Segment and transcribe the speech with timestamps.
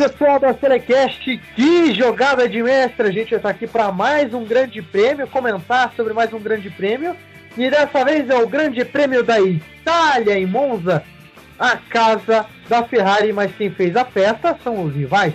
[0.00, 3.06] Pessoal da Telecast, que jogada de mestre!
[3.06, 7.14] A gente está aqui para mais um grande prêmio, comentar sobre mais um grande prêmio.
[7.54, 11.04] E dessa vez é o grande prêmio da Itália em Monza,
[11.58, 15.34] a casa da Ferrari, mas quem fez a festa são os rivais.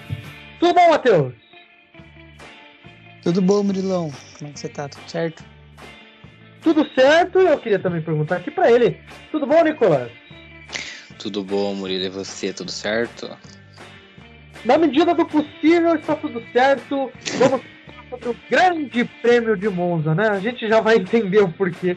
[0.60, 1.34] Tudo bom, Matheus?
[3.22, 4.12] Tudo bom, Murilão?
[4.40, 4.90] Como é que você tá?
[4.90, 5.44] Tudo certo?
[6.64, 9.00] Tudo certo, eu queria também perguntar aqui para ele.
[9.32, 10.10] Tudo bom, Nicolas?
[11.20, 12.52] Tudo bom, Murilo, e você?
[12.52, 13.30] Tudo certo?
[14.66, 17.12] Na medida do possível, está tudo certo.
[17.38, 17.62] Vamos
[18.10, 20.28] sobre o grande prêmio de Monza, né?
[20.30, 21.96] A gente já vai entender o porquê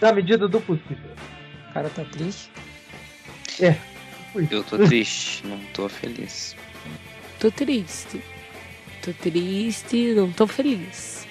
[0.00, 1.10] na medida do possível.
[1.70, 2.50] O cara tá triste.
[3.60, 3.76] É.
[4.50, 6.56] Eu tô triste, não tô feliz.
[7.38, 8.20] Tô triste.
[9.02, 11.26] Tô triste, não tô feliz.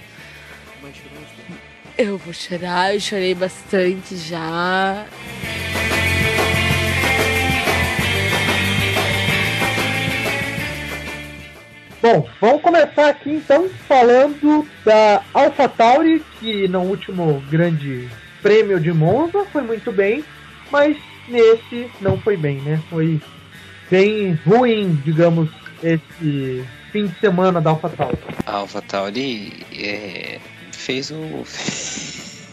[1.98, 5.06] Eu vou chorar, eu chorei bastante já.
[12.02, 18.08] Bom, vamos começar aqui então falando da AlphaTauri, que no último grande
[18.42, 20.24] prêmio de Monza foi muito bem,
[20.72, 20.96] mas
[21.28, 22.82] nesse não foi bem, né?
[22.90, 23.20] Foi
[23.92, 25.50] bem ruim, digamos,
[25.84, 28.18] esse fim de semana da AlphaTauri.
[28.46, 30.40] A AlphaTauri é,
[30.72, 31.44] fez o.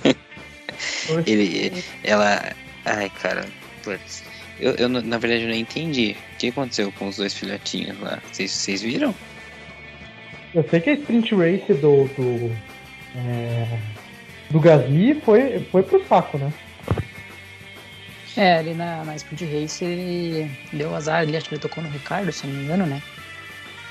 [1.25, 1.84] Ele.
[2.03, 2.53] Ela.
[2.84, 3.47] Ai, cara.
[3.84, 4.25] Putz.
[4.58, 6.16] Eu, eu, na verdade, eu não entendi.
[6.34, 8.20] O que aconteceu com os dois filhotinhos lá?
[8.33, 9.14] Vocês, vocês viram?
[10.57, 12.09] Eu sei que a sprint race do.
[12.17, 12.51] do,
[13.15, 13.79] é,
[14.49, 16.51] do Gasly foi, foi pro saco, né?
[18.35, 21.91] É, ali na, na sprint race ele deu azar ali, acho que ele tocou no
[21.91, 23.03] Ricardo, se não me engano, né?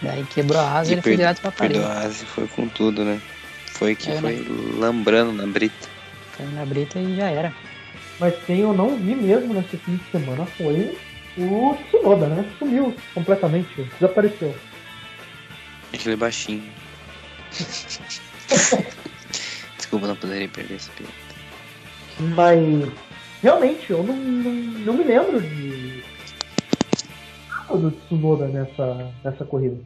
[0.01, 1.79] Daí quebrou a asa e ele foi direto pra parede.
[1.79, 3.21] Perdeu a asa e foi com tudo, né?
[3.67, 4.45] Foi que é, foi né?
[4.79, 5.87] lambrando na brita.
[6.35, 7.53] Caiu na brita e já era.
[8.19, 10.97] Mas quem eu não vi mesmo nesse fim de semana foi
[11.37, 12.43] o Tsunoda, né?
[12.57, 14.55] Sumiu completamente, desapareceu.
[15.95, 16.63] Aquele é baixinho.
[19.77, 21.13] Desculpa, não poderia perder esse piloto.
[22.35, 22.59] Mas
[23.41, 26.03] realmente eu não, não, não me lembro de
[27.49, 29.77] nada do Tsunoda nessa, nessa corrida.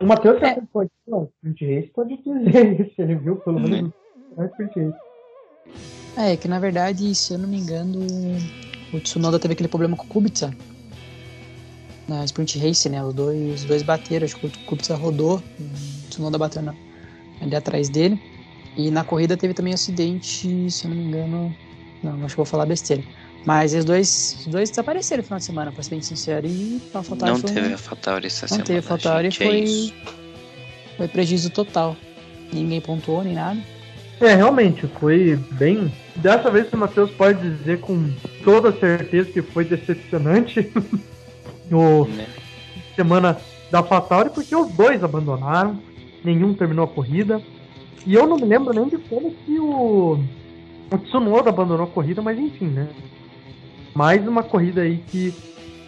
[0.00, 0.62] O Matheus que é.
[0.72, 3.92] pode não, sprint race pode dizer se ele viu pelo menos
[4.38, 4.44] é.
[4.46, 4.98] sprint race.
[6.16, 8.00] É, que na verdade, se eu não me engano,
[8.92, 10.50] o Tsunoda teve aquele problema com o Kubica
[12.08, 13.02] na sprint race, né?
[13.02, 16.74] Os dois, os dois bateram, acho que o Kubica rodou, o Tsunoda bateu na,
[17.40, 18.20] ali atrás dele.
[18.76, 21.54] E na corrida teve também um acidente, se eu não me engano,
[22.02, 23.02] não, acho que vou falar besteira.
[23.44, 26.46] Mas os dois, os dois desapareceram no final de semana, pra ser bem sincero.
[26.46, 28.58] E a Não foi, teve a AlphaTauri essa não semana.
[28.58, 29.92] Não teve a AlphaTauri, é foi,
[30.96, 31.96] foi prejuízo total.
[32.52, 33.60] Ninguém pontuou nem nada.
[34.20, 35.90] É, realmente, foi bem.
[36.16, 38.10] Dessa vez o Matheus pode dizer com
[38.44, 40.70] toda certeza que foi decepcionante.
[41.70, 42.26] no né?
[42.96, 43.38] semana
[43.70, 45.78] da AlphaTauri, porque os dois abandonaram,
[46.24, 47.40] nenhum terminou a corrida.
[48.04, 50.18] E eu não me lembro nem de como que o,
[50.90, 52.88] o Tsunoda abandonou a corrida, mas enfim, né?
[53.94, 55.34] Mais uma corrida aí que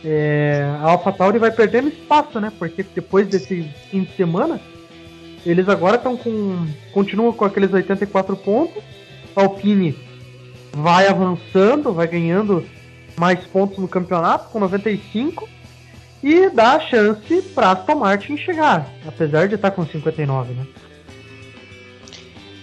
[0.05, 2.53] é, a AlphaTauri vai perdendo espaço, né?
[2.59, 4.61] Porque depois desse fim de semana,
[5.45, 6.67] eles agora estão com.
[6.93, 8.83] continuam com aqueles 84 pontos.
[9.35, 9.97] A Alpine
[10.73, 12.65] vai avançando, vai ganhando
[13.19, 15.49] mais pontos no campeonato, com 95
[16.23, 20.67] e dá a chance para Aston Martin chegar, apesar de estar tá com 59, né?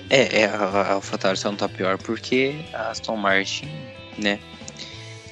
[0.10, 3.70] É, é a AlphaTauri só não tá pior porque a Aston Martin,
[4.18, 4.40] né?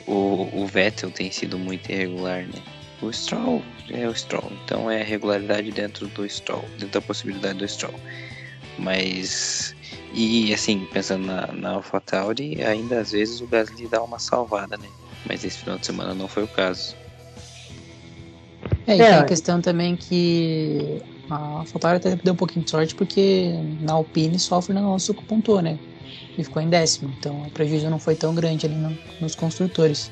[0.06, 2.62] O, o Vettel tem sido muito irregular, né?
[3.02, 7.68] O Stroll é o Stroll, então é regularidade dentro do Stroll, dentro da possibilidade do
[7.68, 8.00] Stroll.
[8.78, 9.76] Mas,
[10.14, 14.88] e assim, pensando na, na AlphaTauri, ainda às vezes o Gasly dá uma salvada, né?
[15.28, 16.96] Mas esse final de semana não foi o caso.
[18.88, 19.10] É, e é.
[19.10, 23.52] tem a questão também que a AlphaTauri até deu um pouquinho de sorte porque
[23.82, 25.78] na Alpine só o Fernando Alonso pontuou, né?
[26.38, 30.10] E ficou em décimo, então o prejuízo não foi tão grande ali no, nos construtores.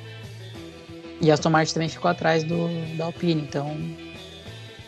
[1.21, 2.67] E a Aston Martin também ficou atrás do,
[2.97, 3.77] da Alpine, então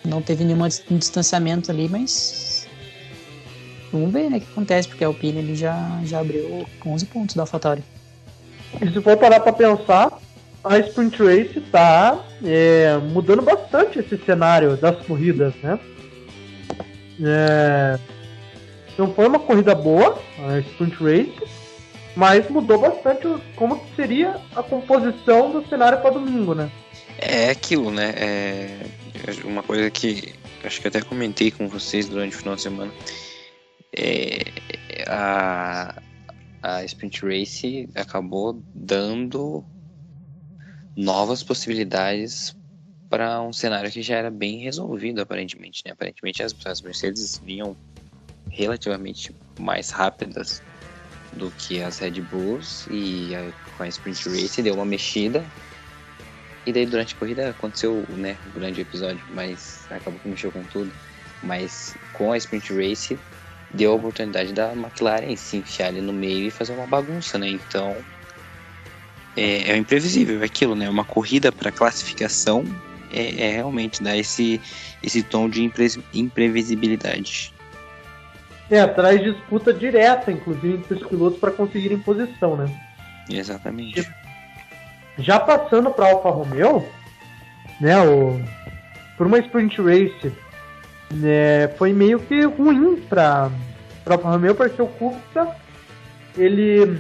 [0.04, 2.68] não teve nenhum distanciamento ali, mas
[3.92, 7.36] vamos ver né, o que acontece, porque a Alpine ele já, já abriu 11 pontos
[7.36, 7.84] da AlphaTauri.
[8.82, 10.20] E se for parar para pensar,
[10.70, 15.80] a Sprint Race está é, mudando bastante esse cenário das corridas, né?
[17.24, 18.00] É,
[18.98, 21.34] não foi uma corrida boa, a Sprint Race,
[22.16, 26.72] mas mudou bastante como seria a composição do cenário para domingo, né?
[27.20, 28.14] É aquilo, né?
[28.16, 28.80] É
[29.44, 30.34] uma coisa que
[30.64, 32.92] acho que até comentei com vocês durante o final de semana.
[33.96, 34.40] É,
[35.08, 36.02] a,
[36.62, 39.64] a Sprint Race acabou dando
[40.98, 42.58] novas possibilidades
[43.08, 45.84] para um cenário que já era bem resolvido, aparentemente.
[45.86, 45.92] Né?
[45.92, 47.78] Aparentemente as, as Mercedes vinham
[48.50, 50.62] relativamente mais rápidas
[51.34, 55.46] do que as Red Bulls e a, com a Sprint Race deu uma mexida.
[56.66, 60.92] E daí durante a corrida aconteceu né, grande episódio, mas acabou que mexeu com tudo.
[61.44, 63.18] Mas com a Sprint Race
[63.72, 67.50] deu a oportunidade da McLaren se enfiar ali no meio e fazer uma bagunça, né?
[67.50, 67.96] Então
[69.38, 70.90] é, é imprevisível aquilo, né?
[70.90, 72.66] Uma corrida para classificação
[73.14, 74.60] é, é, realmente dar esse,
[75.04, 77.54] esse tom de impre, imprevisibilidade.
[78.70, 82.70] É, traz disputa direta, inclusive, entre os pilotos para conseguirem posição, né?
[83.30, 84.10] Exatamente.
[85.20, 86.86] Já passando para Alfa Romeo,
[87.80, 88.42] né, o,
[89.18, 90.34] por uma sprint race,
[91.12, 93.50] né, foi meio que ruim para
[94.06, 95.56] Alfa Romeo, porque o Kubica,
[96.38, 97.00] ele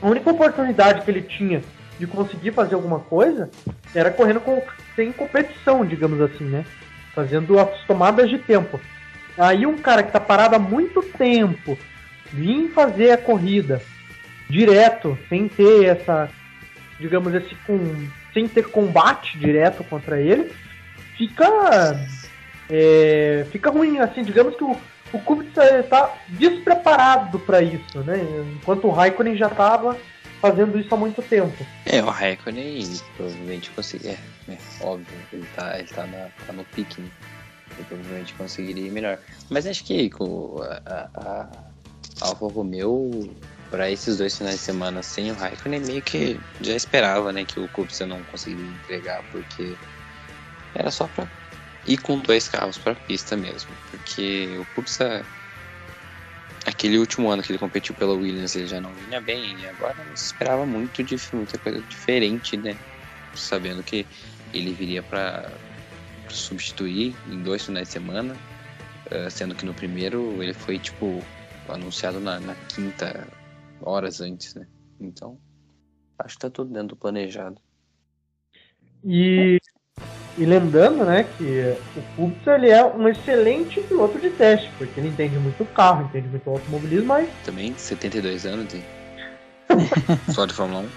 [0.00, 1.62] a única oportunidade que ele tinha
[1.98, 3.50] de conseguir fazer alguma coisa
[3.94, 4.62] era correndo com,
[4.94, 6.64] sem competição, digamos assim, né?
[7.14, 8.80] Fazendo as tomadas de tempo.
[9.36, 11.76] Aí um cara que tá parado há muito tempo
[12.32, 13.80] vir fazer a corrida
[14.48, 16.28] direto, sem ter essa,
[16.98, 17.78] digamos esse com,
[18.32, 20.52] sem ter combate direto contra ele,
[21.16, 21.98] fica
[22.70, 24.76] é, fica ruim, assim, digamos que o,
[25.12, 28.18] o Kubica está despreparado para isso, né?
[28.56, 29.96] Enquanto o Raikkonen já estava
[30.40, 31.66] fazendo isso há muito tempo.
[31.86, 34.18] É, o Raikkonen provavelmente conseguiria,
[34.48, 37.08] é, é, óbvio, ele tá, ele tá, na, tá no pique, né?
[37.76, 39.18] Ele provavelmente conseguiria ir melhor.
[39.50, 41.48] Mas acho que com a, a, a
[42.20, 43.30] Alfa Romeo,
[43.70, 47.60] para esses dois finais de semana sem o Raikkonen, meio que já esperava, né, que
[47.60, 49.76] o Kubica não conseguiria entregar, porque
[50.74, 51.26] era só para
[51.88, 55.24] e com dois carros para pista mesmo, porque o Kubica
[56.66, 60.04] aquele último ano que ele competiu pela Williams ele já não vinha bem e agora
[60.04, 62.76] não se esperava muito de muita coisa diferente, né?
[63.34, 64.06] Sabendo que
[64.52, 65.50] ele viria para
[66.28, 68.36] substituir em dois finais de semana,
[69.10, 71.24] eh, sendo que no primeiro ele foi tipo
[71.68, 73.26] anunciado na, na quinta
[73.80, 74.66] horas antes, né?
[75.00, 75.38] Então
[76.18, 77.58] acho que tá tudo dentro do planejado.
[79.04, 79.58] E
[80.38, 85.08] e lembrando, né, que o Kubica ele é um excelente piloto de teste, porque ele
[85.08, 87.28] entende muito carro, entende muito automobilismo, mas...
[87.44, 88.80] Também 72 anos de...
[90.32, 90.88] Só de Fórmula 1.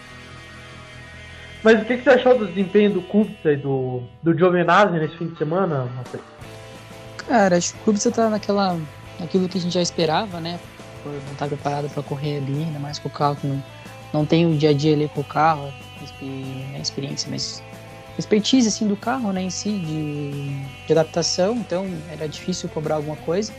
[1.64, 5.18] Mas o que, que, você achou do desempenho do Kubica e do, do Giovinazzi nesse
[5.18, 6.24] fim de semana, Rafael?
[7.28, 8.80] Cara, acho que o Kubica tá naquela...
[9.20, 10.60] naquilo que a gente já esperava, né?
[11.02, 13.64] Por não estar preparado para correr ali, ainda mais com o carro que não,
[14.14, 15.74] não tem o dia a dia ali com o carro,
[16.76, 17.64] a experiência, mas
[18.18, 23.16] expertise assim do carro, né, em si de, de adaptação, então era difícil cobrar alguma
[23.18, 23.54] coisa.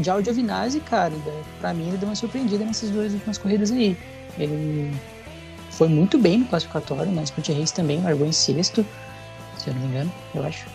[0.00, 1.12] Já o cara,
[1.60, 3.96] para mim ele deu uma surpreendida nessas duas últimas corridas aí.
[4.38, 4.90] Ele
[5.70, 8.86] foi muito bem no classificatório, na Sprint Race também, largou em sexto,
[9.58, 10.66] se eu não me engano, eu acho.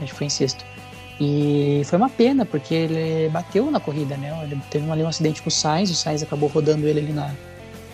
[0.00, 0.64] Acho que foi em sexto.
[1.20, 4.36] E foi uma pena, porque ele bateu na corrida, né?
[4.42, 7.28] Ele teve ali um acidente com o Sainz, o Sainz acabou rodando ele ali na.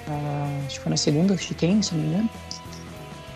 [0.06, 2.30] na acho que foi na segunda chicane, se não me engano.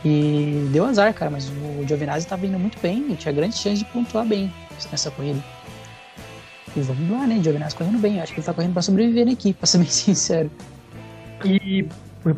[0.05, 3.79] E deu azar, cara, mas o Giovinazzi estava indo muito bem e tinha grande chance
[3.79, 4.53] de pontuar bem
[4.91, 5.43] nessa corrida.
[6.77, 7.41] E vamos lá, né?
[7.43, 8.21] Giovinazzi correndo bem.
[8.21, 10.51] Acho que ele tá correndo para sobreviver aqui, pra ser bem sincero.
[11.43, 11.89] E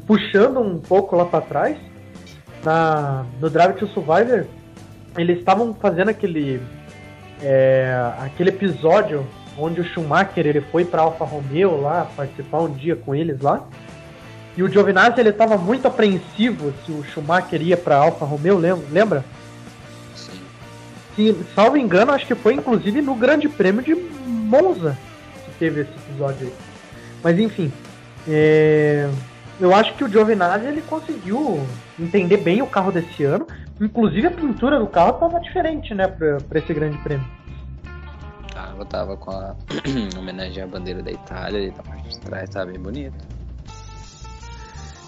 [0.07, 1.77] puxando um pouco lá para trás,
[2.65, 4.47] na, no Drive to Survivor,
[5.17, 6.61] eles estavam fazendo aquele
[7.43, 9.27] é, aquele episódio
[9.59, 13.67] onde o Schumacher ele foi para Alfa Romeo lá participar um dia com eles lá
[14.57, 18.59] e o Giovinazzi ele estava muito apreensivo se o Schumacher ia para Alfa Romeo,
[18.91, 19.23] lembra?
[20.15, 20.41] Sim.
[21.19, 24.97] E, salvo engano, acho que foi inclusive no Grande Prêmio de Monza
[25.45, 26.55] que teve esse episódio aí.
[27.23, 27.71] Mas enfim,
[28.27, 29.11] é...
[29.61, 31.61] eu acho que o Giovinazzi ele conseguiu
[32.01, 33.47] entender bem o carro desse ano.
[33.79, 37.27] Inclusive a pintura do carro estava diferente, né, para esse Grande Prêmio.
[38.55, 39.55] Tava, tava com a
[40.19, 43.36] homenagem à bandeira da Itália e da parte de trás, tava bem bonito.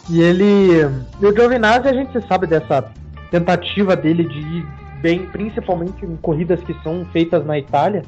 [0.09, 0.81] E ele.
[1.21, 2.91] E o Giovinazzi, a gente sabe dessa
[3.31, 4.67] tentativa dele de ir
[5.01, 8.03] bem, principalmente em corridas que são feitas na Itália.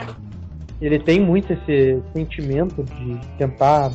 [0.81, 3.93] Ele tem muito esse sentimento de tentar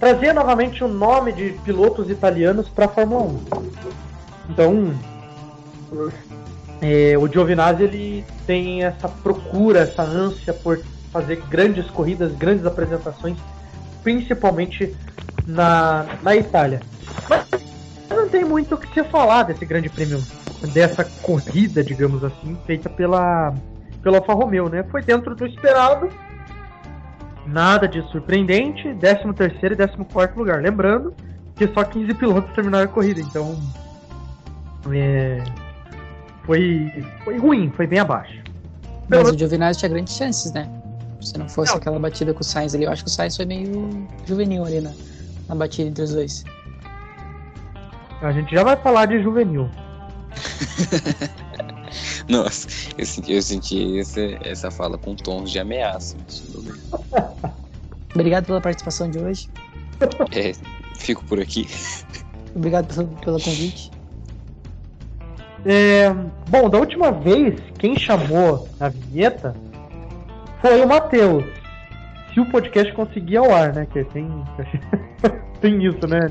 [0.00, 3.40] trazer novamente o nome de pilotos italianos para a Fórmula 1.
[4.50, 4.94] Então,
[6.82, 10.80] é, o Giovinazzi ele tem essa procura, essa ânsia por
[11.12, 13.36] fazer grandes corridas, grandes apresentações,
[14.02, 14.96] principalmente
[15.46, 16.80] na, na Itália.
[17.28, 17.46] Mas
[18.08, 20.22] não tem muito o que se falar desse grande prêmio,
[20.72, 23.54] dessa corrida, digamos assim, feita pela,
[24.02, 24.84] pela Alfa Romeo, né?
[24.90, 26.08] Foi dentro do esperado,
[27.46, 30.62] nada de surpreendente, 13 terceiro e 14 lugar.
[30.62, 31.14] Lembrando
[31.56, 33.56] que só 15 pilotos terminaram a corrida, então
[34.92, 35.42] é,
[36.44, 38.42] foi, foi ruim, foi bem abaixo.
[39.08, 39.34] Mas Pelo...
[39.34, 40.68] o Giovinazzi tinha grandes chances, né?
[41.20, 41.78] Se não fosse não.
[41.78, 44.80] aquela batida com o Sainz ali, eu acho que o Sainz foi meio juvenil ali
[44.80, 44.90] na,
[45.50, 46.44] na batida entre os dois.
[48.22, 49.68] A gente já vai falar de juvenil.
[52.28, 56.16] Nossa, eu senti, eu senti essa, essa fala com tons de ameaça.
[58.14, 59.48] Obrigado pela participação de hoje.
[60.32, 60.52] É,
[60.96, 61.66] fico por aqui.
[62.54, 63.90] Obrigado pelo, pelo convite.
[65.64, 66.10] É,
[66.48, 69.54] bom, da última vez, quem chamou a vinheta
[70.60, 71.59] foi o Matheus.
[72.32, 73.86] Se o podcast conseguir ao ar, né?
[73.86, 74.28] Que tem,
[75.60, 76.28] tem isso, né?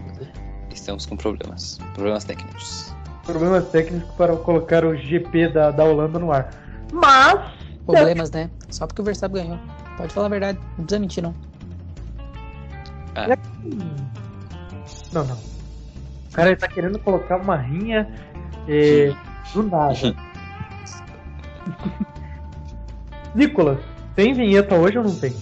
[0.74, 1.78] Estamos com problemas.
[1.94, 2.96] Problemas técnicos.
[3.26, 6.50] Problemas técnicos para colocar o GP da, da Holanda no ar.
[6.92, 7.52] Mas.
[7.86, 8.50] Problemas, né?
[8.70, 9.60] Só porque o Verstappen ganhou.
[9.98, 11.36] Pode falar a verdade, não precisa mentir, não.
[13.16, 13.28] Ah.
[15.12, 15.36] Não, não.
[15.36, 18.08] O cara tá querendo colocar uma rinha
[18.68, 19.14] é,
[19.54, 19.96] do nada.
[23.36, 23.80] Nicolas,
[24.16, 25.36] tem vinheta hoje ou não tem?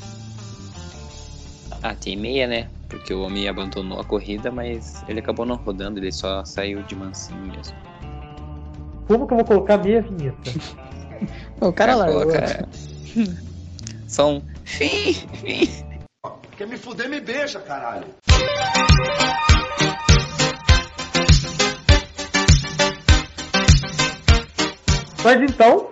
[1.83, 2.69] Ah, tem meia, né?
[2.89, 6.95] Porque o homem abandonou a corrida, mas ele acabou não rodando, ele só saiu de
[6.95, 7.75] mansinho mesmo.
[9.07, 10.51] Como que eu vou colocar meia vinheta?
[11.61, 12.07] o cara lá.
[12.07, 12.67] Coloca...
[14.07, 14.41] Só um.
[14.63, 15.85] Fim, fim.
[16.57, 18.05] Quer me fuder, me beija, caralho.
[25.23, 25.91] Mas então,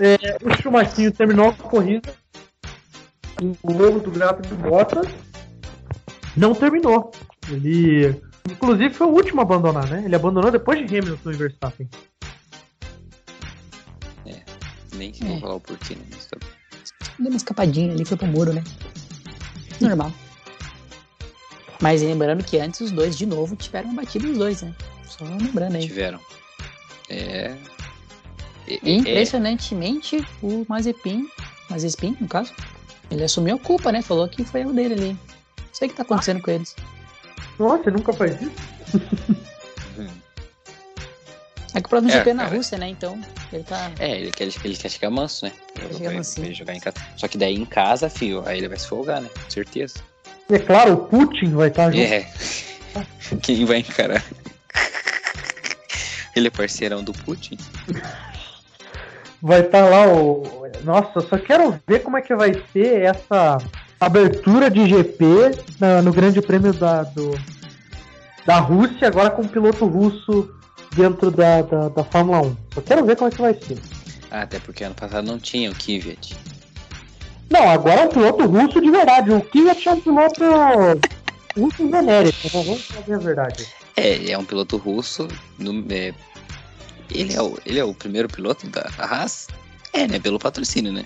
[0.00, 2.14] é, o Chumacinho terminou a corrida.
[3.62, 5.06] O lobo do gato de Bottas
[6.36, 7.10] não terminou.
[7.48, 8.20] Ele,
[8.50, 10.02] inclusive, foi o último a abandonar, né?
[10.04, 11.88] Ele abandonou depois de Hamilton e Verstappen.
[14.26, 14.42] É,
[14.96, 15.40] nem sei é.
[15.40, 16.04] falar o porquê, né?
[16.30, 16.38] Tá
[17.18, 18.64] Deu uma escapadinha ali, foi pro muro, né?
[19.80, 20.12] Normal.
[21.80, 24.74] Mas lembrando que antes os dois, de novo, tiveram batido os dois, né?
[25.06, 25.86] Só lembrando aí.
[25.86, 26.18] Tiveram.
[27.08, 27.54] É,
[28.66, 30.26] e, impressionantemente, é...
[30.42, 31.28] o Mazepin,
[31.68, 32.52] Mazepin, no caso,
[33.10, 34.02] ele assumiu a culpa, né?
[34.02, 35.12] Falou que foi o dele ali.
[35.12, 36.74] Não sei o que tá acontecendo com eles.
[37.58, 38.52] Nossa, nunca faz isso?
[41.74, 42.88] é que o próximo é, GP é na Rússia, né?
[42.88, 43.20] Então,
[43.52, 43.90] ele tá.
[43.98, 45.52] É, ele quer, ele quer chegar manso, né?
[45.76, 46.96] Ele quer chegar jogar em casa.
[47.16, 49.28] Só que daí em casa, fio, aí ele vai se folgar, né?
[49.28, 49.94] Com certeza.
[50.50, 52.02] É claro, o Putin vai estar junto.
[52.02, 52.30] É.
[53.42, 54.22] Quem vai encarar?
[56.36, 57.56] Ele é parceirão do Putin?
[59.44, 60.42] Vai estar tá lá o.
[60.82, 63.58] Nossa, só quero ver como é que vai ser essa
[64.00, 65.26] abertura de GP
[65.78, 67.38] na, no Grande Prêmio da, do,
[68.46, 70.52] da Rússia, agora com um piloto russo
[70.94, 72.56] dentro da, da, da, Fórmula 1.
[72.74, 73.78] Só quero ver como é que vai ser.
[74.30, 76.36] Ah, até porque ano passado não tinha o Kvyat.
[77.50, 79.30] Não, agora é um piloto russo de verdade.
[79.30, 80.44] O Kvyat é um piloto
[81.56, 82.64] russo genérico, né?
[82.64, 83.66] vamos fazer a verdade.
[83.96, 86.12] É, ele é um piloto russo no, é,
[87.10, 89.48] ele é o, ele é o primeiro piloto da Haas?
[89.92, 90.18] É, né?
[90.18, 91.04] Pelo patrocínio, né?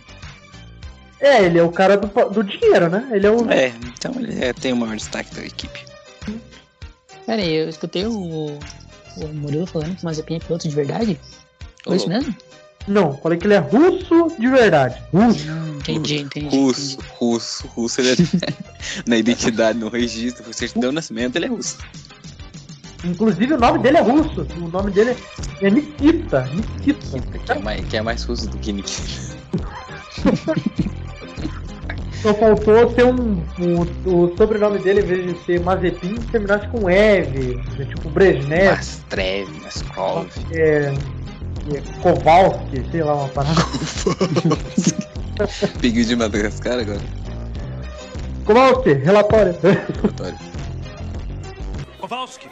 [1.20, 3.08] É, ele é o cara do, do dinheiro, né?
[3.12, 3.50] Ele é o.
[3.50, 5.84] É, então ele é, tem o maior destaque da equipe.
[7.26, 8.58] Pera aí, eu escutei o,
[9.16, 11.20] o Murilo falando que o Mazepin é piloto de verdade?
[11.84, 12.34] Foi isso mesmo?
[12.86, 15.02] Não, falei que ele é russo de verdade.
[15.12, 15.46] Russo.
[15.78, 16.56] Entendi, entendi.
[16.56, 17.08] Russo, entendi.
[17.18, 18.00] russo, russo.
[18.00, 18.16] Ele é
[19.06, 21.76] na identidade, no registro, certidão de nascimento, ele é russo.
[23.04, 24.46] Inclusive o nome dele é russo.
[24.56, 25.16] O nome dele
[25.60, 26.48] é Nikita.
[26.52, 27.20] Nikita.
[27.20, 29.38] Que é mais, que é mais russo do que Nikita.
[32.22, 36.90] Só faltou ter um, um, O sobrenome dele, em vez de ser Mazepin, terminasse com
[36.90, 37.54] Eve.
[37.78, 38.76] Né, tipo Brezhnev.
[38.76, 40.28] Mastrev, Maskov.
[40.50, 40.92] É,
[41.72, 43.60] é, Kowalski, sei lá, uma parada.
[45.80, 47.00] Peguei de Madagascar agora.
[48.44, 49.54] Kowalski, relatório.
[49.62, 50.38] Relatório.
[52.00, 52.48] Kowalski,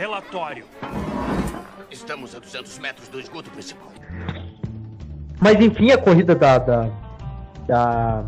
[0.00, 0.64] Relatório.
[1.90, 3.88] Estamos a 200 metros do esgoto principal.
[5.38, 6.88] Mas enfim, a corrida da, da,
[7.66, 8.24] da,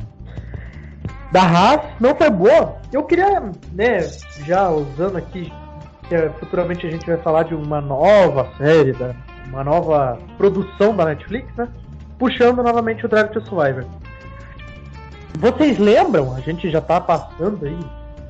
[1.33, 2.77] da Haas não foi boa.
[2.93, 3.41] Eu queria,
[3.73, 4.01] né,
[4.45, 5.51] já usando aqui,
[6.07, 9.15] que é, futuramente a gente vai falar de uma nova série, da,
[9.47, 11.67] uma nova produção da Netflix, né?
[12.19, 13.87] Puxando novamente o Drive to Survivor.
[15.39, 16.35] Vocês lembram?
[16.37, 17.79] A gente já tá passando aí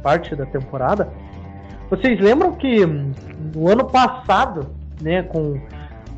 [0.01, 1.13] parte da temporada.
[1.93, 5.61] Vocês lembram que no ano passado, né, com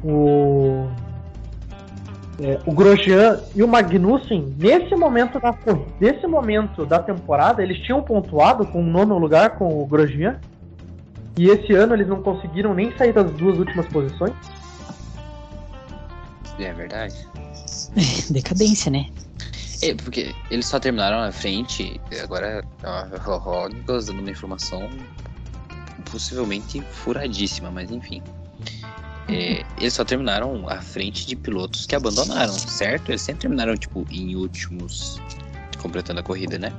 [0.05, 0.89] o
[2.41, 5.53] é, o Grosjean e o Magnussen, nesse momento da
[6.01, 10.39] nesse momento da temporada, eles tinham pontuado com o nono lugar com o Grosjean.
[11.37, 14.33] E esse ano eles não conseguiram nem sair das duas últimas posições.
[16.57, 17.17] É verdade.
[18.31, 19.07] Decadência, né?
[19.83, 22.65] É, porque eles só terminaram na frente, agora
[23.27, 24.89] ó, dando uma informação
[26.11, 28.23] possivelmente furadíssima, mas enfim.
[29.29, 33.11] é, eles só terminaram à frente de pilotos que abandonaram, certo?
[33.11, 35.21] Eles sempre terminaram, tipo, em últimos,
[35.81, 36.73] completando a corrida, né?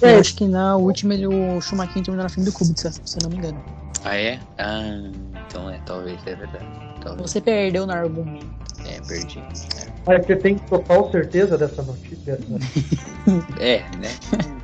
[0.00, 3.22] Eu acho que na última ele, o Schumacher terminou na frente do Kubica, se eu
[3.22, 3.62] não me engano.
[4.04, 4.40] Ah, é?
[4.58, 5.10] Ah,
[5.48, 6.66] então é, talvez é verdade.
[7.00, 7.30] Talvez.
[7.30, 8.50] Você perdeu no argumento.
[8.84, 9.38] É, perdi.
[9.38, 9.92] É.
[10.04, 12.38] Mas você tem total certeza dessa notícia?
[13.60, 14.10] É, né?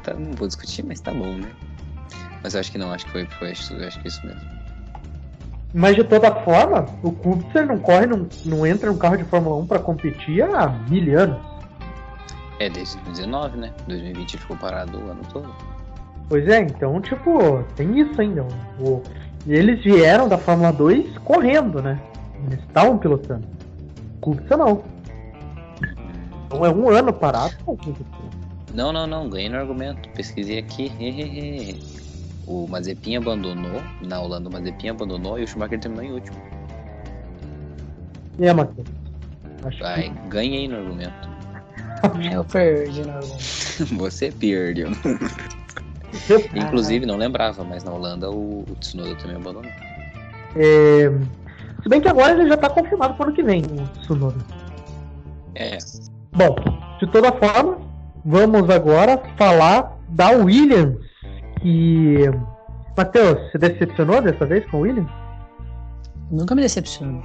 [0.03, 1.49] Tá, não vou discutir, mas tá bom, né?
[2.43, 4.41] Mas acho que não, acho que foi, foi acho, acho que é isso mesmo.
[5.75, 9.57] Mas de toda forma, o Kubica não corre, não, não entra no carro de Fórmula
[9.57, 11.39] 1 pra competir há mil anos.
[12.59, 13.73] É, desde 2019, né?
[13.87, 15.55] 2020 ele ficou parado o ano todo.
[16.29, 18.47] Pois é, então, tipo, tem isso ainda.
[18.81, 19.03] O,
[19.47, 22.01] eles vieram da Fórmula 2 correndo, né?
[22.47, 23.47] Eles estavam pilotando.
[24.21, 24.83] Kubica não.
[26.47, 28.05] Então é um ano parado com o Kubica.
[28.75, 30.09] Não, não, não, ganhei no argumento.
[30.11, 31.79] Pesquisei aqui.
[32.49, 33.83] o Mazepin abandonou.
[34.03, 36.37] Na Holanda, o Mazepin abandonou e o Schumacher terminou em último.
[38.41, 38.89] É, Matheus?
[39.65, 41.29] Acho Vai, que ganhei no argumento.
[42.33, 43.39] Eu perdi no argumento.
[43.99, 44.89] Você perdeu.
[46.55, 49.71] Inclusive, não lembrava, mas na Holanda o, o Tsunoda também abandonou.
[50.57, 51.13] É,
[51.83, 54.39] Se bem que agora ele já tá confirmado pro ano que vem, o Tsunoda.
[55.55, 55.77] É,
[56.33, 56.55] Bom,
[57.01, 57.79] de toda forma,
[58.25, 61.08] vamos agora falar da Williams.
[61.63, 62.17] Que.
[62.97, 65.11] Matheus, você decepcionou dessa vez com o Williams?
[66.31, 67.23] Nunca me decepciono.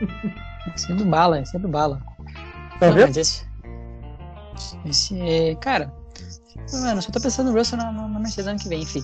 [0.00, 2.00] É sempre bala, é sempre bala.
[2.78, 3.16] Tá Não, vendo?
[3.16, 3.44] esse.
[4.86, 5.20] Esse.
[5.20, 5.92] é- Cara.
[6.72, 9.02] Mano, só tô pensando no Russell na, na, Mercedes ano que vem, fi.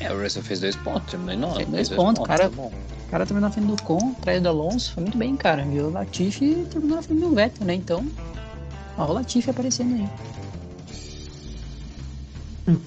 [0.00, 1.54] é, o Russell fez dois pontos, terminou em nove.
[1.64, 2.48] Fez fez dois pontos, cara.
[2.50, 2.72] tá bom.
[3.06, 5.64] O cara terminou na frente do Con, atrás do Alonso, foi muito bem, cara.
[5.64, 7.74] Viu o Latifi e terminou na frente do Vettel, né?
[7.74, 8.04] Então.
[8.98, 10.08] Ó, o Latifi aparecendo aí.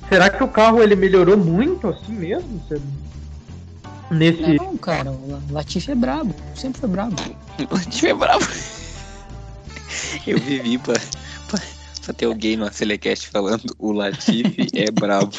[0.09, 2.59] Será que o carro ele melhorou muito assim mesmo?
[2.67, 2.81] Você-
[4.11, 4.55] Nesse.
[4.57, 6.35] Não, cara, o Latifi é brabo.
[6.55, 7.15] Sempre foi brabo.
[7.69, 8.47] O time é bravo.
[10.25, 10.93] Eu vivi pra,
[11.47, 11.59] pra,
[12.03, 15.31] pra ter alguém no Acelecast falando o Latifi é bravo.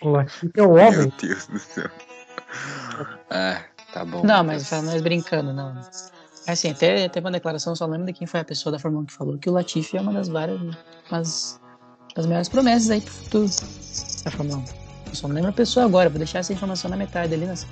[0.00, 0.92] O Latifi é o homem.
[0.98, 1.90] Meu Deus do céu.
[3.30, 3.60] Ah,
[3.92, 4.22] tá bom.
[4.24, 5.80] Não, mas mas brincando, não.
[6.46, 9.06] Assim, até teve uma declaração, só lembro de quem foi a pessoa da Fórmula 1
[9.06, 10.60] que falou que o Latifi é uma das várias,
[11.10, 11.58] umas
[12.14, 13.46] das melhores promessas aí pro futuro
[14.24, 14.64] da Fórmula 1.
[15.08, 17.66] Eu só não lembro a pessoa agora, vou deixar essa informação na metade ali, nas,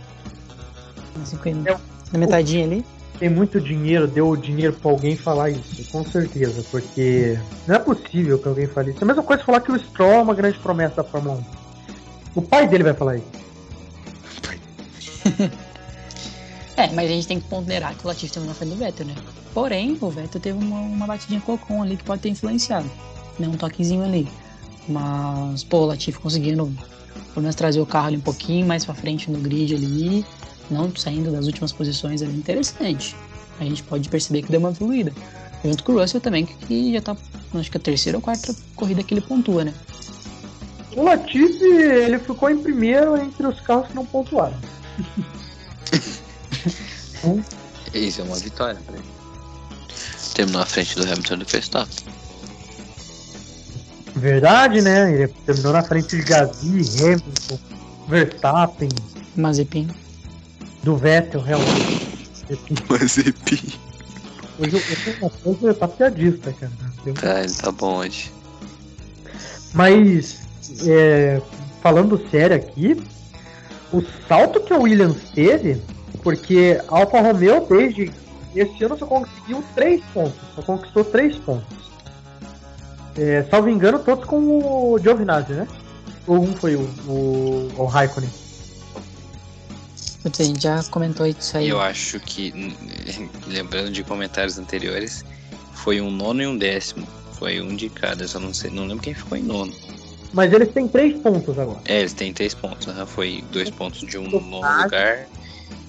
[1.16, 1.81] nas Eu-
[2.12, 2.85] na metadinha ali.
[3.18, 8.37] Tem muito dinheiro, deu dinheiro pra alguém falar isso, com certeza, porque não é possível
[8.38, 8.98] que alguém fale isso.
[9.00, 11.44] É a mesma coisa falar que o Stroll é uma grande promessa da Fórmula 1.
[12.35, 13.26] O pai dele vai falar isso.
[16.74, 19.07] É, mas a gente tem que ponderar que o Latifi terminou na frente do Vettel,
[19.07, 19.14] né?
[19.52, 22.90] Porém, o Vettel teve uma, uma batidinha Ocon ali que pode ter influenciado.
[23.38, 23.49] Né?
[23.49, 24.29] Um toquezinho ali.
[24.88, 26.73] Mas, pô, o Latifi conseguindo
[27.33, 30.25] pelo menos trazer o carro ali um pouquinho mais pra frente no grid ali,
[30.71, 33.16] não saindo das últimas posições ali, interessante.
[33.59, 35.12] A gente pode perceber que deu uma evoluída.
[35.64, 37.16] Junto com o Russell também, que já tá,
[37.55, 39.73] acho que a terceira ou quarta corrida que ele pontua, né?
[40.97, 44.59] O Latifi, ele ficou em primeiro entre os carros que não pontuaram.
[47.95, 49.05] Isso é uma vitória pra ele.
[50.35, 52.05] Terminou à frente do Hamilton e do Verstappen.
[54.14, 55.12] Verdade, né?
[55.12, 57.59] Ele terminou na frente de Gasly, Hamilton,
[58.09, 58.88] Verstappen,
[59.37, 59.88] Mazepin.
[60.83, 62.29] do Vettel, realmente.
[62.88, 63.72] Mazepin.
[64.59, 66.72] Hoje eu tô uma tá piadista, cara.
[67.07, 68.31] Eu- Tá, ele tá bom hoje.
[69.72, 70.40] Mas,
[70.87, 71.40] é,
[71.83, 73.03] falando sério aqui,
[73.92, 75.81] o salto que o Williams teve,
[76.22, 78.12] porque a Alfa Romeo desde
[78.55, 81.82] esse ano só conseguiu 3 pontos, só conquistou 3 pontos.
[83.16, 85.68] É, salvo engano, todos com o Giovinazzi, né?
[86.27, 88.31] Ou um foi o, o, o Raikkonen.
[90.22, 91.68] Putz, a gente já comentou isso aí.
[91.68, 92.53] Eu acho que,
[93.46, 95.25] lembrando de comentários anteriores,
[95.75, 97.07] foi um nono e um décimo.
[97.33, 99.72] Foi um de cada, só não sei, não lembro quem ficou em nono.
[100.33, 101.81] Mas eles têm 3 pontos agora.
[101.85, 105.27] É, eles têm três pontos, aham, foi dois pontos de um nono lugar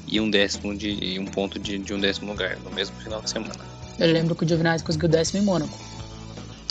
[0.08, 0.90] e um décimo de.
[0.90, 3.64] e um ponto de, de um décimo lugar, no mesmo final de semana.
[4.00, 5.78] Eu lembro que o Giovinazzi conseguiu décimo em Mônaco.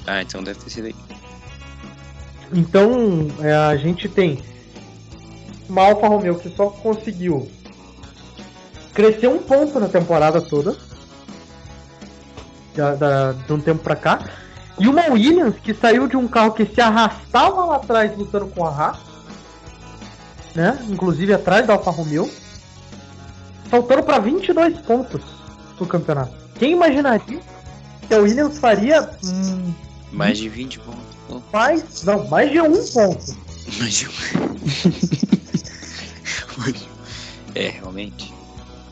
[0.06, 0.94] Ah, então deve ter sido aí.
[2.52, 4.42] Então, é, a gente tem
[5.68, 7.48] uma Alfa Romeo que só conseguiu
[8.92, 10.76] crescer um ponto na temporada toda,
[12.74, 14.18] da- da- de um tempo pra cá,
[14.78, 18.66] e uma Williams que saiu de um carro que se arrastava lá atrás lutando com
[18.66, 18.98] a Haas,
[20.54, 20.78] né?
[20.90, 22.30] Inclusive atrás da Alfa Romeo,
[23.70, 25.22] saltando para 22 pontos
[25.80, 26.32] no campeonato.
[26.58, 27.40] Quem imaginaria
[28.06, 29.72] que a Williams faria hum,
[30.12, 31.42] Mais de 20 pontos.
[31.52, 33.36] Mais, não, mais de um ponto.
[33.78, 34.12] Mais de um.
[37.54, 38.32] É, realmente.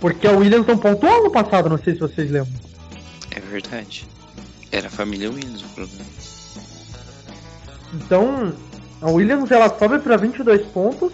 [0.01, 2.53] Porque a Williams não pontuou ano passado, não sei se vocês lembram.
[3.31, 4.07] É verdade.
[4.71, 6.05] Era a família Williams o problema.
[7.95, 8.53] Então,
[9.01, 11.11] a Williams ela sobe para 22 pontos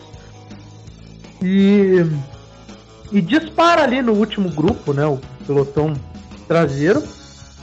[1.41, 2.05] e
[3.13, 5.95] e dispara ali no último grupo, né, o pelotão
[6.49, 7.03] traseiro.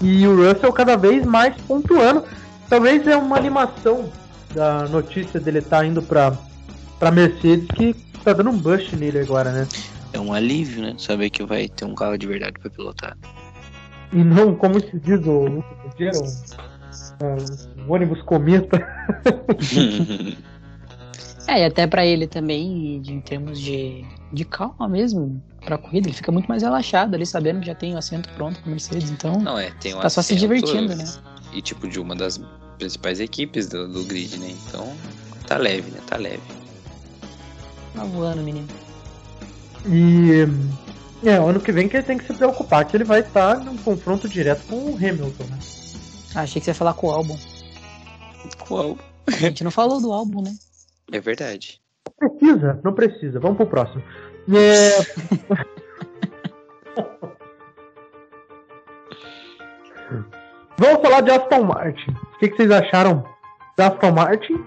[0.03, 2.25] E o Russell cada vez mais pontuando.
[2.69, 4.11] Talvez é uma animação
[4.53, 6.33] da notícia dele estar tá indo para
[6.99, 9.67] para Mercedes que tá dando um boost nele agora, né?
[10.11, 10.95] É um alívio, né?
[10.97, 13.17] Saber que vai ter um carro de verdade para pilotar.
[14.11, 15.63] E não, como se diz o, o,
[17.21, 18.85] um, um ônibus cometa.
[21.47, 26.15] É, e até para ele também, em termos de, de calma mesmo, pra corrida, ele
[26.15, 29.39] fica muito mais relaxado ali, sabendo que já tem o assento pronto com Mercedes, então.
[29.39, 31.05] Não, é, tem um tá só se divertindo, né?
[31.51, 32.39] E tipo, de uma das
[32.77, 34.55] principais equipes do, do grid, né?
[34.67, 34.93] Então,
[35.47, 35.99] tá leve, né?
[36.07, 36.41] Tá leve.
[37.93, 38.67] Tá voando, menino.
[39.85, 40.47] E
[41.27, 43.77] é, ano que vem que ele tem que se preocupar que ele vai estar num
[43.77, 45.59] confronto direto com o Hamilton, né?
[46.35, 47.37] Ah, achei que você ia falar com o álbum.
[48.59, 48.97] Com o álbum.
[49.27, 50.55] A gente não falou do álbum, né?
[51.11, 51.81] É verdade.
[52.21, 53.39] Não precisa, não precisa.
[53.39, 54.03] Vamos pro próximo.
[54.53, 54.97] É...
[60.77, 62.11] Vamos falar de Aston Martin.
[62.11, 63.23] O que, que vocês acharam
[63.77, 64.63] da Aston Martin?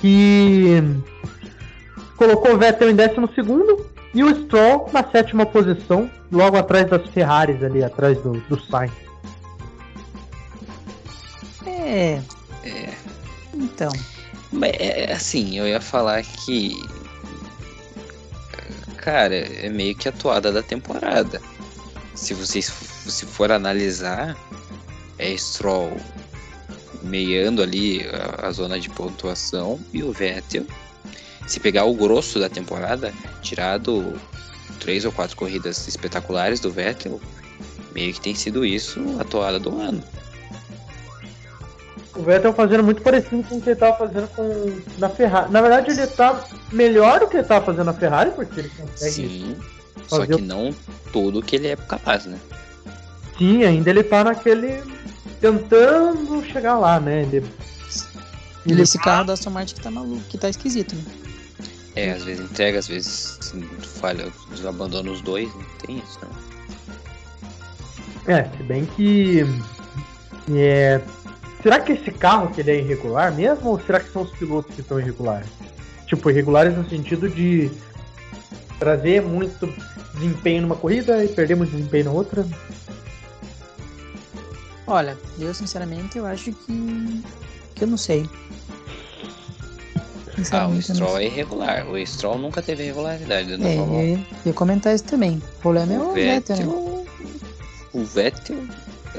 [0.00, 0.82] Que
[2.16, 3.14] colocou o Vettel em 12
[4.14, 8.92] e o Stroll na sétima posição, logo atrás das Ferraris ali, atrás do, do Sainz.
[11.66, 12.20] É.
[12.64, 12.94] É.
[13.54, 13.90] Então.
[14.62, 16.76] É, assim, eu ia falar que.
[18.96, 21.40] Cara, é meio que a toada da temporada.
[22.14, 24.36] Se vocês se for analisar,
[25.18, 25.96] é Stroll
[27.02, 30.66] meiando ali a, a zona de pontuação e o Vettel
[31.50, 34.14] se pegar o grosso da temporada, tirado
[34.78, 37.20] três ou quatro corridas espetaculares do Vettel,
[37.92, 40.00] meio que tem sido isso a toada do ano.
[42.16, 45.52] O Vettel fazendo muito parecido com o que ele estava fazendo com na Ferrari.
[45.52, 49.12] Na verdade, ele está melhor do que ele estava fazendo na Ferrari, porque ele consegue.
[49.12, 49.56] Sim,
[50.08, 50.74] só que não
[51.12, 52.38] tudo que ele é capaz, né?
[53.38, 54.82] Sim, ainda ele está naquele.
[55.40, 57.22] tentando chegar lá, né?
[57.22, 57.44] Ele...
[58.66, 58.82] Ele...
[58.82, 61.02] Esse carro da Aston Martin que tá maluco, que tá esquisito, né?
[61.96, 63.54] É, às vezes entrega, às vezes
[64.00, 64.30] falha,
[64.66, 66.28] abandona os dois, não tem isso, né?
[68.26, 69.44] É, se bem que.
[70.52, 71.00] É,
[71.62, 73.70] será que esse carro que ele é irregular mesmo?
[73.70, 75.48] Ou será que são os pilotos que são irregulares?
[76.06, 77.70] Tipo, irregulares no sentido de
[78.78, 79.72] trazer muito
[80.14, 82.46] desempenho numa corrida e perder muito desempenho na outra?
[84.86, 87.22] Olha, eu sinceramente eu acho que.
[87.74, 88.28] que eu não sei.
[90.52, 91.86] Ah, o Stroll é irregular.
[91.88, 93.56] O Stroll nunca teve regularidade.
[93.56, 93.76] Né?
[93.76, 95.36] É, eu ia comentar isso também.
[95.58, 97.04] O problema é o, o Vettel, Vettel né?
[97.92, 98.56] O Vettel,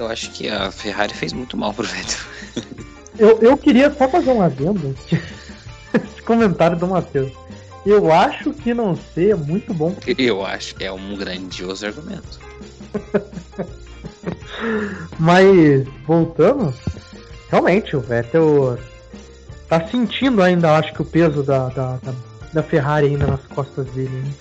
[0.02, 2.20] eu acho que a Ferrari fez muito mal pro Vettel.
[3.20, 4.96] Eu, eu queria só fazer um adendo.
[5.94, 7.32] Esse comentário do Matheus.
[7.86, 9.94] Eu acho que não ser é muito bom.
[10.18, 12.40] Eu acho que é um grandioso argumento.
[15.20, 16.74] Mas, voltando,
[17.50, 18.80] realmente, o Vettel
[19.68, 22.14] tá sentindo ainda, acho que o peso da, da, da,
[22.54, 24.10] da Ferrari ainda nas costas dele.
[24.10, 24.34] Né?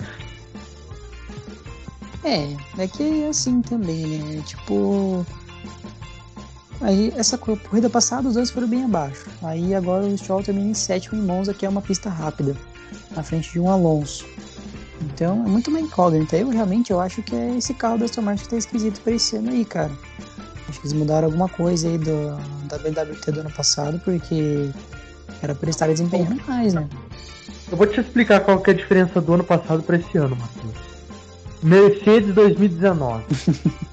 [2.23, 4.43] É, é que é assim também, né?
[4.45, 5.25] Tipo.
[6.81, 9.25] Aí essa corrida passada os dois foram bem abaixo.
[9.43, 12.55] Aí agora o Stroll termina em sétimo em Monza, que é uma pista rápida,
[13.15, 14.25] na frente de um Alonso.
[15.01, 16.37] Então é muito uma incógnita.
[16.37, 19.13] Eu realmente eu acho que é esse carro da Aston Martin que tá esquisito pra
[19.13, 19.91] esse ano aí, cara.
[20.67, 24.69] Acho que eles mudaram alguma coisa aí do, da BWT do ano passado, porque
[25.41, 26.87] era por estar desempenhando mais, né?
[27.71, 30.35] Eu vou te explicar qual que é a diferença do ano passado para esse ano,
[30.35, 30.75] Matheus.
[31.63, 33.23] Mercedes 2019.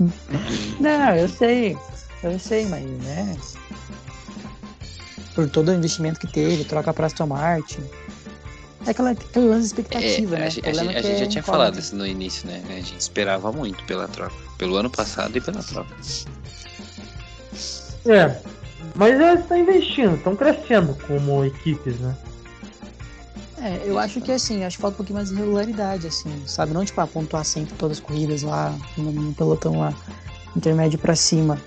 [0.81, 1.77] Não, eu sei.
[2.23, 3.37] Eu sei, mas né?
[5.35, 7.83] Por todo o investimento que teve, troca para Aston Martin.
[8.87, 10.47] É aquela, aquele lance expectativa, é, né?
[10.47, 12.63] A, gente, a, gente, a gente já tinha falado isso no início, né?
[12.69, 14.35] A gente esperava muito pela troca.
[14.57, 15.95] Pelo ano passado e pela troca.
[18.07, 18.41] É,
[18.95, 22.17] mas eles estão investindo, estão crescendo como equipes, né?
[23.61, 26.73] É, eu acho que assim, acho que falta um pouquinho mais de regularidade, assim, sabe?
[26.73, 29.93] Não tipo, a pontuar sempre todas as corridas lá, no, no pelotão lá,
[30.57, 31.61] intermédio para cima,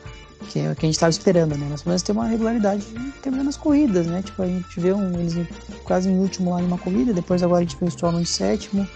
[0.50, 1.68] que é o que a gente estava esperando, né?
[1.70, 2.86] Mas pelo menos ter uma regularidade
[3.22, 4.22] terminando as corridas, né?
[4.22, 5.48] Tipo, a gente vê um, eles
[5.84, 8.88] quase em último lá numa corrida, depois agora a gente vê o Stroll em sétimo,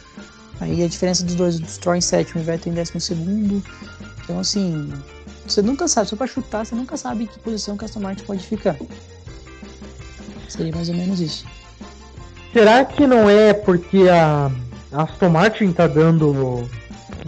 [0.60, 3.64] aí a diferença dos dois, do Stroll em sétimo e o Vettel em décimo segundo.
[4.24, 4.92] Então, assim,
[5.48, 8.00] você nunca sabe, só pra chutar, você nunca sabe em que posição que a Aston
[8.00, 8.76] Martin pode ficar.
[10.50, 11.46] Seria mais ou menos isso.
[12.52, 14.50] Será que não é porque a
[14.92, 16.68] Aston Martin tá dando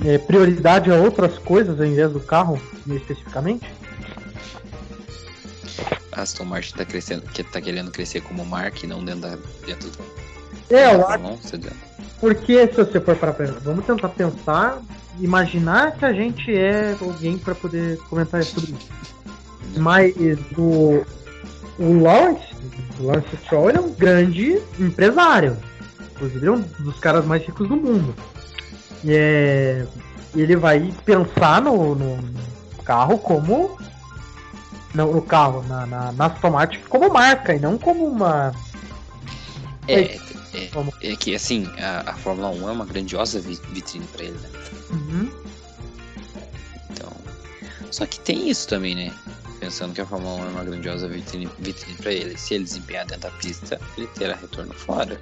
[0.06, 3.77] é, prioridade a outras coisas ao invés do carro, especificamente?
[6.22, 9.90] Aston Martin tá crescendo, que tá querendo crescer como marca e não dentro da dentro
[9.90, 9.98] do
[10.70, 11.08] É, eu acho.
[11.08, 11.78] Fórmula 1, você dizendo.
[12.20, 14.82] Porque se você for para pensar, vamos tentar pensar,
[15.20, 18.90] imaginar que a gente é alguém para poder comentar sobre isso.
[19.78, 20.16] Mas
[20.58, 21.06] o,
[21.78, 22.56] o Lawrence,
[23.00, 25.58] o Lawrence Stroll, é um grande empresário.
[26.16, 28.16] Inclusive, é um dos caras mais ricos do mundo.
[29.04, 29.86] E é,
[30.36, 32.18] ele vai pensar no, no
[32.84, 33.78] carro como.
[34.98, 38.52] Não, no carro, na, na, na Aston Martin como marca e não como uma.
[39.88, 40.20] É, é,
[41.04, 44.50] é que assim, a, a Fórmula 1 é uma grandiosa vi- vitrine pra ele, né?
[44.90, 45.30] Uhum.
[46.90, 47.12] Então.
[47.92, 49.14] Só que tem isso também, né?
[49.60, 52.36] Pensando que a Fórmula 1 é uma grandiosa vitrine, vitrine pra ele.
[52.36, 55.22] Se ele desempenhar dentro da pista, ele terá retorno fora.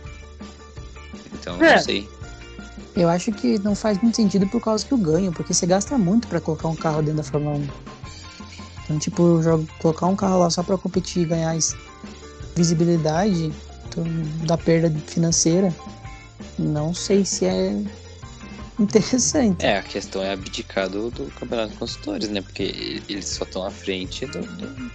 [1.33, 1.75] Então, É.
[1.75, 2.09] não sei.
[2.95, 5.97] Eu acho que não faz muito sentido por causa que o ganho, porque você gasta
[5.97, 7.67] muito pra colocar um carro dentro da Fórmula 1.
[8.85, 11.57] Então, tipo, jogo- colocar um carro lá só pra competir e ganhar
[12.55, 13.51] visibilidade
[13.87, 14.03] então,
[14.45, 15.73] da perda financeira,
[16.57, 17.81] não sei se é
[18.79, 19.65] interessante.
[19.65, 22.41] É, a questão é abdicar do, do Campeonato de Construtores, né?
[22.41, 24.91] Porque eles só estão à frente do- do-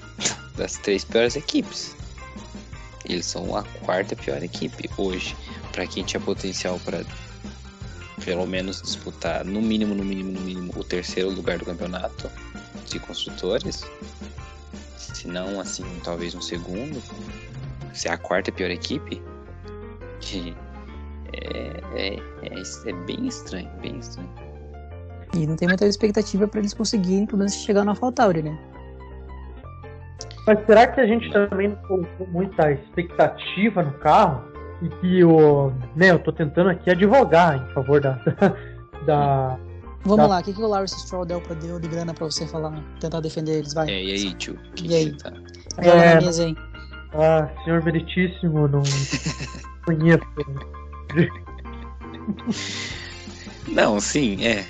[0.57, 1.95] das três piores equipes.
[3.05, 5.37] Eles são a quarta pior equipe hoje.
[5.73, 7.03] Pra quem tinha potencial pra
[8.25, 12.31] pelo menos disputar no mínimo, no mínimo, no mínimo o terceiro lugar do campeonato
[12.87, 13.85] de construtores,
[14.97, 17.03] se não assim, talvez um segundo,
[17.93, 19.23] se é a quarta pior equipe,
[20.21, 20.55] que
[21.33, 24.31] é, é, é, é bem estranho, bem estranho.
[25.35, 28.59] E não tem muita expectativa pra eles conseguirem, pelo menos, chegar na AlphaTauri, né?
[30.47, 34.43] Mas será que a gente também não colocou muita expectativa no carro?
[34.83, 35.71] E que o.
[35.95, 38.19] Né, eu tô tentando aqui advogar em favor da.
[39.07, 39.59] da
[40.03, 40.27] Vamos Tá.
[40.27, 42.73] lá, o que, que o Lawrence Stroll deu, pra, deu de grana pra você falar,
[43.01, 43.75] tentar defender eles?
[43.75, 44.59] Vai, É, e aí, tio?
[44.75, 45.11] Que E aí?
[45.13, 45.33] que você tá?
[45.83, 46.15] É.
[46.15, 46.57] na mesa aí.
[47.15, 48.83] ah, senhor Veritíssimo, não
[49.85, 50.25] conheço.
[53.69, 54.67] Não, sim, é.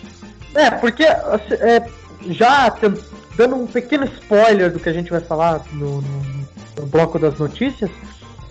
[0.54, 1.88] É, porque assim, é,
[2.30, 2.68] já
[3.36, 7.38] dando um pequeno spoiler do que a gente vai falar no, no- no bloco das
[7.38, 7.90] notícias,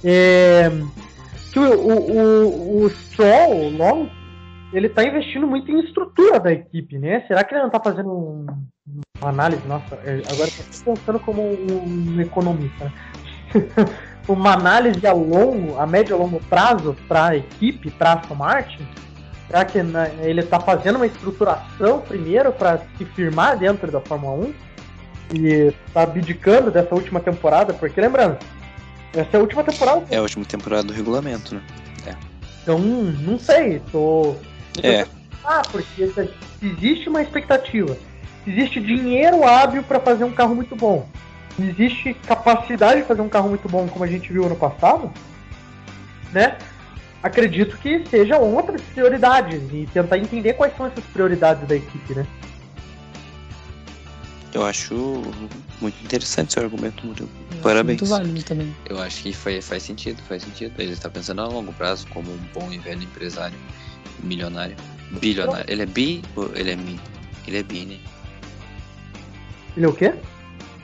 [0.03, 0.69] é,
[1.51, 4.09] que o, o, o, o Stroll, o Long,
[4.71, 7.23] ele tá investindo muito em estrutura da equipe, né?
[7.27, 8.45] Será que ele não tá fazendo um-
[9.19, 9.65] uma análise?
[9.67, 12.91] Nossa, é, agora eu tô pensando como um economista.
[14.27, 18.88] uma análise a longo, a médio e longo prazo para a equipe, para Aston Martin?
[19.47, 24.45] Será que né, ele está fazendo uma estruturação primeiro para se firmar dentro da Fórmula
[24.45, 24.53] 1?
[25.34, 27.73] E está abdicando dessa última temporada?
[27.73, 28.38] Porque lembrando,
[29.13, 30.05] essa é a última temporada.
[30.12, 31.62] É a última temporada do regulamento, né?
[32.62, 34.36] Então, não sei, tô.
[34.84, 35.05] É,
[35.43, 36.12] Ah, porque
[36.62, 37.97] existe uma expectativa,
[38.45, 41.08] existe dinheiro hábil para fazer um carro muito bom,
[41.60, 45.12] existe capacidade de fazer um carro muito bom, como a gente viu ano passado,
[46.32, 46.58] né?
[47.21, 52.25] Acredito que sejam outras prioridades e tentar entender quais são essas prioridades da equipe, né?
[54.53, 55.21] eu acho
[55.79, 57.29] muito interessante seu argumento, Murilo.
[57.62, 58.01] Parabéns.
[58.01, 58.75] Muito válido também.
[58.86, 60.73] Eu acho que foi, faz sentido, faz sentido.
[60.77, 63.58] Ele está pensando a longo prazo como um bom e velho empresário,
[64.23, 64.75] milionário,
[65.19, 65.65] bilionário.
[65.67, 66.99] Ele é bi ou ele é mi?
[67.47, 67.97] Ele é bi, né?
[69.75, 70.13] Ele é o quê?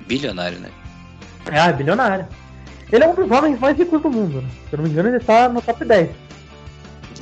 [0.08, 0.69] Bilionário, né?
[1.52, 2.28] Ah, é bilionário.
[2.91, 4.50] Ele é um dos homens mais ricos do mundo, né?
[4.69, 6.10] Se eu não me engano, ele tá no top 10.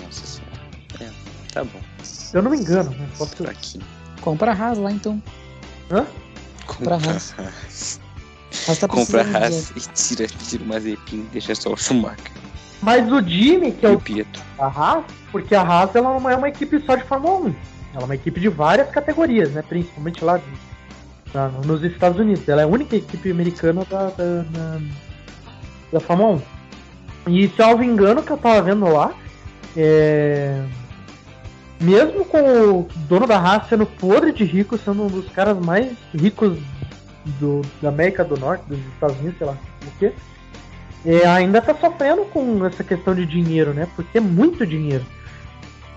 [0.04, 0.54] Nossa senhora.
[1.00, 1.10] É,
[1.52, 1.80] tá bom.
[2.04, 3.08] Se eu não me engano, né?
[3.18, 3.36] Posso...
[3.36, 3.86] Fraquinho.
[4.22, 5.22] Compra a Haas lá, então.
[5.92, 6.06] Hã?
[6.66, 7.36] Compra a Haas.
[7.38, 12.32] Haas tá Compra a Haas e tira, tira o Mazepin e deixa só o Schumacher.
[12.84, 14.42] Mas o Jimmy, que é o o Pietro.
[14.60, 17.56] a Haas, porque a Haas ela não é uma equipe só de Fórmula 1.
[17.94, 19.64] Ela é uma equipe de várias categorias, né?
[19.68, 20.44] Principalmente lá de-
[21.34, 22.48] na- nos Estados Unidos.
[22.48, 24.80] Ela é a única equipe americana da, da, da,
[25.94, 26.42] da Fórmula
[27.28, 27.32] 1.
[27.32, 29.14] E salvo engano que eu tava vendo lá,
[29.78, 30.62] é...
[31.80, 35.92] mesmo com o dono da Haas sendo podre de rico, sendo um dos caras mais
[36.14, 36.58] ricos
[37.40, 40.12] do, da América do Norte, dos Estados Unidos, sei lá o quê,
[41.06, 43.88] é, ainda tá sofrendo com essa questão de dinheiro, né?
[43.96, 45.06] Porque é muito dinheiro.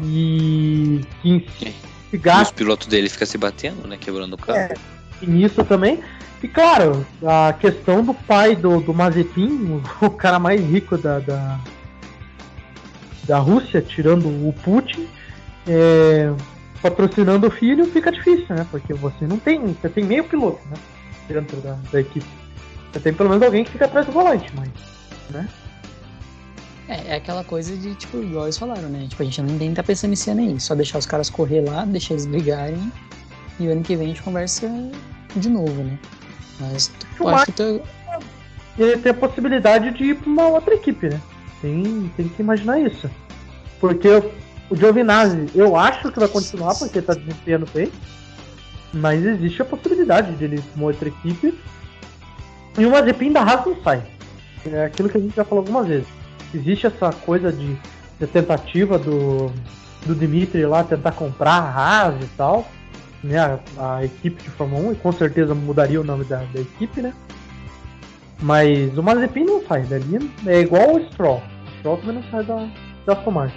[0.03, 1.75] E que se
[2.13, 3.97] E os gasta pilotos dele ficam se batendo, né?
[3.97, 4.59] Quebrando o carro.
[4.59, 4.75] É.
[5.23, 6.03] nisso também.
[6.43, 11.21] E claro, a questão do pai do, do Mazepin, o, o cara mais rico da,
[11.21, 11.61] da,
[13.25, 15.09] da Rússia, tirando o Putin,
[15.67, 16.33] é,
[16.83, 18.67] patrocinando o filho, fica difícil, né?
[18.71, 19.61] Porque você não tem.
[19.61, 20.77] Você tem meio piloto, né?
[21.29, 22.27] Dentro da, da equipe.
[22.93, 24.69] Você tem pelo menos alguém que fica atrás do volante, mas.
[25.31, 25.49] Né?
[26.89, 29.07] É, é aquela coisa de, tipo, igual eles falaram, né?
[29.09, 30.61] Tipo, a gente não nem tá pensando em cena aí.
[30.61, 32.93] Só deixar os caras correr lá, deixar eles brigarem.
[33.59, 34.71] E o ano que vem a gente conversa
[35.35, 35.99] de novo, né?
[36.61, 37.81] Mas eu acho que tô...
[38.79, 41.21] ele tem a possibilidade de ir pra uma outra equipe, né?
[41.61, 43.11] Tem, tem que imaginar isso.
[43.81, 44.09] Porque
[44.71, 47.91] o Giovinazzi, eu acho que vai continuar porque tá desempenhando bem.
[48.93, 51.59] Mas existe a possibilidade de ele ir pra uma outra equipe.
[52.79, 54.03] E o Mazepin da Haas não sai.
[54.67, 56.09] É aquilo que a gente já falou algumas vezes.
[56.55, 57.77] Existe essa coisa de,
[58.19, 59.53] de tentativa do,
[60.05, 62.67] do Dimitri lá tentar comprar a Haas e tal.
[63.25, 66.61] Né, a, a, equipe de Fórmula 1 e com certeza mudaria o nome da, da
[66.61, 67.13] equipe, né?
[68.41, 71.43] Mas o Mazepin não sai dali, é igual o Stroll.
[71.67, 72.69] O Stroll também não sai da,
[73.07, 73.57] da Aston Martin.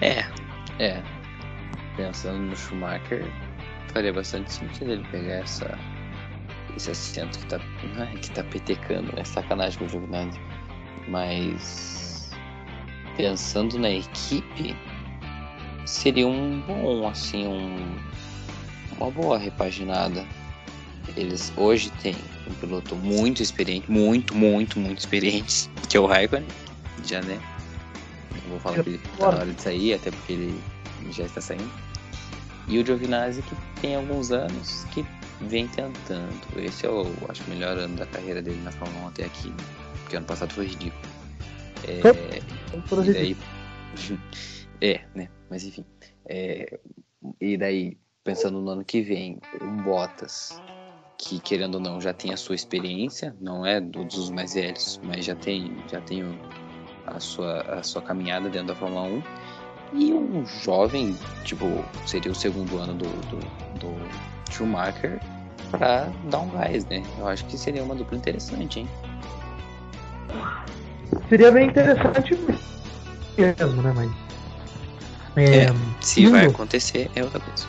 [0.00, 0.24] É,
[0.80, 1.00] é.
[1.96, 3.24] Pensando no Schumacher,
[3.92, 5.78] faria bastante sentido ele pegar essa,
[6.76, 7.60] esse assento que tá,
[7.98, 10.40] é que tá petecando, é sacanagem com o Giovinazzi.
[11.08, 12.30] Mas
[13.16, 14.76] pensando na equipe,
[15.84, 17.96] seria um bom, assim, um,
[18.96, 20.26] uma boa repaginada.
[21.16, 22.16] Eles hoje têm
[22.48, 26.46] um piloto muito experiente, muito, muito, muito experiente, que é o Raikkonen,
[27.04, 27.40] já né?
[28.44, 30.60] Não vou falar que ele tá na hora de sair, até porque ele
[31.10, 31.70] já está saindo.
[32.68, 35.04] E o Giovinazzi que tem alguns anos que
[35.48, 36.40] vem tentando.
[36.56, 39.56] Esse é o, acho, melhor ano da carreira dele na Fórmula 1 até aqui, né?
[40.02, 41.12] porque ano passado foi ridículo.
[41.88, 42.00] É,
[43.04, 43.36] e daí,
[44.80, 45.28] é, né?
[45.50, 45.84] Mas enfim.
[46.26, 46.78] É,
[47.40, 50.60] e daí, pensando no ano que vem, um Bottas,
[51.18, 55.24] que querendo ou não já tem a sua experiência, não é dos mais velhos, mas
[55.24, 56.22] já tem, já tem
[57.06, 59.22] a sua, a sua caminhada dentro da Fórmula 1.
[59.94, 61.66] E um jovem, tipo,
[62.06, 63.38] seria o segundo ano do, do,
[63.78, 65.20] do Schumacher
[65.70, 67.02] para dar um gás, né?
[67.18, 68.88] Eu acho que seria uma dupla interessante, hein?
[71.28, 72.38] Seria bem interessante
[73.36, 73.92] mesmo, né?
[73.94, 74.10] Mas
[75.36, 77.66] é, é, se vai acontecer, é outra coisa.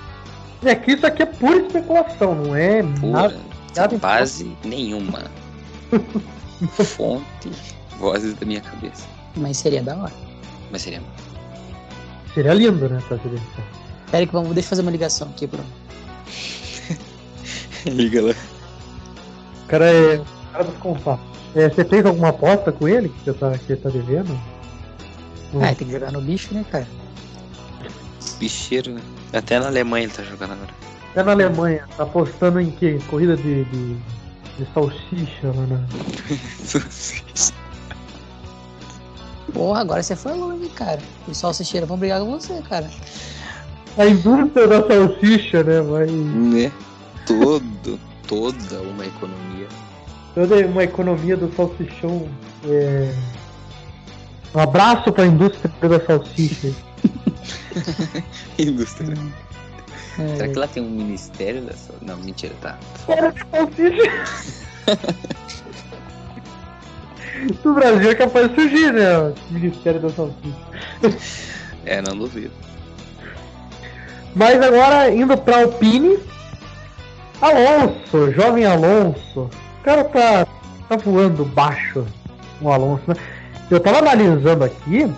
[0.66, 3.40] É que isso aqui é pura especulação, não é pura, nada,
[3.76, 5.24] nada base nenhuma.
[6.72, 7.52] Fonte,
[7.98, 9.08] vozes da minha cabeça.
[9.36, 10.14] Mas seria da hora.
[10.72, 11.02] Mas seria.
[12.34, 12.98] Seria lindo, né?
[12.98, 13.20] Essa
[14.12, 15.68] Pera que vamos, deixa eu fazer uma ligação aqui, Bruno.
[17.86, 18.34] Liga lá.
[19.64, 20.16] O cara é.
[20.18, 21.26] O cara dos contatos.
[21.56, 24.40] É, você fez alguma aposta com ele que você tá, que você tá devendo?
[25.62, 26.88] Ah, tem que jogar no bicho, né, cara?
[28.44, 29.02] bicheiro, né?
[29.32, 30.74] Até na Alemanha ele tá jogando agora.
[31.12, 33.00] Até na Alemanha, tá apostando em que?
[33.08, 33.96] Corrida de, de,
[34.58, 35.88] de salsicha lá na.
[36.66, 37.54] salsicha.
[39.54, 41.00] Porra, agora você foi longe, cara.
[41.28, 42.90] Os salsicheiros vão brigar com você, cara.
[43.98, 45.82] A indústria da salsicha, né?
[45.82, 46.08] Vai.
[46.08, 46.72] Né?
[47.26, 49.68] Todo, toda uma economia.
[50.34, 52.28] Toda uma economia do salsichão.
[52.66, 53.14] É...
[54.56, 56.74] Um abraço pra indústria da salsicha.
[58.60, 59.18] Indústria.
[60.20, 60.36] É.
[60.36, 61.94] Será que lá tem um ministério dessa?
[62.02, 62.78] Não, mentira, tá.
[67.64, 69.18] no Brasil é capaz de surgir, né?
[69.18, 70.56] O Ministério da Salsicha.
[71.86, 72.52] É, não duvido.
[74.36, 76.18] Mas agora, indo pra Alpine.
[77.44, 79.42] Alonso, jovem Alonso.
[79.42, 80.48] O cara tá,
[80.88, 82.06] tá voando baixo,
[82.62, 83.16] o Alonso, né?
[83.70, 85.14] Eu tava analisando aqui,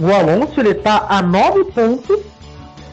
[0.00, 2.18] o Alonso ele tá a 9 pontos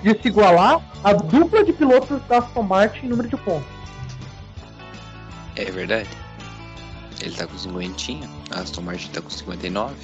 [0.03, 3.67] de se igualar a dupla de pilotos da Aston Martin em número de pontos.
[5.55, 6.09] É verdade.
[7.21, 9.95] Ele tá com 50, a Aston Martin tá com 59.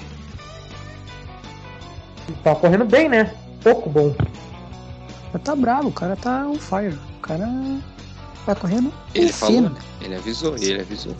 [2.44, 3.32] Tá correndo bem, né?
[3.62, 4.16] Pouco bom.
[5.44, 6.98] Tá bravo, o cara tá on fire.
[7.18, 7.48] O cara
[8.46, 8.94] tá correndo.
[9.14, 9.80] Ele falou, né?
[10.02, 11.16] Ele avisou, ele avisou.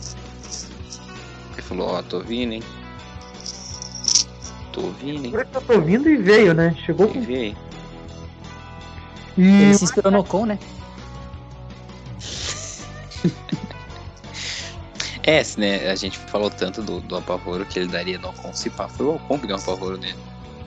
[1.52, 2.62] Ele falou, ó, oh, tô vindo, hein?
[4.76, 5.32] tô ouvindo, hein?
[5.34, 6.76] Eu tô ouvindo e veio, né?
[6.84, 7.20] Chegou com.
[7.22, 7.56] Veio.
[9.38, 9.42] E...
[9.42, 10.58] Ele se inspirou no né?
[15.24, 15.90] é, né?
[15.90, 18.52] A gente falou tanto do, do apavoro que ele daria no Ocon.
[18.52, 20.18] Se pá, foi o Ocon que deu um apavoro nele.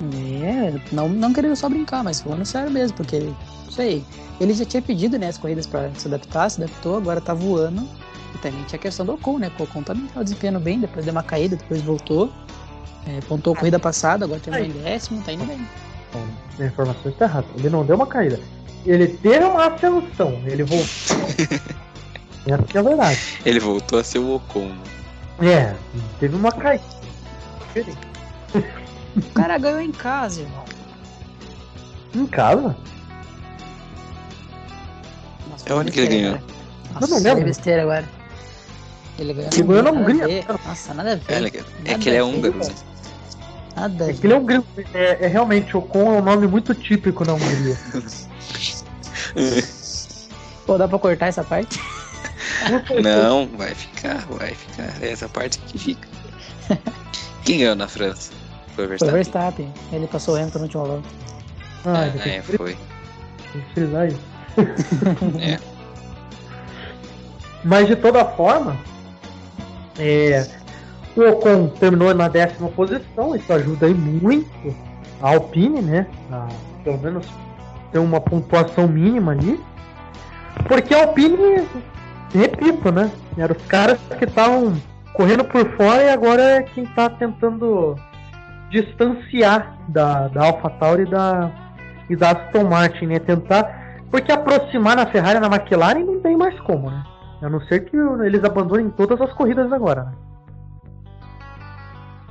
[0.01, 4.03] É, não, não querendo só brincar, mas falando sério mesmo, porque, não sei,
[4.39, 7.87] ele já tinha pedido, né, as corridas pra se adaptar, se adaptou, agora tá voando.
[8.33, 9.51] E também tinha a questão do Ocon, né?
[9.59, 12.31] O Ocon também tava desempenhando bem, depois deu uma caída, depois voltou.
[13.07, 15.59] É, pontou a corrida passada, agora tem em décimo, tá indo bem.
[16.13, 16.25] Bom,
[16.59, 17.47] a informação está errada.
[17.57, 18.39] Ele não deu uma caída.
[18.85, 20.31] Ele teve uma ascensão.
[20.45, 21.17] Ele voltou.
[22.45, 23.19] Essa é a verdade.
[23.45, 24.71] Ele voltou a ser o Ocon.
[25.41, 25.73] É,
[26.19, 26.83] teve uma caída.
[29.15, 30.65] O cara ganhou em casa, irmão.
[32.15, 32.75] Em casa?
[35.49, 36.39] Nossa, é onde que ele ganhou?
[36.93, 37.43] Nossa, não, não lembro.
[37.45, 38.07] besteira agora.
[39.17, 40.45] Ele ganhou Ele ganhou na Hungria.
[40.65, 41.23] Nossa, nada a ver.
[41.27, 42.69] É, é Nada que ele é húngaro, cara.
[42.69, 42.75] né?
[43.75, 44.19] Nada a É ver.
[44.19, 44.65] que ele é um gringo.
[44.93, 47.77] É, é realmente, Ocon é um nome muito típico na Hungria.
[50.65, 51.79] Pô, dá pra cortar essa parte?
[53.03, 54.93] Não, vai ficar, vai ficar.
[55.01, 56.07] É essa parte que fica.
[57.43, 58.31] Quem ganhou na França?
[58.79, 59.13] Foi o Foi o Verstappen?
[59.13, 59.73] Verstappen.
[59.91, 61.09] Ele passou o Hamilton no último volta.
[61.85, 62.77] Ah, é, que foi.
[63.53, 64.19] tem que frisar isso.
[65.41, 65.59] É.
[67.63, 68.77] Mas de toda forma,
[69.97, 70.47] é,
[71.15, 74.73] o Ocon terminou na décima posição, isso ajuda aí muito
[75.21, 76.07] a Alpine, né?
[76.31, 76.47] A,
[76.85, 77.27] pelo menos
[77.91, 79.59] ter uma pontuação mínima ali.
[80.69, 81.67] Porque a Alpine,
[82.33, 83.11] repito, né?
[83.37, 84.81] Eram os caras que estavam
[85.13, 87.97] correndo por fora e agora é quem tá tentando
[88.69, 91.51] distanciar da, da AlphaTauri e da,
[92.09, 93.19] e da Aston Martin, né?
[93.19, 93.77] Tentar.
[94.09, 97.03] Porque aproximar na Ferrari e na McLaren não tem mais como, né?
[97.41, 100.13] A não ser que eles abandonem todas as corridas agora, né?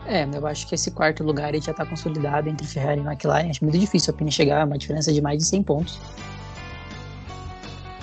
[0.07, 3.51] É, eu acho que esse quarto lugar ele já tá consolidado entre Ferrari e McLaren.
[3.51, 6.01] Acho muito difícil a Alpine chegar a uma diferença de mais de 100 pontos.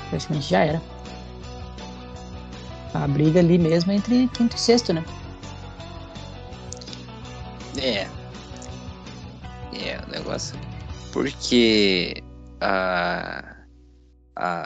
[0.09, 0.81] Praticamente já era.
[2.93, 5.03] A briga ali mesmo é entre quinto e sexto, né?
[7.77, 8.07] É.
[9.83, 10.57] É, o negócio.
[11.11, 12.23] Porque
[12.61, 13.43] a.
[14.35, 14.65] A.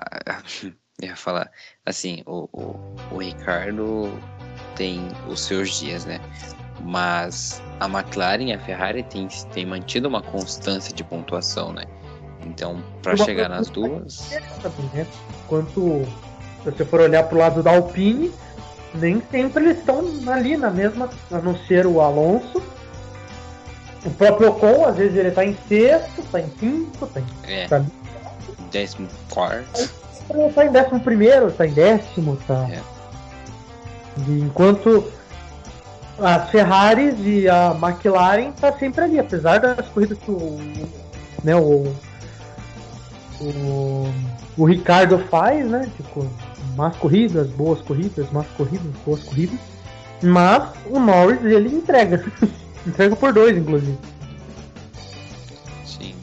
[1.02, 1.50] Eu ia falar.
[1.86, 2.76] Assim, o, o,
[3.12, 4.12] o Ricardo
[4.76, 6.20] tem os seus dias, né?
[6.82, 11.86] Mas a McLaren e a Ferrari tem, tem mantido uma constância de pontuação, né?
[12.46, 14.30] Então, para chegar nas duas.
[14.62, 15.08] também, né?
[15.46, 16.06] Enquanto
[16.64, 18.32] se você for olhar pro lado da Alpine,
[18.94, 22.62] nem sempre eles estão ali na mesma, a não ser o Alonso.
[24.06, 27.68] O próprio Ocon, às vezes ele tá em sexto, tá em quinto, tá em, É,
[27.68, 27.84] tá,
[28.72, 29.90] décimo quarto.
[30.56, 32.68] tá em décimo primeiro, tá em décimo, tá.
[32.72, 32.82] É.
[34.28, 35.12] E enquanto
[36.18, 40.58] as Ferraris e a McLaren tá sempre ali, apesar das corridas que o,
[41.44, 41.94] né, o,
[43.42, 44.14] o,
[44.58, 45.90] o Ricardo faz, né?
[45.96, 46.28] Tipo,
[46.76, 49.60] más corridas, boas corridas, más corridas, boas corridas.
[50.22, 52.24] Mas o Norris ele entrega.
[52.86, 53.98] entrega por dois, inclusive.
[55.86, 56.14] Sim.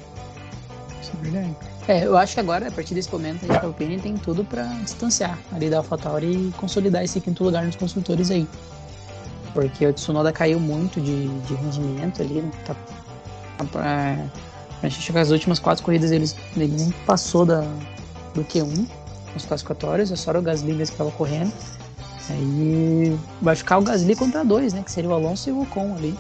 [1.01, 1.57] Isso é verdade.
[1.89, 5.39] É, eu acho que agora, a partir desse momento, a Alpine tem tudo pra distanciar
[5.53, 8.47] ali da AlphaTauri e consolidar esse quinto lugar nos construtores aí.
[9.55, 12.43] Porque o Tsunoda caiu muito de, de rendimento ali.
[12.67, 12.75] Tá,
[13.73, 14.17] tá,
[14.83, 17.61] a gente chegar as últimas quatro corridas ele, ele nem passou da,
[18.35, 18.87] do Q1
[19.33, 21.53] nos classificatórios, é só o Gasly mesmo que estava correndo.
[22.29, 24.83] Aí vai ficar o Gasly contra dois, né?
[24.83, 26.19] Que seria o Alonso e o Ocon ali.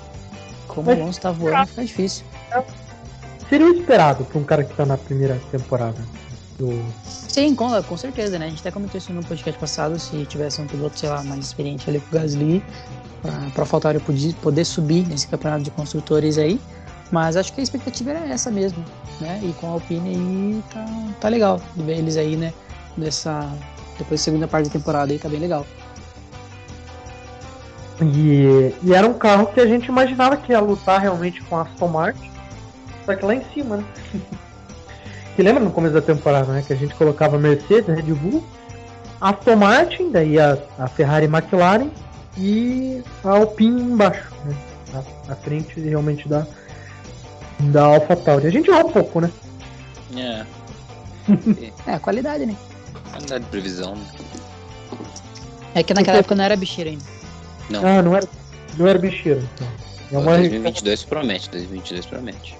[0.76, 2.24] Como Mas- o Alonso tá voando, fica difícil.
[3.48, 5.96] Seria o esperado pra um cara que tá na primeira temporada.
[6.58, 6.84] Do...
[7.04, 8.46] Sim, com, com certeza, né?
[8.46, 11.46] A gente até comentou isso no podcast passado, se tivesse um piloto, sei lá, mais
[11.46, 12.62] experiente ali com o Gasly,
[13.22, 16.60] pra, pra Faltário poder, poder subir nesse campeonato de construtores aí.
[17.10, 18.84] Mas acho que a expectativa era essa mesmo,
[19.20, 19.40] né?
[19.42, 20.86] E com a Alpine aí tá,
[21.20, 22.52] tá legal de ver eles aí, né?
[22.96, 23.48] Dessa,
[23.98, 25.64] depois da segunda parte da temporada aí, tá bem legal.
[28.03, 31.62] E, e era um carro que a gente imaginava que ia lutar realmente com a
[31.62, 32.30] Aston Martin.
[33.05, 33.84] Só que lá em cima, né?
[35.34, 36.62] que lembra no começo da temporada, né?
[36.66, 38.44] Que a gente colocava Mercedes, Red Bull,
[39.20, 41.90] Aston Martin, daí a, a Ferrari e McLaren
[42.36, 44.55] e a Alpine embaixo, né?
[44.94, 46.47] À, à frente realmente da,
[47.61, 48.47] da AlphaTauri.
[48.47, 49.30] A gente errou um pouco, né?
[50.16, 50.44] É.
[51.86, 52.55] É, a qualidade, né?
[53.11, 54.05] Qualidade de previsão, né?
[55.74, 57.05] É que naquela época não era bicheiro ainda.
[57.70, 57.86] Não.
[57.86, 58.28] Ah, não era,
[58.76, 59.46] não era bicheiro.
[59.54, 59.68] Então.
[60.12, 62.56] É uma 2022 promete, 2022 promete.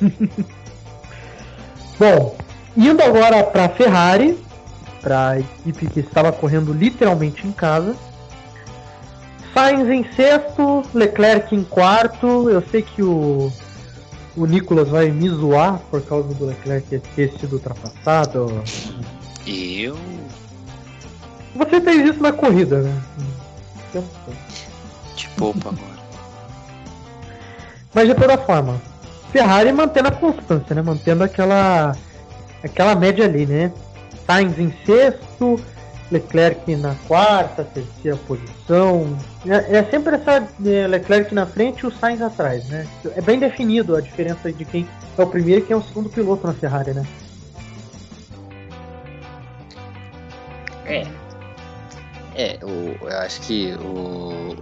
[1.98, 2.36] Bom,
[2.76, 4.38] indo agora para a Ferrari,
[5.00, 7.96] para a equipe que estava correndo literalmente em casa.
[9.52, 12.48] Sainz em sexto, Leclerc em quarto.
[12.48, 13.52] Eu sei que o,
[14.36, 18.62] o Nicolas vai me zoar por causa do Leclerc ter sido ultrapassado.
[19.46, 19.98] Eu.
[21.54, 23.02] Você fez isso na corrida, né?
[23.92, 24.04] Então,
[25.14, 26.02] Te poupa agora.
[27.94, 28.80] Mas de toda forma,
[29.30, 30.80] Ferrari mantendo a constância, né?
[30.80, 31.94] Mantendo aquela
[32.64, 33.70] aquela média ali, né?
[34.26, 35.60] Sainz em sexto,
[36.10, 39.18] Leclerc na quarta, terceira posição.
[39.46, 42.86] É, é sempre essa é, Leclerc na frente e o Sainz atrás, né?
[43.14, 44.88] É bem definido a diferença de quem
[45.18, 47.04] é o primeiro e quem é o segundo piloto na Ferrari, né?
[50.86, 51.21] É.
[52.34, 54.56] É, o, eu acho que o,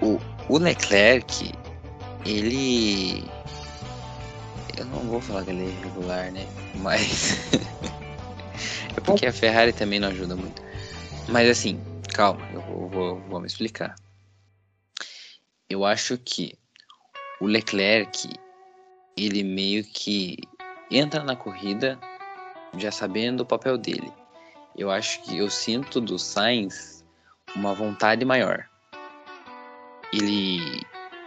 [0.00, 0.20] o.
[0.48, 1.52] O Leclerc,
[2.24, 3.24] ele.
[4.76, 6.46] Eu não vou falar que ele é irregular, né?
[6.76, 7.50] Mas.
[8.96, 10.62] é porque a Ferrari também não ajuda muito.
[11.28, 11.80] Mas assim,
[12.12, 13.94] calma, eu vou, vou, vou me explicar.
[15.68, 16.58] Eu acho que
[17.40, 18.28] o Leclerc,
[19.16, 20.38] ele meio que
[20.90, 21.98] entra na corrida
[22.76, 24.12] já sabendo o papel dele.
[24.76, 27.04] Eu acho que eu sinto do Sainz
[27.54, 28.66] uma vontade maior.
[30.12, 30.84] Ele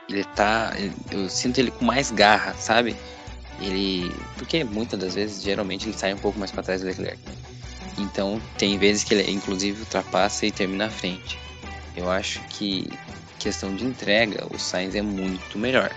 [0.09, 0.71] ele tá,
[1.11, 2.95] eu sinto ele com mais garra, sabe?
[3.59, 7.19] Ele, porque muitas das vezes, geralmente ele sai um pouco mais para trás do Leclerc.
[7.97, 11.37] Então, tem vezes que ele inclusive ultrapassa e termina à frente.
[11.95, 12.87] Eu acho que
[13.39, 15.91] questão de entrega, o Sainz é muito melhor.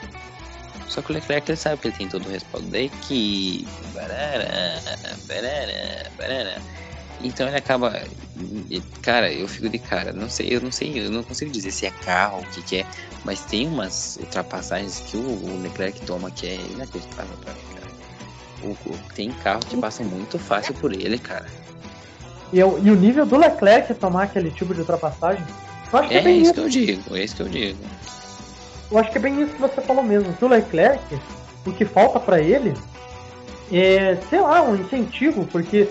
[0.88, 3.68] Só que o Leclerc ele sabe que ele tem todo o respaldo da equipe.
[3.94, 4.80] Barará,
[5.28, 6.60] barará, barará.
[7.22, 8.02] Então ele acaba.
[9.02, 10.12] Cara, eu fico de cara.
[10.12, 12.76] Não sei, eu não sei, eu não consigo dizer se é carro, o que, que
[12.78, 12.86] é.
[13.24, 17.90] Mas tem umas ultrapassagens que o, Leclerc toma que é inacreditável pra mim, cara.
[18.62, 21.46] O, o, tem carro que passa muito fácil por ele, cara.
[22.52, 25.44] E, eu, e o nível do Leclerc tomar aquele tipo de ultrapassagem.
[25.92, 27.78] Eu acho que é, é bem isso que eu digo, é isso que eu digo.
[28.90, 30.32] Eu acho que é bem isso que você falou mesmo.
[30.32, 31.20] Que o Leclerc,
[31.66, 32.74] o que falta para ele
[33.72, 35.88] é, sei lá, um incentivo, porque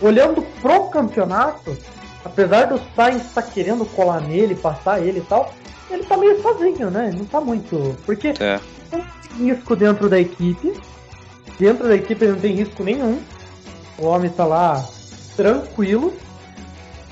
[0.00, 1.76] olhando pro campeonato,
[2.24, 5.52] apesar do Sainz estar tá querendo colar nele, passar ele e tal,
[5.90, 7.12] ele tá meio sozinho, né?
[7.16, 7.96] Não tá muito.
[8.04, 8.60] Porque é.
[8.90, 9.04] tem
[9.38, 10.72] risco dentro da equipe.
[11.58, 13.20] Dentro da equipe ele não tem risco nenhum.
[13.98, 14.84] O homem tá lá
[15.36, 16.12] tranquilo.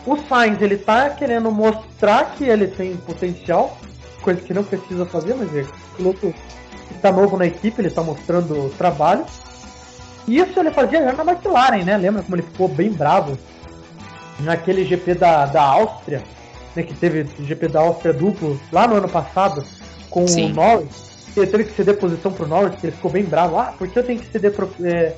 [0.07, 3.79] O Sainz ele tá querendo mostrar que ele tem potencial,
[4.21, 5.65] coisa que não precisa fazer, mas é
[5.97, 6.35] piloto
[6.89, 9.25] que tá novo na equipe, ele tá mostrando trabalho.
[10.27, 11.97] Isso ele fazia já na McLaren, né?
[11.97, 13.39] Lembra como ele ficou bem bravo
[14.41, 16.23] naquele GP da, da Áustria,
[16.75, 16.83] né?
[16.83, 19.65] Que teve GP da Áustria duplo lá no ano passado
[20.11, 20.53] com Sim.
[20.53, 21.05] o Norris.
[21.37, 23.59] Ele teve que ceder posição pro Norris, que ele ficou bem bravo.
[23.59, 25.15] Ah, por que eu tenho que ceder pro, é,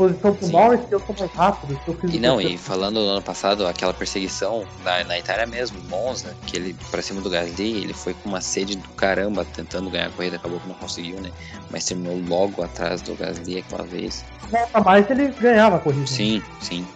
[0.00, 0.86] posição pro Sim.
[0.88, 1.78] Que eu sou mais rápido.
[2.10, 6.56] e não, e falando do ano passado, aquela perseguição na, na Itália mesmo, Monza, que
[6.56, 10.10] ele pra cima do Gasly, ele foi com uma sede do caramba tentando ganhar a
[10.10, 11.30] corrida, acabou que não conseguiu, né?
[11.70, 14.24] Mas terminou logo atrás do Gasly aquela vez.
[14.50, 16.06] Nota mais ele ganhava a corrida.
[16.06, 16.86] Sim, sim.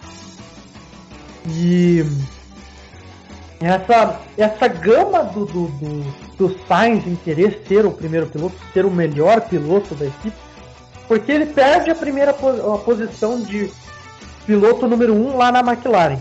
[1.46, 2.02] E
[3.60, 8.86] essa, essa gama do, do, do, do Sainz em querer ser o primeiro piloto, ser
[8.86, 10.36] o melhor piloto da equipe,
[11.06, 13.70] porque ele perde a primeira a posição de
[14.46, 16.18] piloto número 1 um lá na McLaren.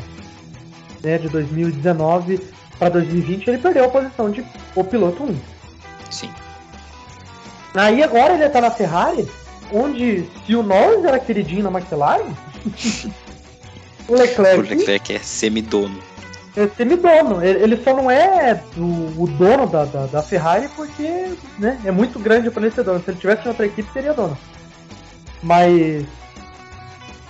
[1.04, 2.40] Né, de 2019
[2.80, 4.44] para 2020 ele perdeu a posição de
[4.76, 5.28] o piloto 1.
[5.28, 5.40] Um.
[6.10, 6.30] Sim.
[7.74, 9.28] Aí agora ele está na Ferrari,
[9.72, 12.34] onde se o Norris era queridinho na McLaren,
[14.08, 15.98] o Leclerc, o Leclerc é semidono.
[16.56, 17.44] É semidono.
[17.44, 22.20] Ele só não é o, o dono da, da, da, Ferrari porque né, é muito
[22.20, 23.02] grande para ele ser dono.
[23.04, 24.38] Se ele tivesse outra equipe, seria dono.
[25.44, 26.06] Mas.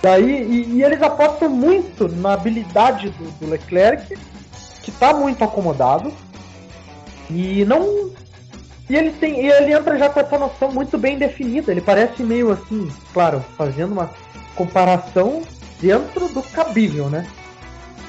[0.00, 4.16] Daí, e, e eles apostam muito na habilidade do, do Leclerc,
[4.82, 6.12] que está muito acomodado.
[7.28, 8.10] E não.
[8.88, 9.44] E ele tem.
[9.44, 11.72] E ele entra já com essa noção muito bem definida.
[11.72, 14.10] Ele parece meio assim, claro, fazendo uma
[14.54, 15.42] comparação
[15.80, 17.26] dentro do cabível, né?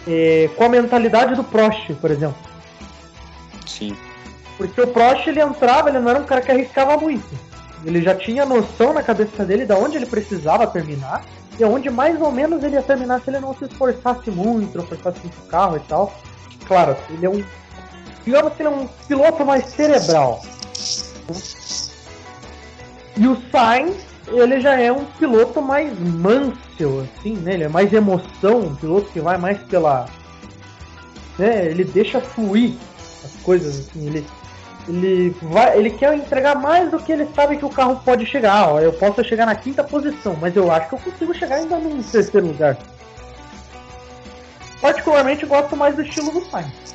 [0.07, 2.37] É, com a mentalidade do Prost, por exemplo.
[3.65, 3.97] Sim.
[4.57, 7.27] Porque o Prost ele entrava, ele não era um cara que arriscava muito.
[7.85, 11.23] Ele já tinha noção na cabeça dele de onde ele precisava terminar
[11.59, 14.85] e onde mais ou menos ele ia terminar se ele não se esforçasse muito, não
[14.85, 16.13] forçasse muito o carro e tal.
[16.67, 17.43] Claro, ele é um.
[18.25, 20.41] Digamos que ele é um piloto mais cerebral.
[23.17, 23.95] E o Sainz,
[24.27, 26.57] ele já é um piloto mais manso,
[27.19, 27.53] assim, né?
[27.53, 30.07] Ele é mais emoção, um piloto que vai mais pela.
[31.37, 31.67] Né?
[31.67, 32.73] Ele deixa fluir
[33.23, 34.25] as coisas, assim, ele
[34.87, 38.69] ele vai, ele quer entregar mais do que ele sabe que o carro pode chegar.
[38.69, 41.77] Ó, eu posso chegar na quinta posição, mas eu acho que eu consigo chegar ainda
[41.79, 42.77] no terceiro lugar.
[44.79, 46.85] Particularmente gosto mais do estilo do Sainz.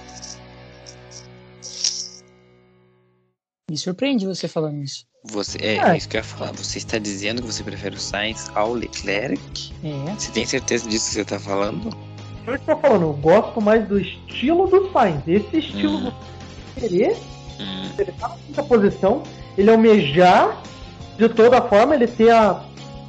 [3.68, 5.04] Me surpreende você falando isso.
[5.24, 6.52] Você, é, é, isso que eu ia falar.
[6.52, 9.72] Você está dizendo que você prefere o Sainz ao Leclerc?
[9.84, 10.14] É.
[10.14, 11.90] Você tem certeza disso que você está falando?
[12.46, 15.22] Eu estou falando, eu gosto mais do estilo do Sainz.
[15.26, 16.04] Esse estilo hum.
[16.04, 16.14] do
[16.80, 17.16] querer
[17.98, 19.22] Ele tá na quinta posição,
[19.56, 20.62] ele almejar
[21.20, 22.62] de toda forma, ele ter a,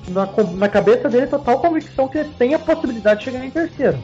[0.10, 3.97] na, na cabeça dele total convicção que ele tem a possibilidade de chegar em terceiro.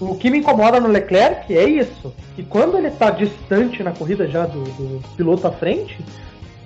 [0.00, 4.26] O que me incomoda no Leclerc é isso, que quando ele está distante na corrida
[4.26, 5.98] já do, do, piloto à frente,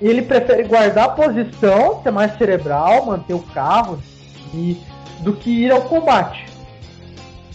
[0.00, 3.98] ele prefere guardar a posição, ser mais cerebral, manter o carro,
[4.54, 4.80] e,
[5.20, 6.46] do que ir ao combate.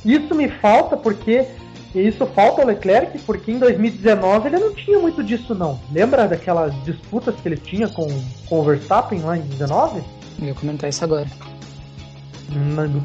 [0.06, 1.46] Isso me falta porque
[1.94, 5.80] e isso falta ao Leclerc, porque em 2019 ele não tinha muito disso, não.
[5.92, 8.08] Lembra daquelas disputas que ele tinha com,
[8.48, 10.04] com o Verstappen lá em 2019?
[10.40, 11.28] Eu ia comentar isso agora.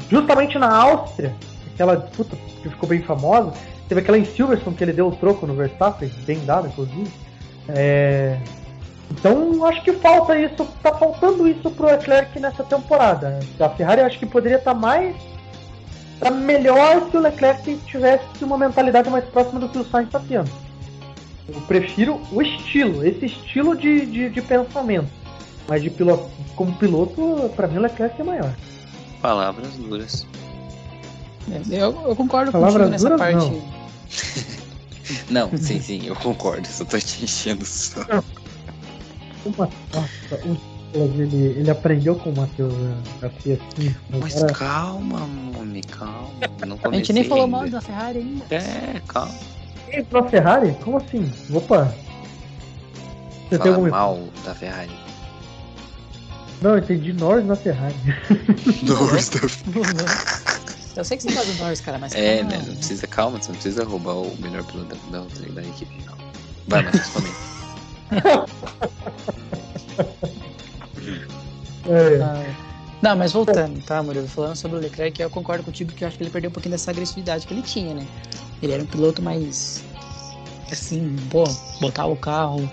[0.09, 1.33] justamente na Áustria,
[1.73, 3.53] aquela disputa que ficou bem famosa.
[3.87, 7.11] Teve aquela em Silverstone que ele deu o troco no Verstappen, bem dado, inclusive.
[7.69, 8.39] É...
[9.11, 13.39] Então acho que falta isso, tá faltando isso pro Leclerc nessa temporada.
[13.59, 15.15] A Ferrari acho que poderia estar tá mais.
[16.19, 20.19] Tá melhor se o Leclerc tivesse uma mentalidade mais próxima do que o Sainz está
[20.19, 20.49] tendo.
[21.47, 25.09] Eu prefiro o estilo, esse estilo de, de, de pensamento.
[25.67, 28.55] Mas de piloto, como piloto, para mim o Leclerc é maior.
[29.21, 30.25] Palavras duras.
[31.51, 33.51] É, eu, eu concordo Palavras contigo nessa parte.
[35.29, 35.49] Não.
[35.49, 38.01] não, sim, sim, eu concordo, só tô te enchendo só.
[39.45, 40.41] Uma, nossa,
[40.95, 42.73] ele, ele aprendeu com o Matheus
[43.21, 43.95] a ser assim.
[44.09, 44.53] Mas era...
[44.53, 45.27] calma,
[45.57, 46.31] homem, calma.
[46.65, 48.55] Não a gente nem falou mal da Ferrari ainda.
[48.55, 49.33] É, calma.
[49.91, 50.75] E pra Ferrari?
[50.83, 51.31] Como assim?
[51.53, 51.93] Opa!
[53.49, 53.89] Você Fala tem algum...
[53.89, 54.91] mal da Ferrari.
[56.61, 57.95] Não, eu entendi Norris na Ferrari.
[58.83, 60.65] Norris da Ferrari.
[60.95, 62.15] Eu sei que você faz o Norris, cara, mas.
[62.15, 62.63] É, né?
[62.65, 66.15] Não precisa, calma, você não precisa roubar o melhor piloto da, da, da equipe, não.
[66.67, 67.55] Vai, Matheus, comenta.
[71.09, 72.21] É.
[72.21, 72.65] ah,
[73.01, 74.27] não, mas voltando, tá, Murilo?
[74.27, 76.71] Falando sobre o Leclerc, eu concordo contigo que eu acho que ele perdeu um pouquinho
[76.71, 78.07] dessa agressividade que ele tinha, né?
[78.63, 79.83] Ele era um piloto mais.
[80.71, 81.43] Assim, pô,
[81.79, 82.67] botava o carro,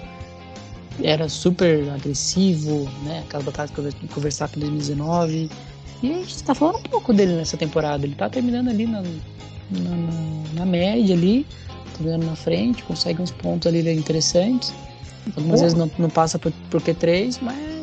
[1.02, 3.22] era super agressivo, né?
[3.26, 5.50] Aquelas batalhas que conversar com 2019.
[6.02, 8.06] E a gente tá falando um pouco dele nessa temporada.
[8.06, 9.96] Ele tá terminando ali na, na,
[10.54, 11.46] na média ali,
[11.94, 14.72] terminando na frente, consegue uns pontos ali interessantes.
[15.36, 17.81] Algumas vezes não, não passa por, por Q3, mas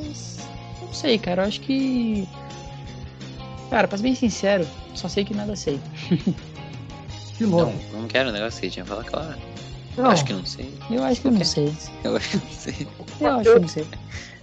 [1.00, 1.44] sei, cara.
[1.44, 2.28] Eu acho que.
[3.70, 5.80] Cara, pra ser bem sincero, só sei que nada sei.
[7.38, 7.72] Que louco.
[7.94, 9.40] Não, não quero o negócio que você tinha falado, claro.
[9.96, 10.12] Não.
[10.12, 10.74] Acho que não sei.
[10.92, 11.74] Eu acho que eu não sei.
[12.04, 12.88] Eu acho que não sei.
[13.22, 13.88] Eu acho que não sei.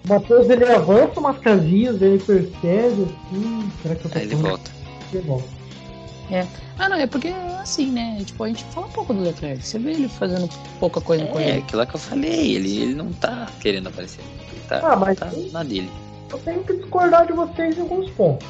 [0.03, 3.73] O Matheus ele avança umas casinhas, ele percebe assim.
[3.83, 4.71] Será que eu tô Aí ele volta.
[5.13, 5.49] Ele volta.
[6.31, 6.47] É.
[6.79, 7.29] Ah, não, é porque
[7.61, 8.23] assim, né?
[8.25, 9.63] Tipo, a gente fala um pouco do Leclerc.
[9.63, 10.49] Você vê ele fazendo
[10.81, 11.51] pouca coisa é, com ele.
[11.51, 12.57] É, aquilo lá que eu falei.
[12.57, 14.23] Ele, ele não tá querendo aparecer.
[14.53, 15.91] Ele tá, ah, mas tá na dele.
[16.31, 18.49] Eu tenho que discordar de vocês em alguns pontos.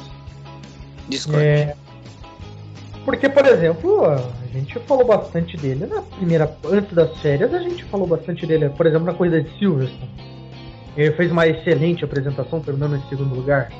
[1.09, 1.45] Discorde.
[1.45, 1.75] É,
[3.07, 6.53] porque, por exemplo, a gente falou bastante dele na primeira.
[6.65, 10.11] Antes das férias, a gente falou bastante dele, por exemplo, na coisa de Silverstone.
[10.97, 13.71] Ele fez uma excelente apresentação, terminando em segundo lugar.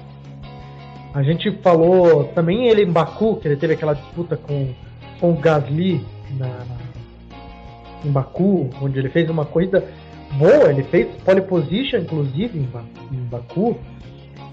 [1.14, 4.74] A gente falou também ele em Baku, que ele teve aquela disputa com,
[5.20, 6.06] com o Gasly
[6.38, 6.78] na, na,
[8.06, 9.84] em Baku, onde ele fez uma corrida
[10.34, 12.70] boa, ele fez pole position, inclusive, em,
[13.16, 13.78] em Baku.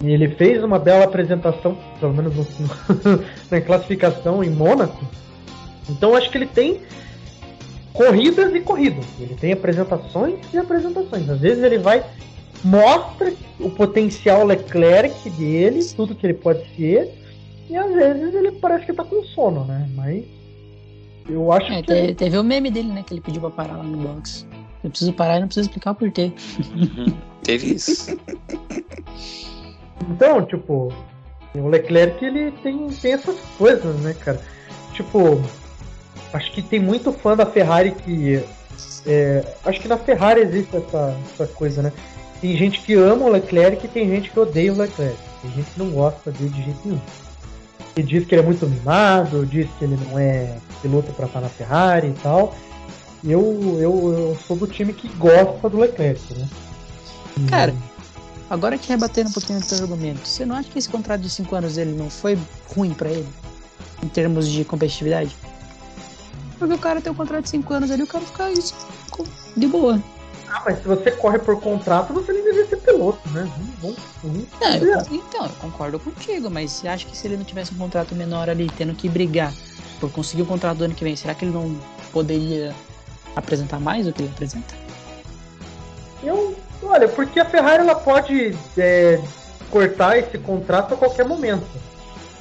[0.03, 2.47] E ele fez uma bela apresentação, pelo menos no,
[3.51, 5.05] na classificação em Mônaco.
[5.89, 6.81] Então acho que ele tem
[7.93, 9.05] corridas e corridas.
[9.21, 11.29] Ele tem apresentações e apresentações.
[11.29, 12.05] Às vezes ele vai
[12.65, 17.15] mostra o potencial Leclerc dele, tudo que ele pode ser,
[17.69, 19.89] e às vezes ele parece que tá com sono, né?
[19.95, 20.25] Mas
[21.29, 21.87] eu acho é, que.
[21.87, 23.05] Teve, teve o meme dele, né?
[23.07, 24.47] Que ele pediu pra parar lá no box.
[24.85, 26.33] Eu preciso parar e não preciso explicar o porquê.
[26.77, 27.17] Uhum.
[27.43, 28.17] teve isso.
[30.11, 30.93] Então, tipo,
[31.55, 34.41] o Leclerc ele tem, tem essas coisas, né, cara?
[34.93, 35.41] Tipo,
[36.33, 38.43] acho que tem muito fã da Ferrari que.
[39.07, 41.93] É, acho que na Ferrari existe essa, essa coisa, né?
[42.41, 45.17] Tem gente que ama o Leclerc e tem gente que odeia o Leclerc.
[45.43, 47.01] Tem gente que não gosta dele de jeito nenhum.
[47.97, 51.41] E diz que ele é muito mimado, diz que ele não é piloto para estar
[51.41, 52.55] na Ferrari e tal.
[53.27, 56.49] Eu, eu, eu sou do time que gosta do Leclerc, né?
[57.49, 57.75] Cara,
[58.51, 61.31] Agora que rebatendo um pouquinho do teu argumento, você não acha que esse contrato de
[61.31, 62.39] 5 anos dele não foi
[62.75, 63.27] ruim para ele?
[64.03, 65.35] Em termos de competitividade?
[66.59, 68.75] Porque o cara tem um contrato de 5 anos ali, o cara fica isso
[69.57, 70.01] de boa.
[70.49, 73.51] Ah, mas se você corre por contrato, você nem deveria ser piloto, né?
[73.81, 77.45] Vamos, vamos, não, eu, então, eu concordo contigo, mas você acha que se ele não
[77.45, 79.53] tivesse um contrato menor ali, tendo que brigar
[79.99, 81.77] por conseguir o contrato do ano que vem, será que ele não
[82.13, 82.75] poderia
[83.37, 84.75] apresentar mais do que ele apresenta?
[86.23, 86.57] Eu
[86.87, 89.21] Olha, porque a Ferrari ela pode é,
[89.71, 91.67] cortar esse contrato a qualquer momento.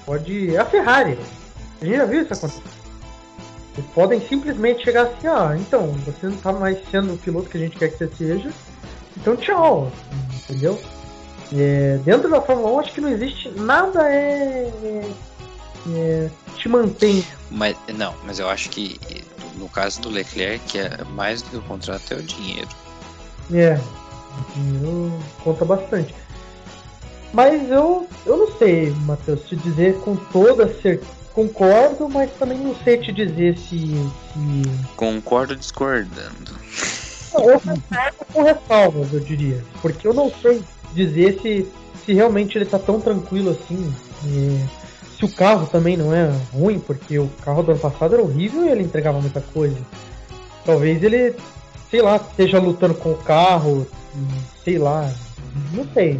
[0.05, 0.53] Pode.
[0.55, 1.17] É a Ferrari.
[1.81, 2.61] A gente já viu isso acontecer.
[3.75, 7.57] Eles podem simplesmente chegar assim, ah, então, você não tá mais sendo o piloto que
[7.57, 8.51] a gente quer que você seja,
[9.17, 9.91] então tchau.
[10.43, 10.79] Entendeu?
[11.55, 15.11] É, dentro da Fórmula 1 acho que não existe nada é, é,
[15.89, 17.25] é, te mantém.
[17.49, 18.99] Mas não, mas eu acho que
[19.55, 22.69] no caso do Leclerc é mais do que o contrato é o dinheiro.
[23.51, 23.79] É,
[24.55, 26.13] dinheiro conta bastante.
[27.33, 31.23] Mas eu, eu não sei, Matheus, te dizer com toda certeza.
[31.33, 33.87] Concordo, mas também não sei te dizer se.
[33.89, 34.95] se...
[34.95, 36.53] Concordo discordando.
[37.33, 39.63] Não, eu concordo com ressalvas, eu diria.
[39.81, 40.61] Porque eu não sei
[40.93, 41.67] dizer se,
[42.05, 43.91] se realmente ele tá tão tranquilo assim.
[45.17, 48.65] Se o carro também não é ruim, porque o carro do ano passado era horrível
[48.65, 49.77] e ele entregava muita coisa.
[50.65, 51.35] Talvez ele,
[51.89, 53.87] sei lá, esteja lutando com o carro,
[54.63, 55.11] sei lá,
[55.73, 56.19] não sei.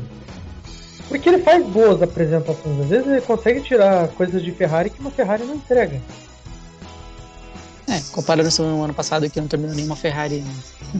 [1.07, 5.11] Porque ele faz boas apresentações, às vezes ele consegue tirar coisas de Ferrari que uma
[5.11, 6.01] Ferrari não entrega.
[7.87, 10.43] É, comparando com o ano passado que não terminou nenhuma Ferrari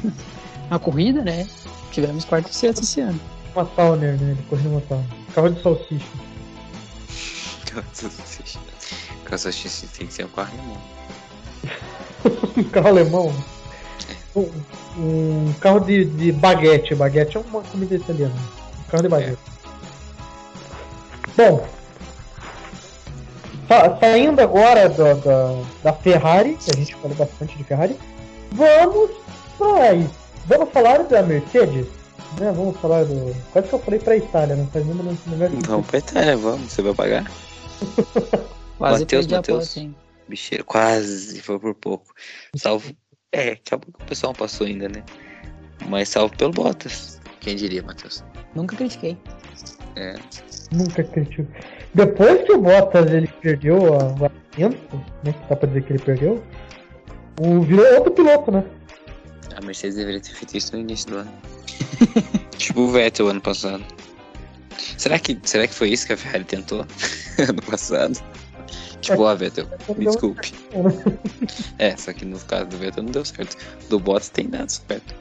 [0.70, 1.48] na corrida, né?
[1.92, 3.20] Tivemos quarto e sexto esse ano.
[3.56, 4.32] Uma Towner, né?
[4.32, 5.06] Ele correu uma Towner.
[5.34, 6.33] Carro de salsicha.
[7.74, 10.82] Carro de salsicha tem que ser um carro alemão.
[12.58, 13.36] um carro alemão?
[14.36, 14.50] Um,
[14.98, 16.94] um carro de, de baguete.
[16.96, 18.36] Baguete é uma comida italiana.
[18.80, 19.38] Um carro de baguete.
[21.38, 21.50] É.
[21.50, 21.68] Bom,
[24.00, 27.98] saindo agora da, da, da, Ferrari, que a gente falou bastante de Ferrari,
[28.52, 29.10] vamos
[29.58, 31.88] para Vamos falar da Mercedes?
[32.40, 32.52] Né?
[32.52, 33.34] Vamos falar do.
[33.52, 36.82] Quase que eu falei pra Itália, não faz nenhuma lugar Vamos pra Itália, vamos, você
[36.82, 37.32] vai pagar?
[38.78, 39.76] quase Mateus, Matheus.
[40.28, 42.14] Bicheiro, quase, foi por pouco.
[42.56, 42.96] Salvo.
[43.32, 45.04] É, acabou que o pessoal passou ainda, né?
[45.88, 47.20] Mas salvo pelo Bottas.
[47.40, 48.24] Quem diria, Matheus?
[48.56, 49.18] Nunca critiquei.
[49.96, 50.16] É.
[50.72, 51.48] Nunca critiquei.
[51.94, 55.36] Depois que o Bottas ele perdeu o assento, né?
[55.50, 56.44] Dá pra dizer que ele perdeu.
[57.40, 58.64] O virou outro piloto, né?
[59.56, 61.32] A Mercedes deveria ter feito isso no início do ano.
[62.58, 63.84] tipo o Vettel ano passado.
[64.98, 66.86] Será que, será que foi isso que a Ferrari tentou
[67.50, 68.20] ano passado?
[69.02, 69.68] Tipo, ó, Vettel,
[69.98, 70.54] me desculpe.
[71.78, 73.58] é, só que no caso do Vettel não deu certo.
[73.90, 75.14] Do Bottas tem dado certo.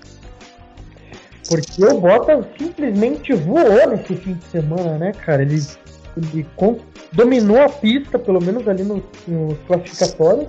[1.49, 5.43] Porque o Bottas simplesmente voou nesse fim de semana, né, cara?
[5.43, 5.61] Ele,
[6.17, 6.47] ele
[7.13, 10.49] dominou a pista, pelo menos ali nos no classificatórios,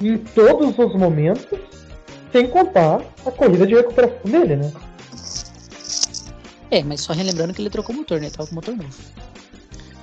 [0.00, 1.58] em todos os momentos,
[2.32, 4.72] sem contar a corrida de recuperação dele, né?
[6.70, 8.30] É, mas só relembrando que ele trocou o motor, né?
[8.30, 8.96] Tava com o motor novo.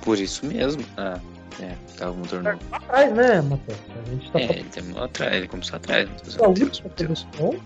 [0.02, 0.84] Por isso mesmo.
[0.96, 1.18] Ah,
[1.60, 2.58] é, tava com o motor novo.
[2.72, 3.78] Atrás, né, Matheus?
[4.06, 6.08] A gente tá é, ele terminou atrás, ele começou atrás.
[6.40, 7.56] A última posição.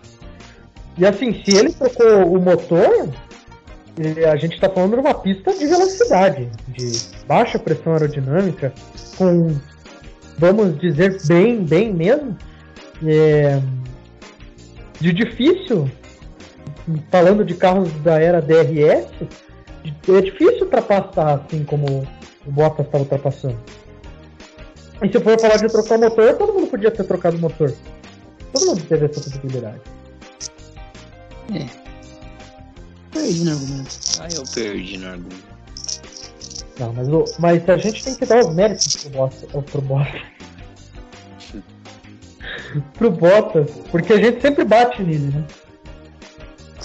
[0.99, 3.09] E assim, se ele trocou o motor,
[4.31, 6.93] a gente está falando de uma pista de velocidade, de
[7.27, 8.73] baixa pressão aerodinâmica,
[9.17, 9.57] com,
[10.39, 12.37] vamos dizer, bem, bem mesmo,
[13.07, 13.61] é,
[15.01, 15.91] de difícil,
[17.11, 19.09] falando de carros da era DRS,
[19.85, 22.07] é difícil ultrapassar assim como
[22.47, 23.59] o Bottas estava ultrapassando.
[25.03, 27.75] E se for falar de trocar o motor, todo mundo podia ter trocado o motor.
[28.53, 29.81] Todo mundo teve essa possibilidade.
[31.53, 31.67] É.
[33.11, 33.99] Perdi no argumento.
[34.21, 35.53] Ah, eu perdi no argumento.
[36.79, 39.51] Não, mas, o, mas a gente tem que dar os méritos pro Bottas.
[39.51, 40.23] Pro Bottas.
[42.95, 45.45] pro Bottas, porque a gente sempre bate nele, né?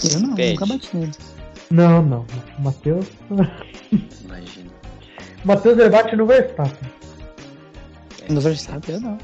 [0.04, 0.52] Eu não, Pede.
[0.52, 1.12] nunca bati nele.
[1.70, 2.26] Não, não.
[2.58, 3.06] O Matheus.
[4.24, 4.70] Imagina.
[5.44, 6.90] O Matheus ele bate no Verstappen.
[8.28, 9.18] No Verstappen eu não.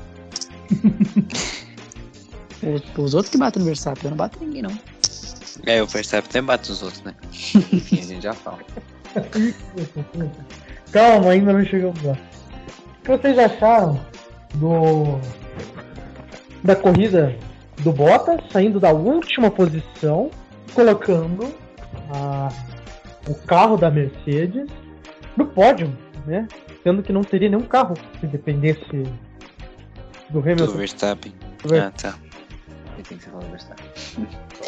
[2.97, 4.79] Os outros que batem no Verstappen, eu não bato ninguém não.
[5.67, 7.15] É, o Verstappen até bate os outros, né?
[7.73, 8.59] Enfim, a gente já fala.
[10.93, 12.13] Calma, ainda não chegamos lá.
[12.13, 14.01] O que vocês acharam
[14.55, 15.21] do
[16.63, 17.37] da corrida
[17.83, 20.31] do Bottas saindo da última posição,
[20.73, 21.55] colocando
[22.13, 22.49] a,
[23.29, 24.67] o carro da Mercedes
[25.37, 25.97] no pódio,
[26.27, 26.47] né?
[26.83, 29.05] Sendo que não teria nenhum carro se dependesse
[30.31, 30.67] do Hamilton.
[30.67, 31.33] Do Verstappen.
[31.63, 31.81] Do Verstappen.
[31.81, 32.19] Ah, tá.
[33.09, 33.87] Tem que ser falado Verstappen.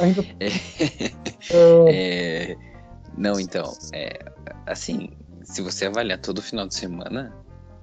[0.01, 0.25] Ainda...
[1.49, 2.53] É...
[2.53, 2.57] é...
[3.17, 4.33] Não, então, é...
[4.67, 5.11] assim,
[5.45, 7.33] se você avaliar todo o final de semana,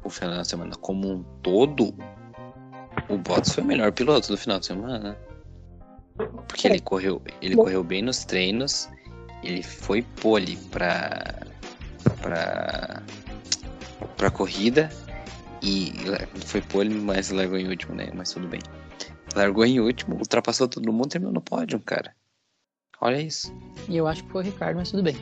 [0.04, 1.96] o final de semana como um todo,
[3.10, 5.18] o Bottas foi o melhor piloto do final de semana.
[6.48, 8.90] Porque ele correu, ele correu bem nos treinos,
[9.44, 11.48] ele foi pole pra,
[12.22, 13.04] pra,
[14.16, 14.90] pra corrida
[15.62, 15.94] e
[16.46, 18.10] foi pole, mas largou em último, né?
[18.14, 18.62] Mas tudo bem.
[19.36, 22.16] Largou em último, ultrapassou todo mundo e terminou no pódio, cara.
[23.02, 23.54] Olha isso.
[23.90, 25.18] E eu acho que foi o Ricardo, mas tudo bem.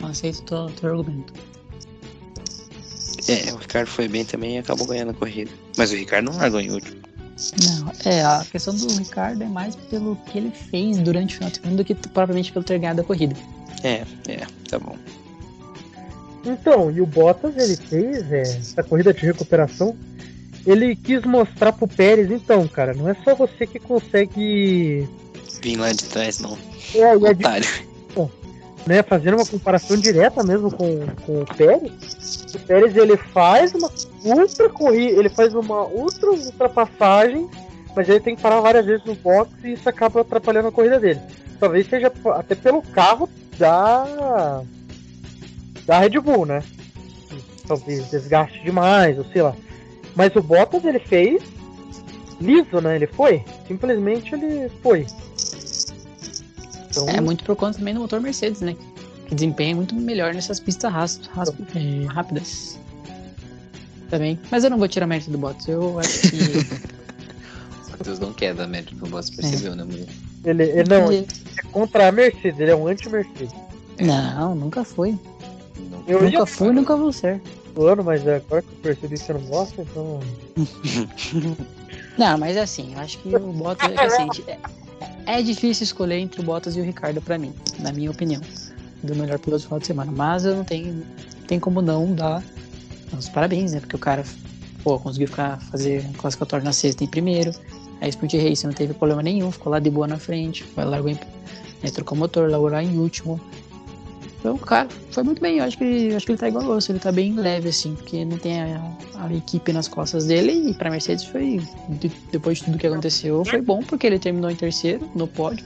[0.00, 1.32] Não aceito o teu argumento.
[3.28, 5.50] É, o Ricardo foi bem também e acabou ganhando a corrida.
[5.76, 7.07] Mas o Ricardo não largou em último.
[7.64, 11.50] Não, é, a questão do Ricardo é mais pelo que ele fez durante o final
[11.50, 13.36] de semana do que propriamente pelo ter ganhado a corrida.
[13.82, 14.96] É, é, tá bom.
[16.44, 19.96] Então, e o Bottas, ele fez é, essa corrida de recuperação,
[20.66, 25.08] ele quis mostrar pro Pérez, então, cara, não é só você que consegue...
[25.62, 26.58] Vir lá de trás, não.
[26.94, 27.87] É, e é de
[28.88, 33.90] né, fazendo uma comparação direta mesmo com, com o Pérez, o Pérez ele faz uma
[34.24, 37.48] ultra corrida, ele faz uma ultra ultrapassagem,
[37.94, 40.98] mas ele tem que parar várias vezes no box e isso acaba atrapalhando a corrida
[40.98, 41.20] dele.
[41.60, 43.28] Talvez seja até pelo carro
[43.58, 44.62] da
[45.84, 46.62] da Red Bull, né?
[47.68, 49.54] talvez desgaste demais, ou sei lá.
[50.16, 51.42] Mas o Bottas ele fez
[52.40, 52.96] liso, né?
[52.96, 53.44] Ele foi.
[53.66, 55.06] Simplesmente ele foi.
[57.02, 57.14] Então...
[57.14, 58.76] É muito por conta também do motor Mercedes, né?
[59.26, 61.20] Que desempenha muito melhor nessas pistas
[61.74, 62.78] é, rápidas.
[64.08, 64.38] Também.
[64.50, 65.68] Mas eu não vou tirar mérito do Bottas.
[65.68, 66.88] Eu acho que.
[67.92, 69.76] Matheus não quer dar mérito pro Bottas, percebeu, é.
[69.76, 70.06] né, mulher?
[70.44, 71.26] Ele, ele não, ele
[71.56, 73.54] é contra a Mercedes, ele é um anti-Mercedes.
[74.00, 75.18] Não, nunca foi.
[76.06, 77.40] Eu nunca fui, nunca vou ser.
[77.76, 80.20] Ano, mas agora que eu percebi que você não gosta, então.
[82.18, 84.28] não, mas é assim, eu acho que o Bottas é assim,
[85.28, 88.40] é, difícil escolher entre o Bottas e o Ricardo para mim, na minha opinião,
[89.02, 90.10] do melhor piloto do final de semana.
[90.10, 91.04] Mas eu não tenho,
[91.46, 92.42] tem como não dar
[93.16, 93.80] os parabéns, né?
[93.80, 94.24] Porque o cara
[94.82, 97.52] pô, conseguiu ficar fazer classificatório na sexta em primeiro.
[98.00, 101.14] A Sprint Race não teve problema nenhum, ficou lá de boa na frente, largou em,
[101.82, 103.38] né, trocou motor, largou lá em último.
[104.38, 105.58] Então, cara, foi muito bem.
[105.58, 108.24] Eu acho que, acho que ele tá igual ao ele tá bem leve, assim, porque
[108.24, 110.70] não tem a, a equipe nas costas dele.
[110.70, 114.50] E pra Mercedes foi, de, depois de tudo que aconteceu, foi bom, porque ele terminou
[114.50, 115.64] em terceiro no pódio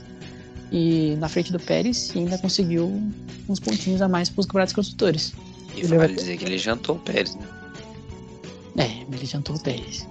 [0.71, 2.91] e na frente do Pérez e ainda conseguiu
[3.47, 5.33] uns pontinhos a mais pros campeonatos construtores.
[5.75, 7.47] E ele vale dizer que ele jantou o Pérez, né?
[8.77, 10.07] É, ele jantou o Pérez.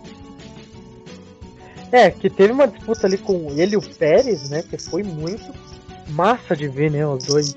[1.91, 4.63] É, que teve uma disputa ali com ele e o Pérez, né?
[4.63, 5.53] Que foi muito
[6.11, 7.05] massa de ver, né?
[7.07, 7.57] Os dois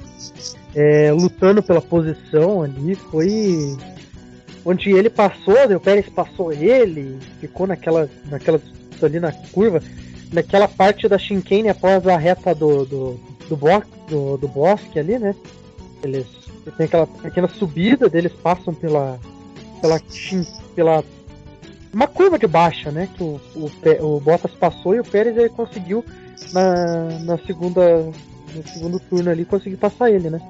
[0.76, 2.96] é, lutando pela posição ali.
[2.96, 3.78] Foi
[4.66, 8.60] onde ele passou, o Pérez passou ele, ficou naquela, naquela
[9.02, 9.82] ali na curva,
[10.32, 13.58] naquela parte da chicane após a reta do, do, do,
[14.10, 15.36] do, do bosque ali, né?
[16.04, 16.28] Eles
[16.78, 19.20] tem aquela pequena subida deles passam pela
[19.80, 20.02] pela
[20.76, 21.04] pela
[21.94, 23.08] uma curva de baixa, né?
[23.16, 26.04] Que o, o, o Bottas passou e o Pérez ele conseguiu
[26.52, 27.82] na, na segunda
[28.56, 30.42] no segundo turno ali conseguir passar ele, né?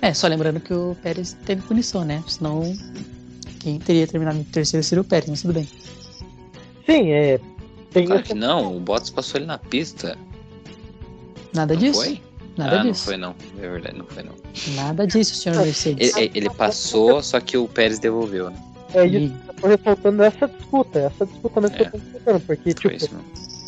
[0.00, 2.22] É, só lembrando que o Pérez teve punição, né?
[2.26, 2.62] Senão
[3.60, 5.68] quem teria terminado em terceiro seria o Pérez, mas tudo bem.
[6.86, 7.40] Sim, é.
[7.92, 8.32] Tem claro essa...
[8.32, 10.18] que não, o Bottas passou ele na pista.
[11.54, 12.02] Nada não disso.
[12.02, 12.20] Foi?
[12.56, 12.88] Nada ah, disso.
[12.88, 13.34] não foi não.
[13.58, 14.34] É verdade, não foi não.
[14.74, 16.16] Nada disso, senhor Mercedes.
[16.16, 18.56] Ele, ele passou, só que o Pérez devolveu, né?
[18.94, 21.78] É isso, eu tô ressaltando essa disputa, essa disputa mesmo é.
[21.78, 23.16] que eu tô porque, foi tipo,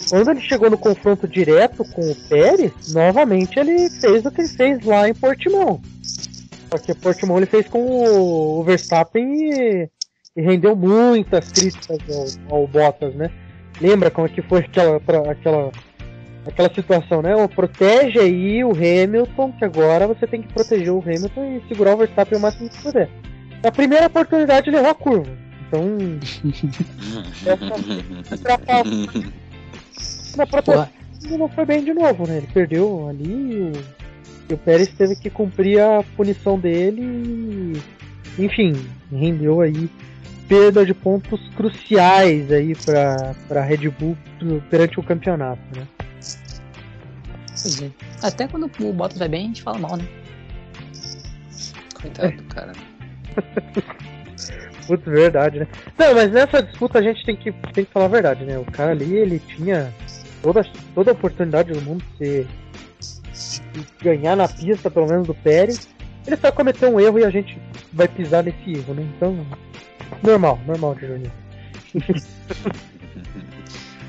[0.09, 4.49] quando ele chegou no confronto direto com o Pérez, novamente ele fez o que ele
[4.49, 5.81] fez lá em Portimão.
[6.71, 9.89] Só que Portimão ele fez com o Verstappen e,
[10.37, 11.99] e rendeu muitas críticas
[12.51, 13.31] ao, ao, Bottas, né?
[13.81, 14.97] Lembra como é que foi aquela,
[15.31, 15.73] aquela,
[16.47, 17.35] aquela situação, né?
[17.37, 21.95] O protege aí o Hamilton, que agora você tem que proteger o Hamilton e segurar
[21.95, 23.09] o Verstappen o máximo que puder.
[23.63, 25.31] Na primeira oportunidade ele errou a curva.
[25.67, 25.97] Então.
[27.47, 29.44] essa,
[30.37, 30.89] na própria
[31.31, 32.39] não foi bem de novo, né?
[32.39, 33.73] Ele perdeu ali e o,
[34.51, 37.03] e o Pérez teve que cumprir a punição dele
[38.39, 38.75] e, enfim,
[39.11, 39.89] rendeu aí
[40.49, 44.17] perda de pontos cruciais aí para para Red Bull
[44.71, 45.87] perante o campeonato, né?
[47.83, 48.27] É.
[48.27, 50.07] Até quando o Bottas vai bem, a gente fala mal, né?
[51.95, 52.73] Coitado do cara.
[54.87, 55.69] Putz, verdade, né?
[55.97, 58.59] Não, mas nessa disputa a gente tem que, tem que falar a verdade, né?
[58.59, 59.91] O cara ali, ele tinha
[60.45, 60.63] toda,
[60.95, 65.89] toda a oportunidade do mundo de, de ganhar na pista, pelo menos do Pérez.
[66.27, 67.59] Ele só cometeu um erro e a gente
[67.93, 69.03] vai pisar nesse erro, né?
[69.17, 69.47] Então,
[70.23, 71.37] normal, normal de jornalista.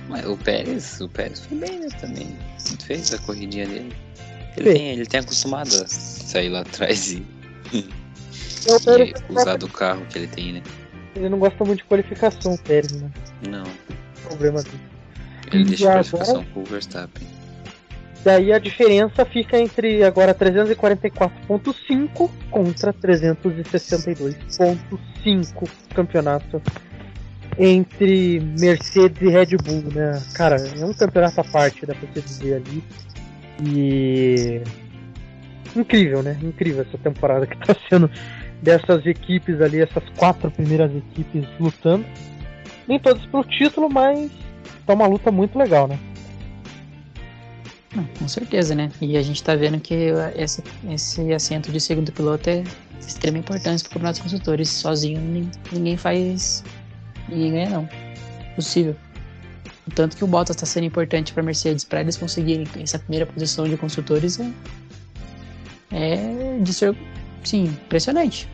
[0.10, 2.38] Mas o Pérez, o Pérez foi bem, né, também.
[2.86, 3.94] Fez a corridinha dele.
[4.58, 7.26] Ele tem, ele tem acostumado a sair lá atrás e,
[7.74, 7.80] é,
[9.04, 10.64] e usar do carro que ele tem, né?
[11.16, 13.10] Ele não gosta muito de qualificação, o Pérez, né?
[13.50, 13.64] Não.
[13.64, 14.95] O problema dele.
[15.52, 16.54] Ele deixa a classificação agora...
[16.54, 17.28] pro Verstappen.
[18.24, 26.60] Daí a diferença fica entre agora 344.5 contra 362.5 campeonato
[27.58, 30.22] entre Mercedes e Red Bull, né?
[30.34, 32.84] Cara, é um campeonato à parte, dá pra você dizer ali.
[33.64, 34.62] E
[35.76, 36.36] incrível, né?
[36.42, 38.10] Incrível essa temporada que tá sendo
[38.62, 42.06] dessas equipes ali, essas quatro primeiras equipes lutando.
[42.88, 44.32] Nem todas pro título, mas
[44.86, 46.00] tá uma luta muito legal, né?
[48.20, 48.92] Com certeza, né?
[49.02, 53.38] E a gente tá vendo que esse, esse assento de segundo piloto é de extrema
[53.38, 54.70] importância para o campeonato dos construtores.
[54.70, 56.64] Sozinho ninguém faz.
[57.30, 57.90] ninguém ganha, não.
[58.56, 58.96] Possível.
[59.88, 63.26] O tanto que o Bottas está sendo importante para Mercedes, para eles conseguirem essa primeira
[63.26, 64.54] posição de construtores, é,
[65.92, 66.98] é de ser,
[67.44, 68.50] sim, impressionante.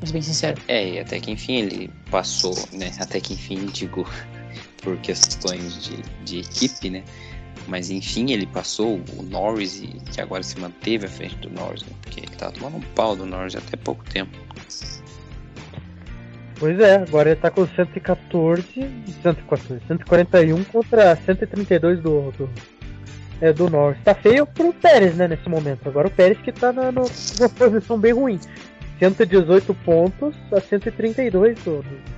[0.00, 0.60] Mas bem sincero.
[0.68, 2.92] É, e até que enfim ele passou, né?
[3.00, 4.06] Até que enfim, digo,
[4.82, 7.04] por questões de, de equipe, né?
[7.66, 11.82] Mas enfim, ele passou o Norris e que agora se manteve à frente do Norris,
[11.82, 11.88] né?
[12.02, 14.36] Porque ele tava tomando um pau do Norris até pouco tempo.
[16.58, 18.64] Pois é, agora ele tá com 114,
[19.22, 22.50] 114 141 contra 132 do, do,
[23.40, 23.98] é, do Norris.
[24.02, 25.86] Tá feio pro Pérez, né, nesse momento.
[25.86, 27.08] Agora o Pérez que tá na, numa
[27.58, 28.40] posição bem ruim.
[28.98, 32.15] 118 pontos a 132 do, do...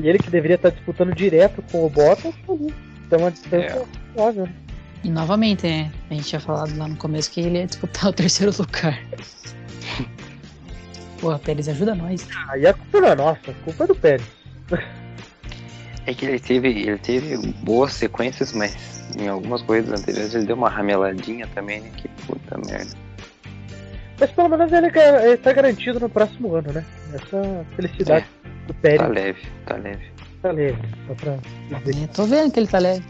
[0.00, 2.74] E ele que deveria estar disputando direto com o Bottas, tá ali.
[3.06, 3.86] Então a distância
[4.16, 4.20] é.
[4.20, 4.54] óbvia, né?
[5.04, 8.12] E novamente, né, a gente tinha falado lá no começo que ele ia disputar o
[8.14, 9.00] terceiro lugar.
[11.20, 12.26] Porra, Pérez, ajuda nós.
[12.48, 14.26] Aí a culpa não é nossa, a culpa é do Pérez.
[16.06, 18.76] É que ele teve, ele teve boas sequências, mas
[19.18, 21.90] em algumas corridas anteriores ele deu uma rameladinha também, né?
[21.96, 23.07] Que puta merda.
[24.20, 26.84] Mas pelo menos ele, ele tá garantido no próximo ano, né?
[27.14, 29.00] Essa felicidade é, do Pérez.
[29.00, 30.04] Tá leve, tá leve.
[30.42, 32.04] Tá leve, só pra dizer.
[32.04, 33.04] É, tô vendo que ele tá leve.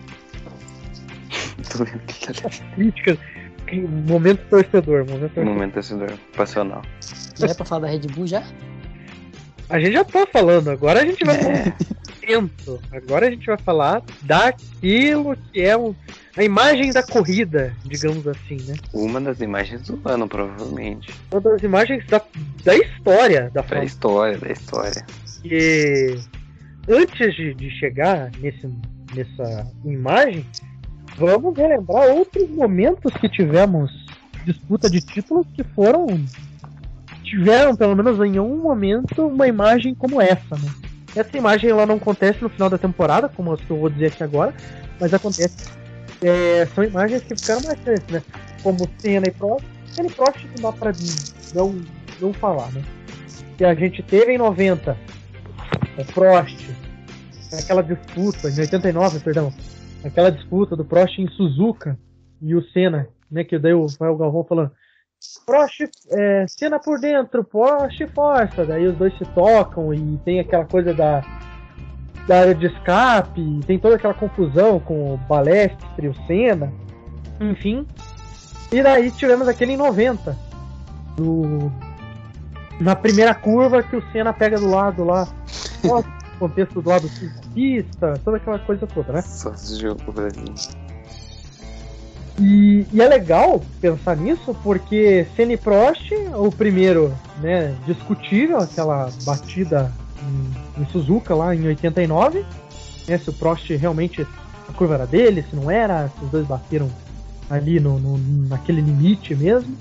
[1.70, 2.74] tô vendo que ele tá leve.
[2.74, 3.18] Críticas.
[4.06, 5.44] Momento torcedor, momento torcedor.
[5.44, 6.82] Momento torcedor, passional.
[7.36, 8.42] Já é pra falar da Red Bull já?
[9.68, 11.74] A gente já tá falando, agora a gente vai é.
[12.92, 15.94] Agora a gente vai falar daquilo que é um,
[16.38, 18.76] a imagem da corrida, digamos assim, né?
[18.92, 21.12] Uma das imagens do ano, provavelmente.
[21.32, 22.22] Uma das imagens da,
[22.64, 25.04] da história da Da história, da história.
[25.44, 26.16] E
[26.88, 28.72] antes de, de chegar nesse,
[29.16, 30.46] nessa imagem,
[31.16, 33.90] vamos relembrar outros momentos que tivemos
[34.44, 36.06] disputa de títulos que foram
[37.24, 40.72] tiveram, pelo menos em um momento, uma imagem como essa, né?
[41.16, 44.06] Essa imagem ela não acontece no final da temporada, como as que eu vou dizer
[44.06, 44.54] aqui agora,
[45.00, 45.77] mas acontece.
[46.22, 48.22] É, são imagens que ficaram marcantes, né?
[48.62, 49.64] Como Senna e Prost.
[49.86, 50.92] Senna e Prost não dá pra
[51.54, 51.82] não,
[52.20, 52.82] não falar, né?
[53.56, 54.96] Que a gente teve em 90,
[55.98, 56.70] o Prost,
[57.52, 59.52] aquela disputa, em 89, perdão,
[60.04, 61.98] aquela disputa do Prost em Suzuka
[62.40, 63.44] e o Senna, né?
[63.44, 64.72] Que daí o Rafael Galvão falando
[65.44, 65.80] Prost,
[66.12, 68.64] é, cena por dentro, Prost força.
[68.64, 71.22] Daí os dois se tocam e tem aquela coisa da,
[72.28, 76.70] da área de escape, tem toda aquela confusão com o Balestre e o Senna,
[77.40, 77.86] enfim.
[78.70, 80.36] E daí tivemos aquele em 90,
[81.16, 81.72] do,
[82.78, 85.26] na primeira curva que o Senna pega do lado lá,
[86.38, 87.10] contexto do lado
[87.54, 89.22] pista, toda aquela coisa toda, né?
[89.22, 90.54] Só jogo Brasil.
[92.38, 99.90] E, e, é legal pensar nisso porque Senna Prost, o primeiro, né, discutível, aquela batida
[100.22, 102.44] em, em Suzuka lá em 89,
[103.06, 104.26] né, se o Prost realmente
[104.68, 106.90] a curva era dele, se não era, se os dois bateram
[107.48, 109.76] ali no, no, naquele limite mesmo.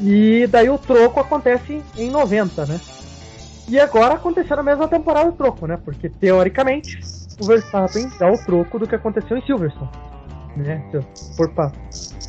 [0.00, 2.80] E daí o troco acontece em 90, né?
[3.68, 5.78] E agora aconteceu na mesma temporada o troco, né?
[5.82, 7.00] Porque teoricamente
[7.40, 9.90] o Verstappen dá o troco do que aconteceu em Silverstone
[10.56, 10.82] né?
[10.90, 11.02] Se eu
[11.36, 11.72] for para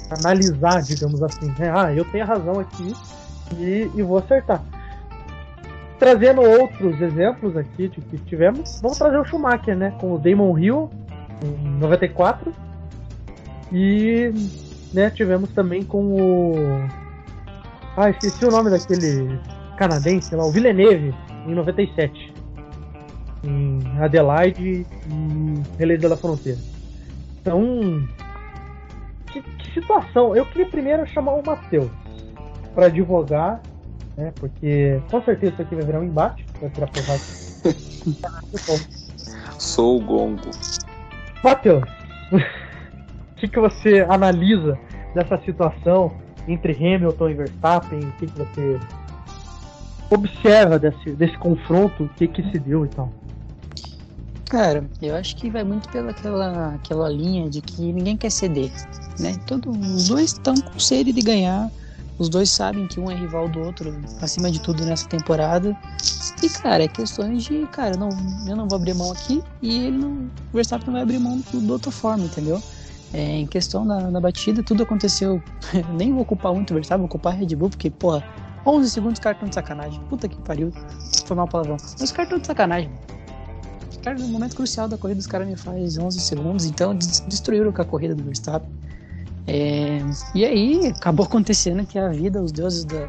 [0.10, 1.72] analisar, digamos assim, né?
[1.76, 2.96] ah, eu tenho a razão aqui
[3.58, 4.64] e, e vou acertar.
[6.04, 9.95] Trazendo outros exemplos aqui de que tivemos, vamos trazer o Schumacher, né?
[10.01, 10.89] Com o Damon Hill
[11.41, 12.54] em 94
[13.72, 14.30] e
[14.93, 16.54] né, tivemos também com o
[17.95, 19.39] ah, esqueci o nome daquele
[19.78, 21.16] canadense lá, o Villeneuve
[21.47, 22.34] em 97
[23.45, 26.60] em Adelaide e Relay da Fronteira.
[27.39, 28.06] Então,
[29.28, 30.36] que, que, situação.
[30.36, 31.89] Eu queria primeiro chamar o Matheus
[32.76, 33.62] para advogar,
[34.18, 34.32] né?
[34.36, 37.22] Porque com certeza isso aqui vai virar um embate, vai virar porrada.
[39.59, 40.51] Sou o gongo.
[41.43, 41.84] Matheus,
[42.32, 44.78] o que, que você analisa
[45.14, 46.14] dessa situação
[46.47, 47.99] entre Hamilton e Verstappen?
[47.99, 48.80] O que, que você
[50.09, 52.03] observa desse, desse confronto?
[52.03, 53.11] O que, que se deu e tal?
[54.49, 58.72] Cara, eu acho que vai muito pela aquela, aquela linha de que ninguém quer ceder,
[59.20, 59.36] né?
[59.47, 61.72] Todos os dois estão com sede de ganhar,
[62.24, 65.78] os dois sabem que um é rival do outro, acima de tudo nessa temporada.
[66.41, 68.09] E, cara, é questões de, cara, não,
[68.47, 70.11] eu não vou abrir mão aqui e ele não,
[70.51, 72.63] o Verstappen não vai abrir mão de outra forma, entendeu?
[73.13, 75.43] É, em questão da, da batida, tudo aconteceu.
[75.93, 78.24] Nem vou culpar muito o Verstappen, vou culpar a Red Bull, porque, porra,
[78.65, 79.99] 11 segundos estão de sacanagem.
[80.09, 80.71] Puta que pariu.
[81.26, 81.76] Foi mal palavrão.
[81.99, 82.89] Mas estão de sacanagem.
[84.01, 86.95] Cara, no momento crucial da corrida, os caras me faz 11 segundos, então
[87.28, 88.69] destruíram com a corrida do Verstappen.
[89.48, 90.00] É,
[90.34, 93.08] e aí acabou acontecendo que a vida, os deuses da,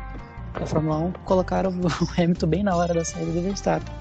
[0.59, 3.95] da Fórmula 1 colocaram o Hamilton bem na hora da saída do Verstappen.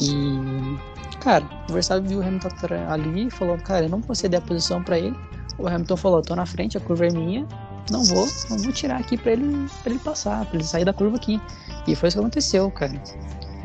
[0.00, 2.48] E, cara, o Verstappen viu o Hamilton
[2.88, 5.16] ali e falou: Cara, eu não vou ceder a posição para ele.
[5.58, 7.46] O Hamilton falou: Tô na frente, a curva é minha,
[7.90, 11.16] não vou, não vou tirar aqui para ele, ele passar, para ele sair da curva
[11.16, 11.40] aqui.
[11.86, 13.00] E foi isso que aconteceu, cara.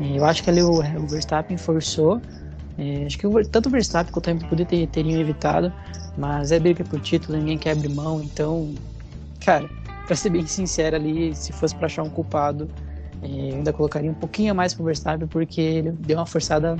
[0.00, 2.20] Eu acho que ali o, o Verstappen forçou
[2.82, 5.72] é, acho que tanto o Verstappen quanto o Hamilton podia ter, teriam evitado,
[6.16, 8.74] mas é briga por título, ninguém quer abrir mão, então,
[9.44, 9.68] cara,
[10.06, 12.68] pra ser bem sincero ali, se fosse pra achar um culpado,
[13.22, 16.76] É, eu ainda colocaria um pouquinho mais pro Verstappen porque ele deu uma forçada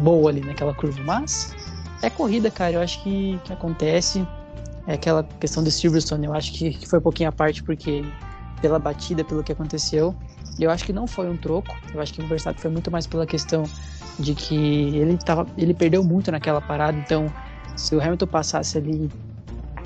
[0.00, 0.98] boa ali naquela curva.
[1.04, 1.54] Mas
[2.02, 2.74] é corrida, cara.
[2.76, 4.26] Eu acho que, que acontece.
[4.86, 8.02] É aquela questão do Silverstone, eu acho que, que foi um pouquinho à parte porque
[8.60, 10.14] pela batida, pelo que aconteceu.
[10.58, 11.76] Eu acho que não foi um troco.
[11.94, 13.64] Eu acho que o Verstappen foi muito mais pela questão
[14.18, 16.98] de que ele tava, ele perdeu muito naquela parada.
[16.98, 17.32] Então,
[17.76, 19.10] se o Hamilton passasse ali,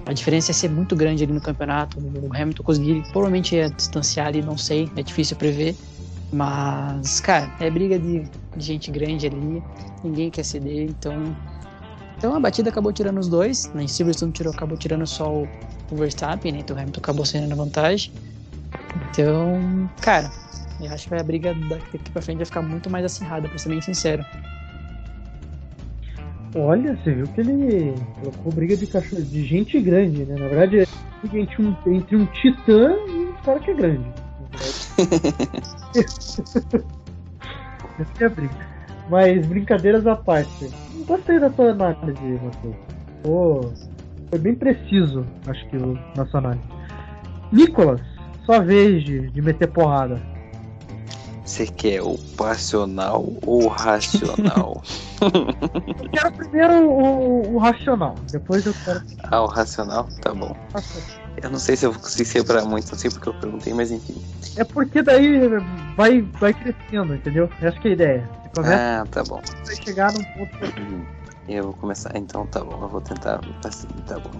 [0.04, 1.98] a diferença ia ser muito grande ali no campeonato.
[1.98, 5.76] O Hamilton conseguiria, provavelmente ia distanciar ali, não sei, é difícil prever.
[6.32, 9.62] Mas, cara, é briga de, de gente grande ali,
[10.02, 11.36] ninguém quer ceder, então.
[12.18, 13.86] Então a batida acabou tirando os dois, né?
[13.86, 15.48] Silverstone tirou, acabou tirando só o,
[15.90, 16.58] o Verstappen, né?
[16.60, 18.10] Então o Hamilton acabou sendo na vantagem.
[19.10, 20.30] Então, cara,
[20.80, 23.70] eu acho que a briga daqui pra frente vai ficar muito mais acirrada, pra ser
[23.70, 24.24] bem sincero.
[26.54, 30.36] Olha, você viu que ele colocou briga de cachorro de gente grande, né?
[30.38, 30.86] Na verdade, é
[31.38, 34.10] entre um, entre um titã e um cara que é grande.
[37.98, 38.54] Essa é a briga.
[39.08, 40.68] Mas brincadeiras à parte.
[41.06, 42.76] Gostei da sua análise, Matheus.
[43.24, 43.60] Oh,
[44.30, 46.64] foi bem preciso, acho que, o, na sua análise.
[47.52, 48.00] Nicolas,
[48.46, 50.22] sua vez de, de meter porrada.
[51.44, 54.82] Você quer o passional ou o racional?
[55.22, 59.02] eu quero primeiro o, o, racional, depois eu quero.
[59.24, 60.08] Ah, o racional?
[60.22, 60.56] Tá bom.
[61.40, 64.16] Eu não sei se eu vou conseguir separar muito assim porque eu perguntei, mas enfim.
[64.56, 65.48] É porque daí
[65.96, 67.48] vai, vai crescendo, entendeu?
[67.60, 68.30] Essa que é a ideia.
[68.58, 69.40] ah, tá bom.
[69.64, 71.06] Vai chegar num ponto.
[71.48, 74.32] Eu vou começar, então tá bom, eu vou tentar assim, tá bom.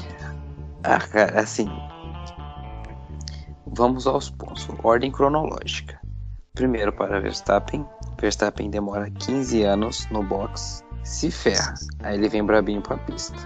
[0.82, 1.68] ah, cara, assim.
[3.72, 4.68] Vamos aos pontos.
[4.82, 6.00] Ordem cronológica.
[6.54, 7.86] Primeiro para Verstappen.
[8.20, 11.74] Verstappen demora 15 anos no box, se ferra.
[12.02, 13.38] Aí ele vem brabinho pra pista.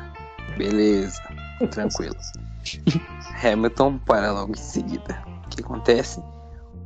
[0.56, 1.22] Beleza,
[1.70, 2.16] tranquilo.
[3.42, 5.22] Hamilton para logo em seguida.
[5.44, 6.20] O que acontece?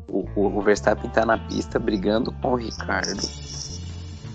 [0.09, 3.23] O, o, o, Verstappen tá na pista brigando com o Ricardo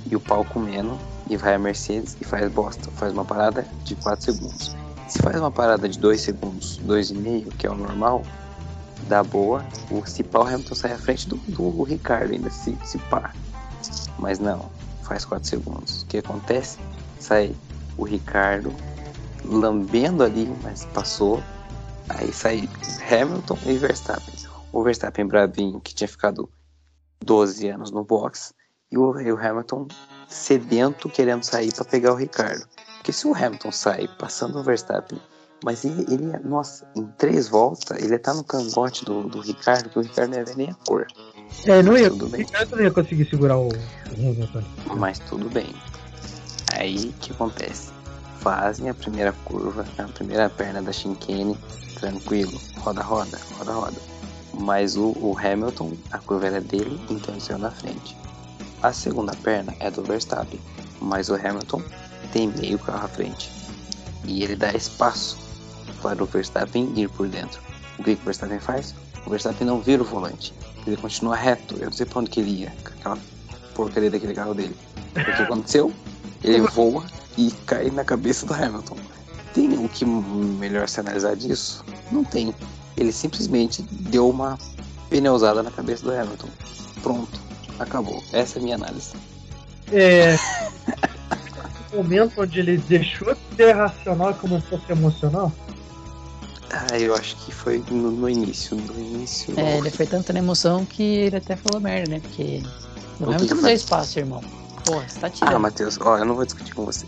[0.10, 0.98] e o pau comendo
[1.30, 2.90] e vai a Mercedes e faz bosta.
[2.92, 4.76] Faz uma parada de 4 segundos.
[5.08, 8.24] Se faz uma parada de 2 segundos, 2,5, que é o normal,
[9.04, 9.66] dá boa.
[9.92, 13.34] O, se pá, o Hamilton sai à frente do, do Ricardo ainda, se, se pá.
[14.18, 14.70] Mas não,
[15.04, 16.04] faz 4 segundos.
[16.04, 16.78] O que acontece?
[17.20, 17.56] Sai
[17.98, 18.74] o Ricardo
[19.46, 21.42] lambendo ali, mas passou.
[22.10, 22.70] Aí sai
[23.10, 24.36] Hamilton e Verstappen.
[24.72, 26.50] O Verstappen bravinho, que tinha ficado
[27.24, 28.54] 12 anos no box,
[28.92, 29.88] e o, e o Hamilton
[30.28, 32.68] sedento querendo sair para pegar o Ricardo.
[32.96, 35.20] Porque se o Hamilton sai passando o Verstappen
[35.64, 39.98] mas ele, ele, nossa, em três voltas, ele tá no cangote do, do Ricardo, que
[39.98, 41.08] o Ricardo não ia ver nem a cor.
[41.66, 42.42] É, não ia, tudo bem.
[42.42, 43.70] o Ricardo não ia conseguir segurar o,
[44.98, 45.74] Mas tudo bem.
[46.74, 47.92] Aí o que acontece?
[48.40, 51.58] Fazem a primeira curva, a primeira perna da chicane,
[51.98, 54.02] tranquilo, roda, roda, roda, roda.
[54.54, 58.18] Mas o, o Hamilton, a curva era dele, então ele saiu na frente.
[58.82, 60.60] A segunda perna é do Verstappen,
[61.00, 61.82] mas o Hamilton
[62.34, 63.50] tem meio carro à frente.
[64.26, 65.43] E ele dá espaço
[66.04, 67.62] para o Verstappen ir por dentro.
[67.98, 68.94] O que, que o Verstappen faz?
[69.26, 70.54] O Verstappen não vira o volante.
[70.86, 71.76] Ele continua reto.
[71.80, 72.74] Eu não sei para onde que ele ia.
[72.84, 73.18] Com aquela
[73.74, 74.76] porcaria daquele carro dele.
[75.12, 75.94] O que aconteceu?
[76.44, 77.06] Ele voa
[77.38, 78.98] e cai na cabeça do Hamilton.
[79.54, 81.86] Tem o que melhor se analisar disso?
[82.12, 82.54] Não tem.
[82.98, 84.58] Ele simplesmente deu uma
[85.10, 86.50] pneusada na cabeça do Hamilton.
[87.02, 87.40] Pronto.
[87.80, 88.22] Acabou.
[88.34, 89.14] Essa é a minha análise.
[89.92, 90.36] É.
[91.94, 95.52] o momento onde ele deixou de ser racional e começou a ser emocional?
[96.76, 98.76] Ah, eu acho que foi no, no início.
[98.76, 99.54] No início.
[99.60, 102.20] É, ele foi tanto na emoção que ele até falou merda, né?
[102.20, 102.64] Porque
[103.20, 104.44] não é muito deu espaço, irmão.
[104.84, 105.56] Pô, você tá tirando.
[105.56, 107.06] Ah, Matheus, ó, eu não vou discutir com você.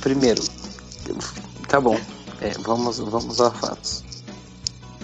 [0.00, 0.42] Primeiro,
[1.68, 1.96] tá bom.
[2.40, 4.04] É, vamos, vamos a fatos.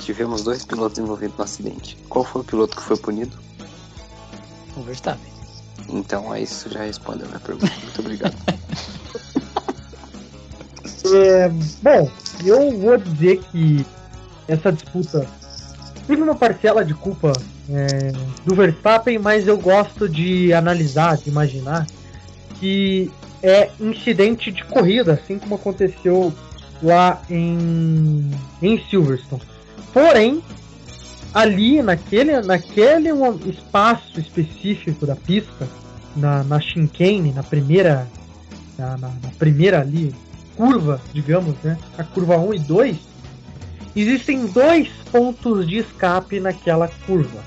[0.00, 1.96] Tivemos dois pilotos envolvidos no acidente.
[2.08, 3.38] Qual foi o piloto que foi punido?
[4.76, 5.32] O Verstappen.
[5.88, 7.72] Então é isso, já respondeu a minha pergunta.
[7.80, 8.36] Muito obrigado.
[11.14, 12.10] é, bom,
[12.46, 13.84] eu vou dizer que
[14.48, 15.26] essa disputa
[16.06, 17.32] teve uma parcela de culpa
[17.70, 18.12] é,
[18.44, 21.86] do Verstappen, mas eu gosto de analisar, de imaginar
[22.58, 23.10] que
[23.42, 26.32] é incidente de corrida, assim como aconteceu
[26.82, 29.42] lá em, em Silverstone.
[29.92, 30.42] Porém,
[31.34, 33.10] ali naquele, naquele
[33.46, 35.68] espaço específico da pista,
[36.16, 38.06] na, na chicane, na primeira,
[38.78, 40.14] na, na, na primeira ali
[40.62, 41.76] curva, digamos, né?
[41.98, 42.96] A curva 1 e 2,
[43.96, 47.42] existem dois pontos de escape naquela curva.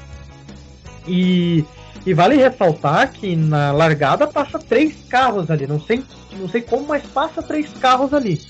[1.08, 1.64] E,
[2.06, 5.66] e vale ressaltar que na largada passa três carros ali.
[5.66, 8.42] Não sei, não sei como, mas passa três carros ali.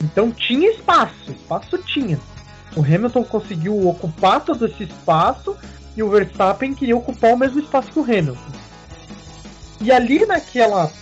[0.00, 2.20] Então tinha espaço, espaço tinha.
[2.76, 5.56] O Hamilton conseguiu ocupar todo esse espaço
[5.96, 8.52] e o Verstappen queria ocupar o mesmo espaço que o Hamilton.
[9.80, 10.92] E ali naquela,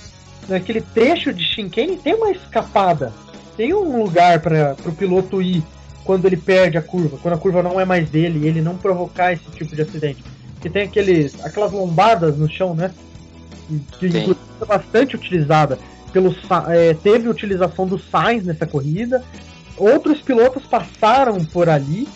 [0.48, 3.12] naquele trecho de chicane tem uma escapada,
[3.56, 5.62] tem um lugar para o piloto ir
[6.04, 8.76] quando ele perde a curva, quando a curva não é mais dele e ele não
[8.76, 10.24] provocar esse tipo de acidente.
[10.60, 12.92] Que tem aqueles, aquelas lombadas no chão, né?
[13.98, 15.78] Que é bastante utilizada.
[16.12, 16.34] Pelo,
[16.68, 19.24] é, teve utilização do Sainz nessa corrida.
[19.76, 22.06] Outros pilotos passaram por ali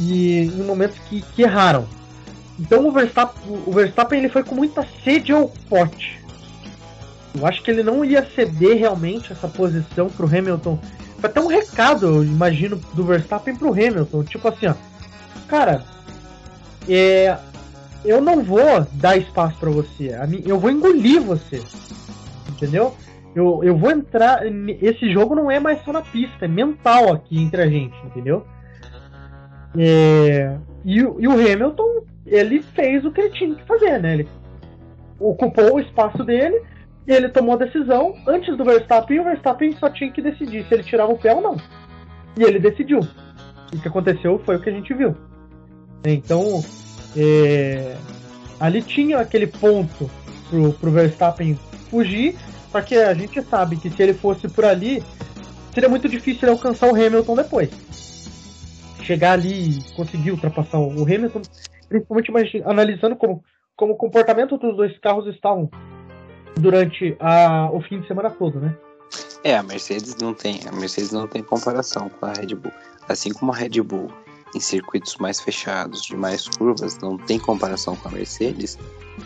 [0.00, 1.86] e em momentos que, que erraram.
[2.58, 6.23] Então o Verstappen, o Verstappen ele foi com muita sede ao pote.
[7.36, 10.78] Eu acho que ele não ia ceder realmente essa posição pro Hamilton.
[11.18, 14.22] Foi até um recado, eu imagino, do Verstappen pro Hamilton.
[14.24, 14.74] Tipo assim, ó.
[15.48, 15.82] Cara,
[16.88, 17.36] é,
[18.04, 20.12] eu não vou dar espaço para você.
[20.46, 21.62] Eu vou engolir você.
[22.48, 22.94] Entendeu?
[23.34, 24.42] Eu, eu vou entrar.
[24.80, 28.46] Esse jogo não é mais só na pista, é mental aqui entre a gente, entendeu?
[29.76, 34.14] É, e, e, o Hamilton, ele fez o que ele tinha que fazer, né?
[34.14, 34.28] Ele
[35.18, 36.62] ocupou o espaço dele
[37.06, 40.64] e ele tomou a decisão antes do Verstappen e o Verstappen só tinha que decidir
[40.64, 41.56] se ele tirava o pé ou não.
[42.38, 43.00] E ele decidiu.
[43.00, 45.14] O que aconteceu foi o que a gente viu.
[46.06, 46.62] Então,
[47.16, 47.96] é,
[48.58, 50.10] ali tinha aquele ponto
[50.48, 51.54] pro, pro Verstappen
[51.90, 52.36] fugir,
[52.70, 55.02] só que a gente sabe que se ele fosse por ali,
[55.72, 57.70] seria muito difícil ele alcançar o Hamilton depois.
[59.02, 61.42] Chegar ali e conseguir ultrapassar o Hamilton,
[61.88, 63.44] principalmente analisando como,
[63.76, 65.68] como o comportamento dos dois carros estavam
[66.56, 68.76] durante a, o fim de semana todo, né?
[69.42, 72.72] É, a Mercedes não tem, a Mercedes não tem comparação com a Red Bull.
[73.08, 74.10] Assim como a Red Bull
[74.54, 78.78] em circuitos mais fechados, de mais curvas, não tem comparação com a Mercedes.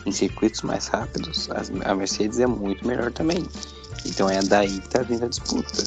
[0.04, 1.48] Em circuitos mais rápidos,
[1.84, 3.46] a Mercedes é muito melhor também.
[4.04, 5.84] Então é daí que tá vindo a disputa.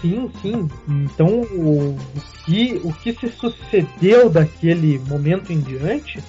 [0.00, 0.68] Sim, sim.
[0.88, 1.98] Então o, o,
[2.44, 6.22] que, o que se sucedeu daquele momento em diante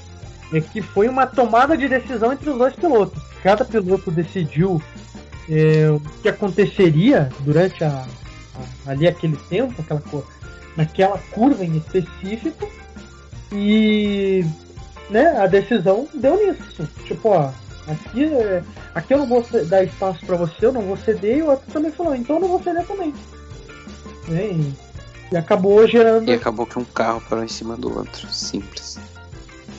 [0.54, 3.22] é que foi uma tomada de decisão entre os dois pilotos.
[3.42, 4.82] Cada piloto decidiu
[5.50, 8.06] é, o que aconteceria durante a,
[8.86, 10.02] a, ali aquele tempo, aquela
[10.76, 12.70] naquela curva em específico
[13.52, 14.46] e
[15.10, 16.88] né, a decisão deu nisso.
[17.06, 17.52] Tipo, ó,
[17.88, 18.64] aqui, é,
[18.96, 21.72] aqui eu não vou dar espaço para você, eu não vou ceder, e o outro
[21.72, 23.14] também falou, então eu não vou ceder também.
[24.28, 24.74] Né, e,
[25.34, 26.30] e acabou gerando.
[26.30, 29.00] E acabou que um carro parou em cima do outro, simples.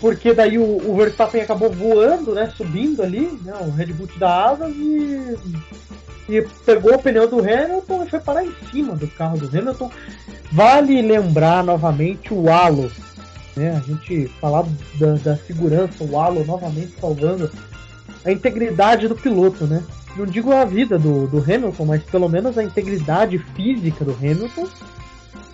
[0.02, 2.52] Porque daí o, o Verstappen acabou voando, né?
[2.56, 3.54] Subindo ali, né?
[3.60, 5.38] O Red Bull da asas e
[6.28, 9.90] e pegou o pneu do Hamilton e foi parar em cima do carro do Hamilton.
[10.50, 12.90] Vale lembrar novamente o halo,
[13.56, 13.76] né?
[13.76, 14.64] A gente falar
[14.98, 17.48] da, da segurança, o halo novamente salvando
[18.24, 19.84] a integridade do piloto, né?
[20.16, 24.66] Não digo a vida do, do Hamilton, mas pelo menos a integridade física do Hamilton.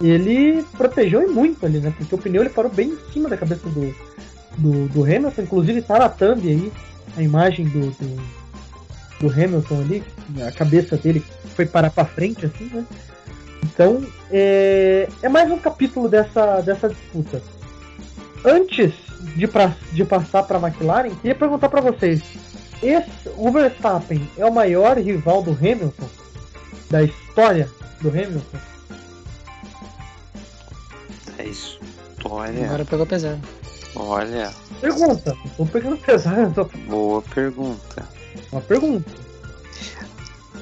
[0.00, 1.92] Ele protegeu e muito ali, né?
[1.96, 3.94] Porque o pneu ele parou bem em cima da cabeça do,
[4.58, 5.42] do, do Hamilton.
[5.42, 6.72] Inclusive tá na thumb aí
[7.16, 8.38] a imagem do, do
[9.20, 10.04] do Hamilton ali,
[10.46, 11.24] a cabeça dele
[11.54, 12.84] foi parar para frente, assim, né?
[13.64, 17.42] Então, é, é mais um capítulo dessa, dessa disputa.
[18.44, 18.94] Antes
[19.36, 22.22] de, pra, de passar para a McLaren, queria perguntar para vocês:
[22.82, 26.08] esse, o Verstappen é o maior rival do Hamilton?
[26.88, 27.68] Da história
[28.00, 28.58] do Hamilton?
[31.36, 32.64] É história.
[32.64, 33.57] Agora pegou pesado.
[33.94, 34.52] Olha.
[34.80, 36.70] Pergunta, tô pegando pesado.
[36.86, 38.08] Boa pergunta.
[38.52, 39.10] Uma pergunta.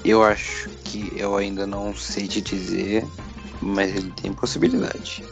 [0.04, 3.04] Eu acho que eu ainda não sei te dizer,
[3.60, 5.24] mas ele tem possibilidade.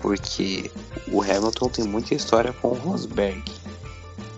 [0.00, 0.70] Porque
[1.08, 3.42] o Hamilton tem muita história com o Rosberg.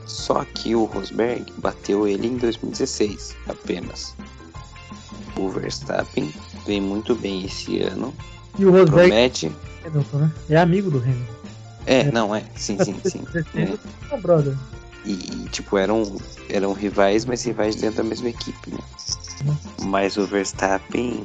[0.06, 4.14] Só que o Rosberg bateu ele em 2016 apenas.
[5.36, 6.32] O Verstappen
[6.66, 8.12] vem muito bem esse ano.
[8.58, 9.52] E o Rosberg promete...
[9.86, 10.32] Hamilton, né?
[10.50, 11.37] é amigo do Hamilton.
[11.88, 12.44] É, não, é.
[12.54, 13.24] Sim, sim, sim.
[14.12, 14.16] é.
[14.18, 14.54] brother.
[15.06, 15.14] E,
[15.50, 16.16] tipo, eram,
[16.50, 18.78] eram rivais, mas rivais dentro da mesma equipe, né?
[19.84, 21.24] Mas o Verstappen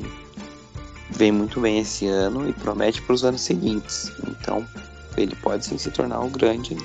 [1.10, 4.10] vem muito bem esse ano e promete para os anos seguintes.
[4.26, 4.66] Então,
[5.18, 6.78] ele pode sim se tornar o grande,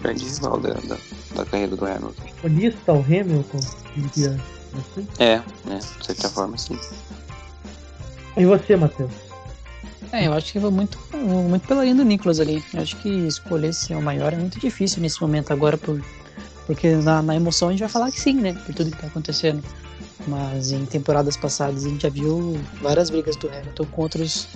[0.00, 0.96] grande rival da, da,
[1.34, 2.22] da carreira do Hamilton.
[2.44, 3.60] Lista o Hamilton,
[3.96, 4.40] diria
[4.78, 5.08] assim?
[5.18, 5.80] É, né?
[5.98, 6.78] De certa forma, sim.
[8.36, 9.23] E você, Matheus?
[10.12, 12.62] É, eu acho que vou muito, muito pela linha do Nicolas ali.
[12.72, 16.00] Eu acho que escolher ser o maior é muito difícil nesse momento agora por
[16.66, 18.54] porque na, na, emoção a gente vai falar que sim, né?
[18.64, 19.62] Por tudo que tá acontecendo.
[20.26, 24.48] Mas em temporadas passadas a gente já viu várias brigas do Hamilton com outros,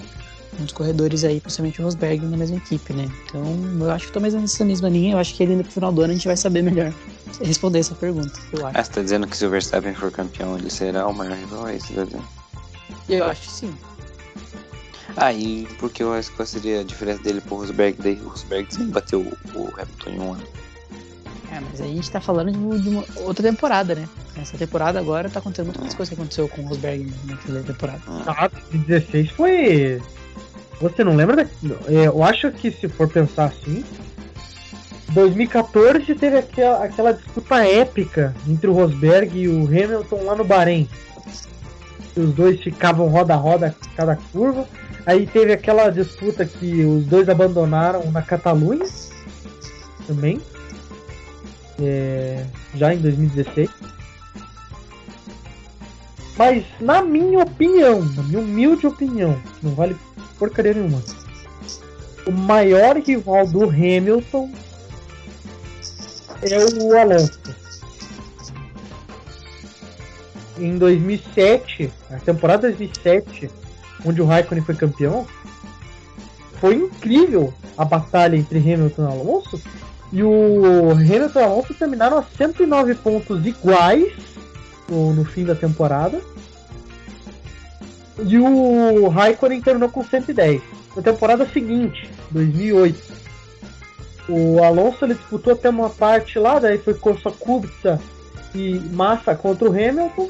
[0.52, 3.06] outros corredores aí, principalmente o Rosberg na mesma equipe, né?
[3.24, 3.42] Então
[3.80, 5.14] eu acho que tô mais nessa mesma linha.
[5.14, 6.92] Eu acho que ele no final do ano a gente vai saber melhor
[7.42, 8.40] responder essa pergunta.
[8.52, 8.78] Eu acho.
[8.78, 11.68] Ah, você tá dizendo que se o Verstappen for campeão, ele será o maior rival?
[11.68, 12.18] É isso, tá
[13.06, 13.74] Eu acho que sim.
[15.16, 17.96] Aí, ah, porque eu acho que qual seria a diferença dele pro Rosberg?
[18.00, 20.42] Daí o Rosberg sempre bateu o, o Hamilton em um ano.
[21.50, 24.08] É, mas aí a gente tá falando de, de uma outra temporada, né?
[24.36, 28.00] Essa temporada agora tá acontecendo muitas coisas que aconteceu com o Rosberg naquela temporada.
[28.26, 30.02] Ah, 2016 foi.
[30.80, 31.36] Você não lembra?
[31.36, 31.74] Da...
[31.88, 33.84] É, eu acho que se for pensar assim,
[35.12, 40.88] 2014 teve aquela, aquela disputa épica entre o Rosberg e o Hamilton lá no Bahrein.
[42.18, 44.66] Os dois ficavam roda a roda cada curva.
[45.06, 48.86] Aí teve aquela disputa que os dois abandonaram na Catalunha
[50.06, 50.40] também.
[51.80, 53.70] É, já em 2016.
[56.36, 59.96] Mas na minha opinião, na minha humilde opinião, não vale
[60.38, 61.02] porcaria nenhuma.
[62.26, 64.50] O maior rival do Hamilton
[66.42, 67.67] é o Alonso.
[70.58, 73.50] Em 2007, a temporada 2007,
[74.04, 75.26] onde o Raikkonen foi campeão,
[76.60, 79.62] foi incrível a batalha entre Hamilton e Alonso.
[80.12, 84.12] E o Hamilton e Alonso terminaram a 109 pontos iguais
[84.88, 86.20] no, no fim da temporada.
[88.18, 90.60] E o Raikkonen terminou com 110.
[90.96, 93.00] Na temporada seguinte, 2008,
[94.28, 98.00] o Alonso ele disputou até uma parte lá, daí foi Corsa Kubica
[98.54, 100.28] e Massa contra o Hamilton.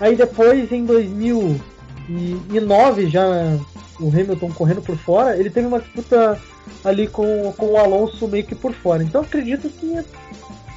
[0.00, 3.24] Aí depois, em 2009, já
[4.00, 6.40] o Hamilton correndo por fora, ele teve uma disputa
[6.84, 9.02] ali com, com o Alonso meio que por fora.
[9.02, 10.00] Então acredito que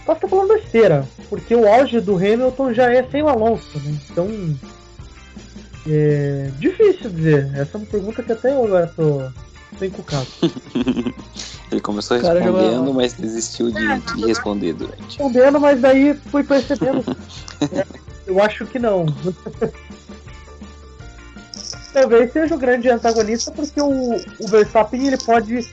[0.06, 3.99] posso estar falando besteira, porque o auge do Hamilton já é sem o Alonso, né?
[4.10, 4.27] Então
[5.88, 7.52] é difícil dizer.
[7.56, 9.22] Essa é uma pergunta que até eu agora tô,
[9.77, 10.27] tô encucado.
[11.72, 15.02] Ele começou respondendo, mas desistiu de, de responder durante.
[15.02, 17.03] Respondendo, mas daí fui percebendo.
[18.27, 19.06] eu acho que não.
[21.93, 25.69] Talvez seja o grande antagonista, porque o, o Verstappen ele pode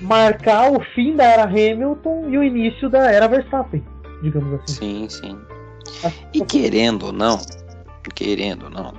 [0.00, 3.84] marcar o fim da era Hamilton e o início da era Verstappen,
[4.22, 5.08] digamos assim.
[5.08, 5.38] Sim, sim.
[6.32, 7.40] E querendo ou não,
[8.14, 8.94] querendo ou não,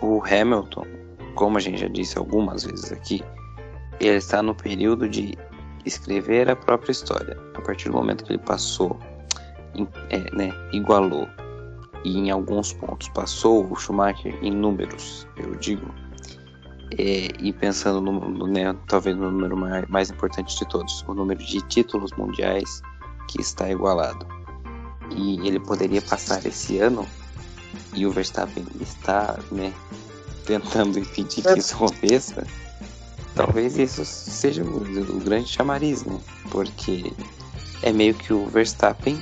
[0.00, 0.86] o Hamilton,
[1.34, 3.22] como a gente já disse algumas vezes aqui,
[4.00, 5.36] ele está no período de
[5.84, 7.38] escrever a própria história.
[7.54, 8.98] A partir do momento que ele passou,
[10.10, 11.28] é, né, igualou
[12.04, 15.86] e em alguns pontos passou o Schumacher em números, eu digo,
[16.98, 21.14] é, e pensando no, no né, talvez no número mais, mais importante de todos, o
[21.14, 22.82] número de títulos mundiais
[23.28, 24.26] que está igualado.
[25.10, 27.06] E ele poderia passar esse ano
[27.94, 29.72] e o Verstappen está né,
[30.46, 32.46] tentando impedir que isso aconteça
[33.40, 34.82] Talvez isso seja o,
[35.16, 36.20] o grande chamariz, né?
[36.50, 37.10] Porque
[37.82, 39.18] é meio que o Verstappen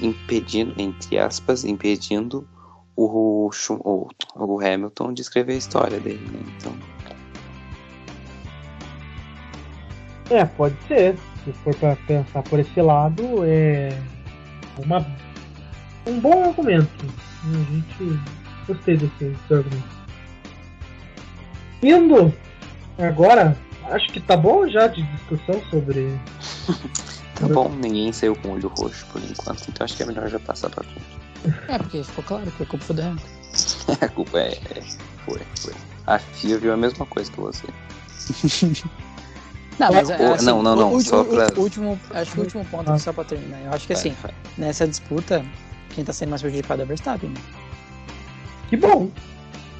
[0.00, 2.46] impedindo, entre aspas, impedindo
[2.94, 6.38] o, o, o Hamilton de escrever a história dele, né?
[6.56, 6.72] Então.
[10.30, 11.18] É, pode ser.
[11.44, 13.88] Se for para pensar por esse lado, é
[14.84, 15.04] uma,
[16.06, 17.06] um bom argumento.
[17.42, 18.20] A gente
[18.68, 19.98] gostei desse, desse argumento.
[21.82, 22.32] Indo
[22.98, 23.56] Agora,
[23.90, 26.18] acho que tá bom já de discussão sobre.
[27.38, 30.28] tá bom, ninguém saiu com o olho roxo por enquanto, então acho que é melhor
[30.28, 31.18] já passar pra frente.
[31.68, 33.26] É, porque ficou claro que a culpa foi Hamilton.
[34.00, 34.82] a culpa é, é.
[35.24, 35.74] Foi, foi.
[36.06, 37.66] A FIA viu a mesma coisa que você.
[39.78, 40.94] Não, mas assim, não, não, não.
[40.94, 41.48] O, só pra...
[41.56, 42.98] o último, acho que o último ponto, ah.
[42.98, 43.60] só pra terminar.
[43.62, 44.34] Eu acho que vai, assim, vai.
[44.56, 45.44] nessa disputa,
[45.94, 47.30] quem tá sendo mais prejudicado é o Verstappen.
[47.30, 47.40] Né?
[48.68, 49.08] Que bom!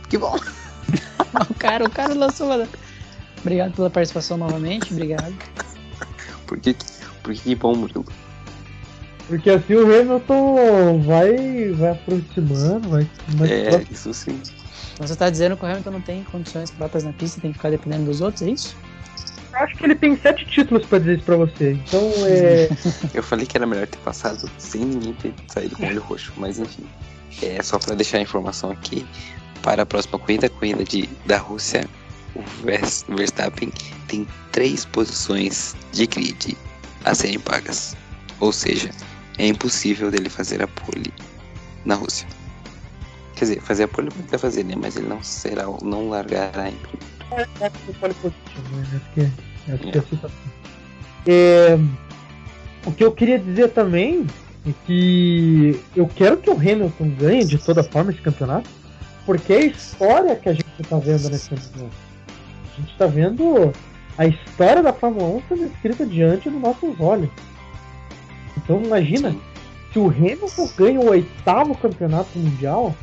[0.09, 0.37] Que bom!
[1.51, 2.69] o cara, o cara lançou uma.
[3.41, 5.35] Obrigado pela participação novamente, obrigado.
[6.47, 6.75] Por que,
[7.23, 8.05] por que bom, Murilo?
[9.29, 13.07] Porque assim o Hamilton vai, vai aproximando, vai.
[13.47, 13.93] é, próximo.
[13.93, 14.41] isso sim.
[14.99, 17.71] Você está dizendo que o Hamilton não tem condições próprias na pista, tem que ficar
[17.71, 18.75] dependendo dos outros, é isso?
[19.53, 21.73] Acho que ele tem sete títulos para dizer isso pra você.
[21.73, 22.69] Então é.
[23.13, 26.33] Eu falei que era melhor ter passado sem ninguém ter saído com o olho roxo,
[26.37, 26.85] mas enfim.
[27.43, 29.07] É só para deixar a informação aqui.
[29.63, 31.87] Para a próxima corrida, corrida de, da Rússia,
[32.35, 33.73] o Verstappen
[34.07, 36.57] tem três posições de grid
[37.05, 37.97] a serem pagas.
[38.41, 38.91] Ou seja,
[39.39, 41.13] é impossível dele fazer a pole
[41.85, 42.27] na Rússia.
[43.35, 44.75] Quer dizer, fazer a pole pode fazer, né?
[44.77, 47.49] Mas ele não será, não largará em primeiro.
[47.61, 49.01] É, é, pole positivo, né?
[49.69, 49.99] É.
[49.99, 50.31] Assim tá
[51.27, 51.79] é,
[52.87, 54.27] o que eu queria dizer também
[54.67, 58.71] é que eu quero que o Hamilton ganhe de toda forma esse campeonato,
[59.27, 62.08] porque é a história que a gente está vendo nesse campeonato
[62.79, 63.73] a gente está vendo
[64.17, 67.29] a história da Fórmula 1 sendo escrita diante dos nossos olhos.
[68.57, 69.35] Então imagina,
[69.93, 72.95] se o Hamilton ganha o oitavo campeonato mundial,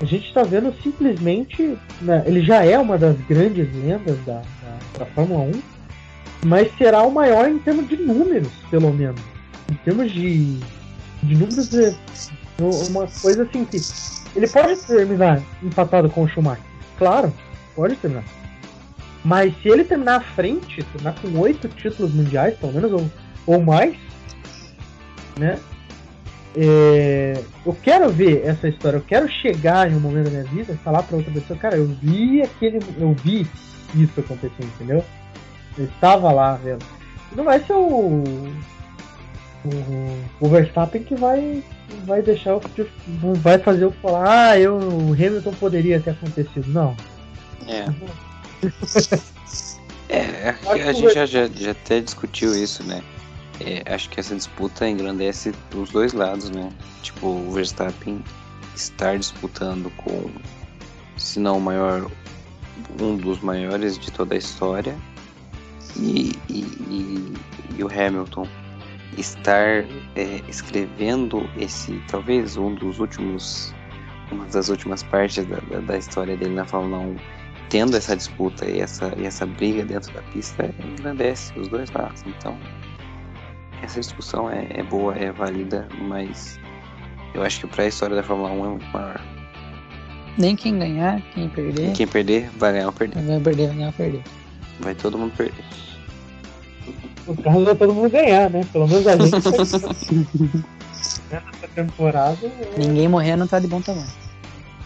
[0.00, 1.78] a gente está vendo simplesmente.
[2.00, 5.62] Né, ele já é uma das grandes lendas da, da, da Fórmula 1,
[6.46, 9.20] mas será o maior em termos de números, pelo menos.
[9.70, 10.58] Em termos de,
[11.22, 11.94] de números, é
[12.88, 13.78] uma coisa assim que.
[14.34, 16.62] Ele pode terminar empatado com o Schumacher.
[16.96, 17.32] Claro,
[17.74, 18.24] pode terminar.
[19.24, 23.10] Mas se ele terminar à frente, terminar com oito títulos mundiais, pelo menos, ou,
[23.46, 23.96] ou mais,
[25.38, 25.58] né?
[26.56, 30.72] É, eu quero ver essa história, eu quero chegar em um momento da minha vida
[30.72, 32.80] e falar para outra pessoa, cara, eu vi aquele.
[32.98, 33.46] Eu vi
[33.94, 35.04] isso acontecer, entendeu?
[35.78, 36.84] Eu estava lá vendo.
[37.36, 38.24] Não vai ser o.
[39.62, 41.62] O, o Verstappen que vai
[42.06, 42.62] vai deixar o
[43.22, 46.66] não vai fazer eu falar, ah, eu, o Hamilton poderia ter acontecido.
[46.68, 46.96] Não.
[47.68, 47.84] É.
[50.08, 50.54] é,
[50.88, 53.02] a gente já, já, já até discutiu isso, né?
[53.60, 56.72] É, acho que essa disputa engrandece os dois lados, né?
[57.02, 58.24] Tipo, o Verstappen
[58.74, 60.30] estar disputando com,
[61.16, 62.10] se não o maior,
[63.00, 64.96] um dos maiores de toda a história,
[65.96, 67.34] e, e, e,
[67.78, 68.46] e o Hamilton
[69.18, 69.84] estar
[70.16, 73.74] é, escrevendo esse, talvez um dos últimos,
[74.30, 77.16] uma das últimas partes da, da, da história dele na Fórmula 1
[77.70, 82.22] tendo essa disputa e essa, e essa briga dentro da pista engrandece os dois lados.
[82.26, 82.58] Então,
[83.82, 86.58] essa discussão é, é boa, é válida, mas
[87.32, 89.20] eu acho que para a história da Fórmula 1 é muito maior.
[90.36, 91.92] Nem quem ganhar, quem perder.
[91.92, 93.22] quem perder, vai ganhar ou perder.
[93.22, 94.22] Vai perder, vai ganhar ou perder.
[94.80, 95.64] Vai todo mundo perder.
[97.26, 98.62] O carro vai todo mundo ganhar, né?
[98.72, 99.30] Pelo menos a gente.
[101.30, 102.38] Nessa temporada.
[102.76, 104.29] Ninguém morrer não tá de bom tamanho.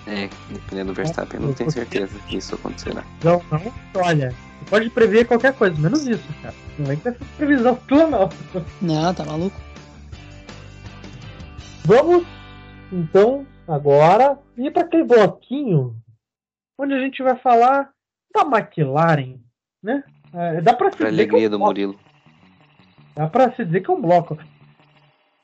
[0.07, 3.03] É, dependendo do Verstappen, não tenho certeza que isso acontecerá.
[3.23, 3.73] Não, não,
[4.03, 6.55] olha, você pode prever qualquer coisa, menos isso, cara.
[6.79, 8.29] Não é que essa previsão tua, não.
[8.83, 9.59] Não, tá maluco.
[11.87, 12.27] Vamos,
[12.93, 15.97] então, agora ir para aquele bloquinho
[16.79, 17.91] onde a gente vai falar
[18.35, 19.39] da McLaren,
[19.83, 20.03] né?
[20.35, 21.71] É, dá pra se pra dizer alegria que é um do bloco.
[21.71, 22.01] Murilo.
[23.15, 24.39] Dá pra se dizer que é um bloco.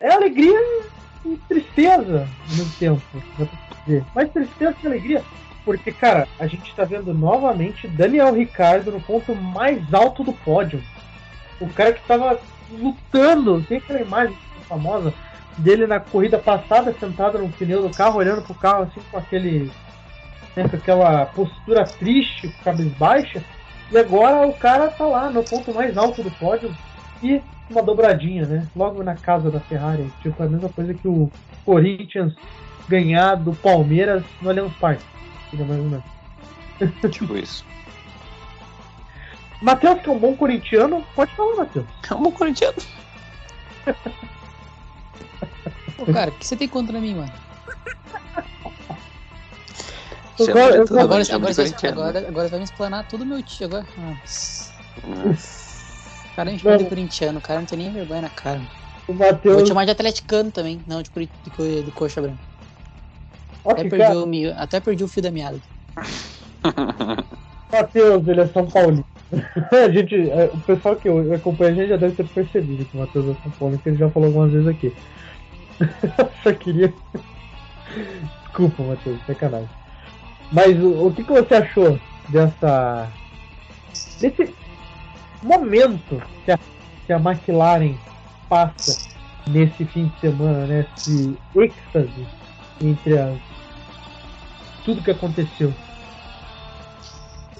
[0.01, 0.59] É alegria
[1.25, 3.03] e tristeza ao mesmo
[3.91, 4.07] tempo.
[4.15, 5.23] Mais tristeza que alegria.
[5.65, 10.83] Porque, cara, a gente tá vendo novamente Daniel Ricardo no ponto mais alto do pódio.
[11.61, 12.39] O cara que tava
[12.71, 14.37] lutando, tem aquela imagem
[14.69, 15.13] famosa
[15.59, 19.71] dele na corrida passada, sentado no pneu do carro, olhando pro carro assim com aquele.
[20.57, 23.43] Né, com aquela postura triste, cabisbaixa.
[23.93, 26.75] E agora o cara tá lá no ponto mais alto do pódio
[27.23, 28.67] e uma dobradinha, né?
[28.75, 30.11] Logo na casa da Ferrari.
[30.21, 31.31] Tipo, a mesma coisa que o
[31.65, 32.35] Corinthians
[32.89, 35.05] ganhar do Palmeiras no Allianz Parque.
[35.53, 36.05] mais ou menos.
[37.11, 37.65] Tipo isso.
[39.61, 41.87] Matheus, que é um bom corintiano, pode falar, Matheus.
[42.11, 42.77] É um bom corintiano.
[45.97, 47.33] Pô, cara, o que você tem contra mim, mano?
[50.41, 53.87] Agora, eu, agora, agora, agora, agora, agora vai me explanar tudo meu tio agora.
[53.99, 54.73] Nossa.
[55.05, 58.63] O cara é enxerga de corintiano, o cara não tem nem vergonha na cara.
[59.07, 59.55] O Mateus...
[59.55, 61.29] Vou te chamar de atleticano também, não, de, de,
[61.59, 62.50] de, de coxa branca.
[63.65, 65.61] Até, perdi o, até perdi o fio da meada.
[67.73, 69.05] Matheus, ele é São Paulo.
[69.71, 73.01] a gente, é, o pessoal que acompanha a gente já deve ter percebido que o
[73.01, 74.93] Matheus é São Paulo, que ele já falou algumas vezes aqui.
[76.43, 76.93] Só queria.
[78.43, 79.69] Desculpa, Matheus, sacanagem.
[80.53, 83.09] Mas o, o que, que você achou dessa.
[84.21, 84.55] desse
[85.43, 86.59] momento que a,
[87.07, 87.95] que a McLaren
[88.49, 89.09] passa
[89.47, 90.87] nesse fim de semana, né?
[90.97, 92.27] Esse êxtase
[92.83, 93.50] entre as
[94.85, 95.75] tudo que aconteceu.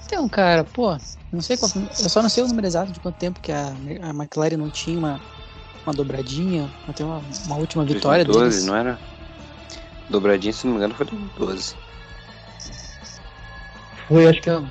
[0.05, 0.97] Então, cara, pô,
[1.31, 1.79] não sei quanto.
[1.99, 3.69] Eu só não sei o número exato de quanto tempo que a,
[4.01, 5.21] a McLaren não tinha uma,
[5.85, 8.65] uma dobradinha, até uma, uma última vitória 2012, deles.
[8.65, 8.99] não era?
[10.09, 11.75] Dobradinha, se não me engano, foi 2012.
[14.07, 14.49] Foi, acho que.
[14.49, 14.69] Então,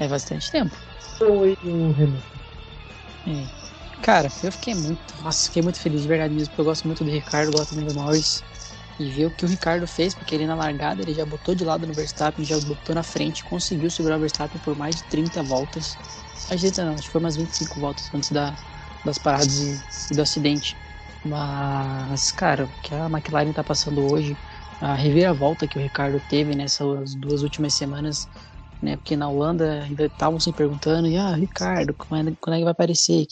[0.00, 0.76] é bastante tempo.
[1.18, 2.22] Foi o Hamilton.
[3.28, 3.46] É.
[4.02, 5.22] Cara, eu fiquei muito.
[5.22, 7.86] Nossa, fiquei muito feliz de verdade mesmo, porque eu gosto muito do Ricardo, gosto também
[7.86, 8.42] do Norris
[9.00, 11.64] e ver o que o Ricardo fez, porque ele na largada ele já botou de
[11.64, 15.42] lado no Verstappen, já botou na frente, conseguiu segurar o Verstappen por mais de 30
[15.42, 15.96] voltas.
[16.50, 18.54] A gente não, acho que foi umas 25 voltas antes da,
[19.02, 20.76] das paradas e, do acidente.
[21.24, 24.36] Mas, cara, o que a McLaren tá passando hoje,
[24.78, 28.28] a reviravolta que o Ricardo teve nessas duas últimas semanas,
[28.82, 28.96] né?
[28.96, 32.64] Porque na Holanda ainda estavam se perguntando, e ah, Ricardo, quando é, quando é que
[32.64, 33.26] vai aparecer?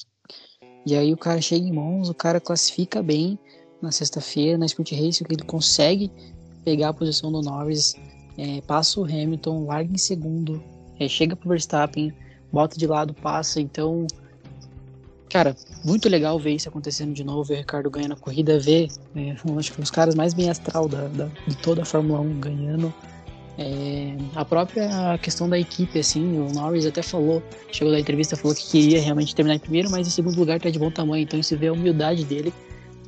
[0.87, 3.39] E aí o cara chega em mãos, o cara classifica bem,
[3.81, 6.11] na sexta-feira na Sprint Race, que ele consegue
[6.65, 7.95] pegar a posição do Norris,
[8.37, 10.63] é, passa o Hamilton, larga em segundo,
[10.99, 12.13] é, chega pro Verstappen,
[12.53, 13.61] bota de lado, passa.
[13.61, 14.07] Então,
[15.31, 18.89] cara, muito legal ver isso acontecendo de novo, ver o Ricardo ganhando a corrida, ver
[19.17, 22.21] é, acho que um dos caras mais bem astral da, da, de toda a Fórmula
[22.21, 22.95] 1 ganhando.
[23.61, 27.43] É, a própria questão da equipe, assim, o Norris até falou,
[27.73, 30.71] chegou da entrevista, falou que queria realmente terminar em primeiro, mas em segundo lugar tá
[30.71, 32.55] de bom tamanho, então isso vê a humildade dele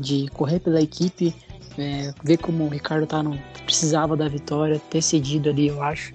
[0.00, 1.34] de correr pela equipe,
[1.78, 6.12] é, ver como o Ricardo tá no, precisava da vitória, ter cedido ali, eu acho.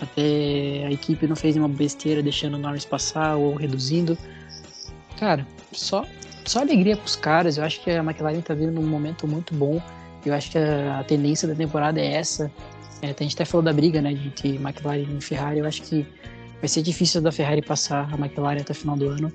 [0.00, 4.16] Até a equipe não fez nenhuma besteira deixando o Norris passar ou reduzindo.
[5.18, 6.04] Cara, só,
[6.44, 7.58] só alegria pros caras.
[7.58, 9.80] Eu acho que a McLaren tá vindo num momento muito bom.
[10.24, 12.50] Eu acho que a, a tendência da temporada é essa.
[13.02, 15.58] É, a gente até falou da briga, né, entre McLaren e Ferrari.
[15.58, 16.06] Eu acho que
[16.60, 19.32] vai ser difícil da Ferrari passar a McLaren até o final do ano.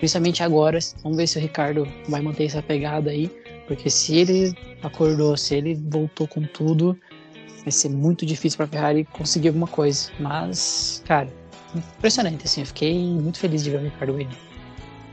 [0.00, 0.78] Principalmente agora.
[1.02, 3.30] Vamos ver se o Ricardo vai manter essa pegada aí.
[3.68, 4.52] Porque se ele
[4.82, 6.98] acordou, se ele voltou com tudo,
[7.62, 10.10] vai ser muito difícil para a Ferrari conseguir alguma coisa.
[10.18, 11.28] Mas, cara,
[11.74, 12.62] impressionante, assim.
[12.62, 14.30] Eu fiquei muito feliz de ver o Ricardo Bueno.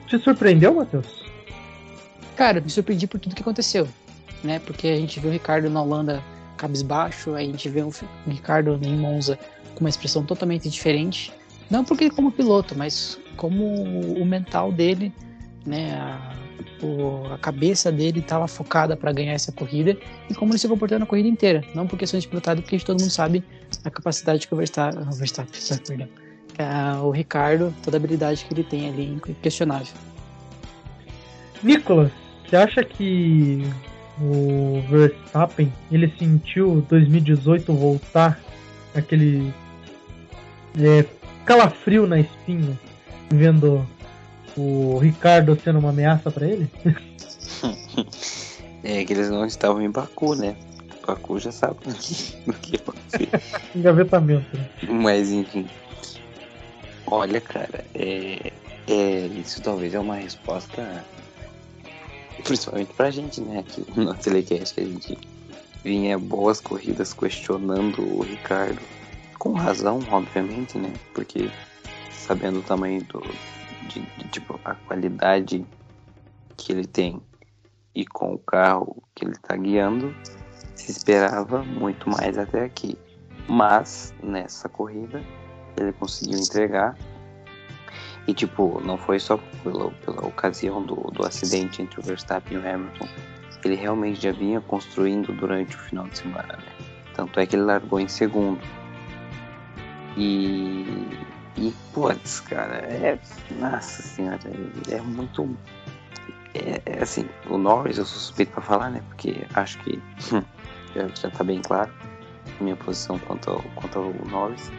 [0.08, 1.06] Te surpreendeu, Matheus?
[2.36, 3.88] Cara, me surpreendi por tudo que aconteceu,
[4.44, 4.60] né?
[4.60, 6.24] Porque a gente viu o Ricardo na Holanda
[6.56, 7.92] cabisbaixo, a gente vê o
[8.26, 9.38] Ricardo em Monza
[9.76, 11.32] com uma expressão totalmente diferente.
[11.70, 15.14] Não porque como piloto, mas como o mental dele,
[15.66, 15.94] né?
[15.94, 16.36] A,
[16.84, 19.98] o, a cabeça dele estava focada para ganhar essa corrida
[20.30, 21.64] e como ele se comportou na corrida inteira.
[21.74, 23.44] Não por questões de pilotado, porque todo mundo sabe
[23.84, 25.52] a capacidade que o Verstappen, o Verstappen,
[25.88, 26.08] perdão,
[27.04, 29.94] o Ricardo, toda a habilidade que ele tem ali, inquestionável.
[31.64, 32.12] Nicolas,
[32.48, 33.64] você acha que
[34.22, 38.40] o Verstappen ele sentiu 2018 voltar
[38.96, 39.54] aquele
[40.80, 41.06] é,
[41.46, 42.78] calafrio na espinha,
[43.30, 43.86] vendo
[44.56, 46.70] o Ricardo sendo uma ameaça para ele?
[48.84, 50.56] é que eles não estavam em Baku, né?
[51.06, 53.30] Baku já sabe o que, o que acontecer.
[53.76, 54.58] Engavetamento.
[54.58, 54.70] Né?
[54.90, 55.68] Mas enfim.
[57.06, 58.52] Olha, cara, é,
[58.88, 61.06] é, isso talvez é uma resposta
[62.44, 63.60] principalmente pra gente, né?
[63.60, 65.18] Aqui no telecast que a gente
[65.84, 68.80] vinha boas corridas questionando o Ricardo.
[69.40, 70.92] Com razão, obviamente, né?
[71.14, 71.50] Porque
[72.28, 73.22] sabendo o tamanho do.
[73.88, 75.66] De, de, tipo, a qualidade
[76.58, 77.22] que ele tem
[77.96, 80.14] e com o carro que ele está guiando,
[80.76, 82.98] se esperava muito mais até aqui.
[83.48, 85.24] Mas nessa corrida
[85.78, 86.98] ele conseguiu entregar
[88.28, 92.62] e, tipo, não foi só pela, pela ocasião do, do acidente entre o Verstappen e
[92.62, 93.08] o Hamilton.
[93.64, 96.72] Ele realmente já vinha construindo durante o final de semana, né?
[97.16, 98.60] Tanto é que ele largou em segundo.
[100.18, 100.86] E.
[101.58, 103.20] E, putz, cara, é.
[103.60, 104.40] Nossa senhora,
[104.90, 105.58] é muito.
[106.54, 109.02] É, é assim, o Norris eu sou suspeito pra falar, né?
[109.08, 110.00] Porque acho que
[110.96, 111.92] já, já tá bem claro
[112.60, 114.72] a minha posição quanto ao, quanto ao Norris.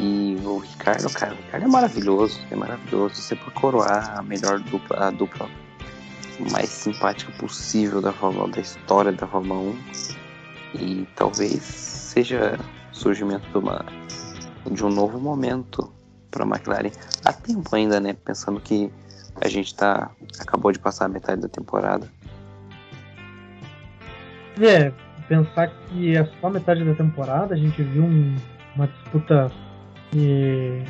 [0.00, 3.16] E o Ricardo, cara, o Ricardo é maravilhoso, é maravilhoso.
[3.16, 5.48] Você por coroar a melhor dupla, a dupla
[6.52, 9.74] mais simpática possível da Fórmula, da história da Fórmula
[10.74, 10.78] 1.
[10.80, 12.58] E talvez seja
[12.92, 13.84] surgimento de, uma,
[14.70, 15.92] de um novo momento
[16.30, 16.90] para a McLaren.
[17.24, 18.14] Há tempo ainda, né?
[18.24, 18.90] Pensando que
[19.40, 20.10] a gente tá
[20.40, 22.08] acabou de passar a metade da temporada.
[24.60, 24.92] É,
[25.28, 28.36] pensar que é só metade da temporada, a gente viu um,
[28.74, 29.50] uma disputa
[30.14, 30.82] e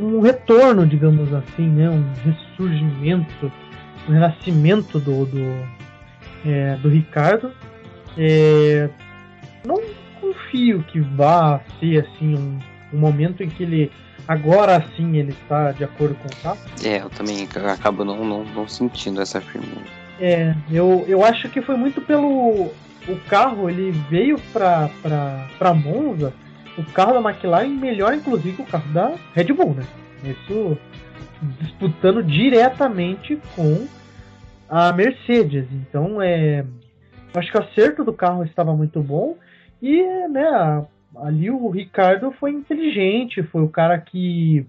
[0.00, 1.90] um retorno, digamos assim, né?
[1.90, 3.52] um ressurgimento,
[4.08, 5.68] um renascimento do, do,
[6.46, 7.52] é, do Ricardo.
[8.16, 8.88] É,
[9.64, 9.80] não
[10.22, 12.58] confio que vá ser assim um,
[12.94, 13.92] um, momento em que ele
[14.28, 16.58] agora sim ele está de acordo com o carro.
[16.84, 19.82] É, eu também acabo não, não, não sentindo essa firmeza.
[20.20, 22.70] É, eu, eu acho que foi muito pelo
[23.08, 26.32] o carro, ele veio para para Monza
[26.78, 29.84] o carro da McLaren melhor, inclusive, o carro da Red Bull, né?
[30.24, 30.78] Isso
[31.60, 33.86] disputando diretamente com
[34.68, 35.66] a Mercedes.
[35.72, 36.64] Então, é,
[37.34, 39.36] acho que o acerto do carro estava muito bom
[39.82, 40.86] e, né,
[41.16, 44.64] ali o Ricardo foi inteligente, foi o cara que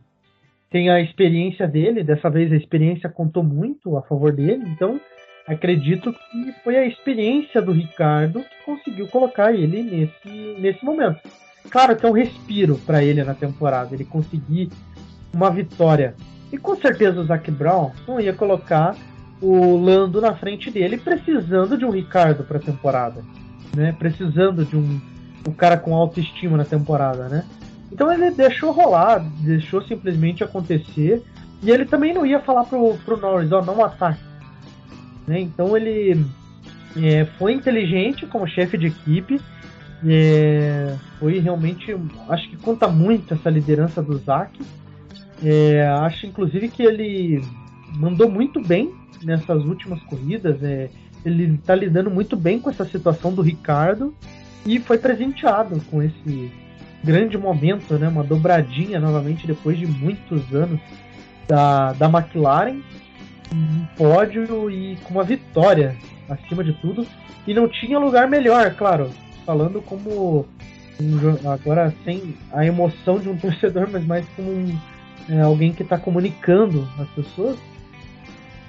[0.70, 2.04] tem a experiência dele.
[2.04, 4.64] Dessa vez a experiência contou muito a favor dele.
[4.68, 5.00] Então,
[5.48, 11.22] acredito que foi a experiência do Ricardo que conseguiu colocar ele nesse, nesse momento
[11.70, 14.70] claro que é um respiro para ele na temporada, ele conseguir
[15.34, 16.14] uma vitória.
[16.52, 18.96] E com certeza o Zac Brown não ia colocar
[19.42, 23.24] o Lando na frente dele, precisando de um Ricardo para a temporada,
[23.76, 23.96] né?
[23.98, 25.02] Precisando de um,
[25.48, 27.46] um cara com autoestima na temporada, né?
[27.92, 31.24] Então ele deixou rolar, deixou simplesmente acontecer.
[31.62, 34.20] E ele também não ia falar pro, pro Norris, ó, oh, não ataque.
[35.26, 35.40] Né?
[35.40, 36.26] Então ele
[36.98, 39.40] é, foi inteligente como chefe de equipe
[40.06, 41.96] é, foi realmente.
[42.28, 44.60] Acho que conta muito essa liderança do Zac.
[45.44, 47.44] É, acho inclusive que ele
[47.96, 48.94] mandou muito bem
[49.24, 50.62] nessas últimas corridas.
[50.62, 50.90] É,
[51.26, 54.14] ele está lidando muito bem com essa situação do Ricardo.
[54.66, 56.52] e foi presenteado com esse
[57.04, 58.08] grande momento, né?
[58.08, 60.80] Uma dobradinha novamente depois de muitos anos
[61.48, 62.82] da, da McLaren,
[63.54, 65.96] um pódio e com uma vitória
[66.30, 67.06] acima de tudo.
[67.46, 69.12] E não tinha lugar melhor, claro,
[69.46, 70.46] falando como
[71.00, 74.80] um, agora sem a emoção de um torcedor, mas mais como um,
[75.30, 77.58] é, alguém que está comunicando as pessoas.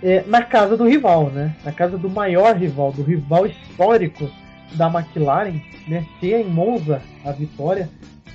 [0.06, 1.56] É, na casa do rival, né?
[1.64, 4.30] Na casa do maior rival, do rival histórico
[4.74, 5.58] da McLaren,
[5.88, 6.04] né?
[6.20, 7.88] Ser em Monza a vitória.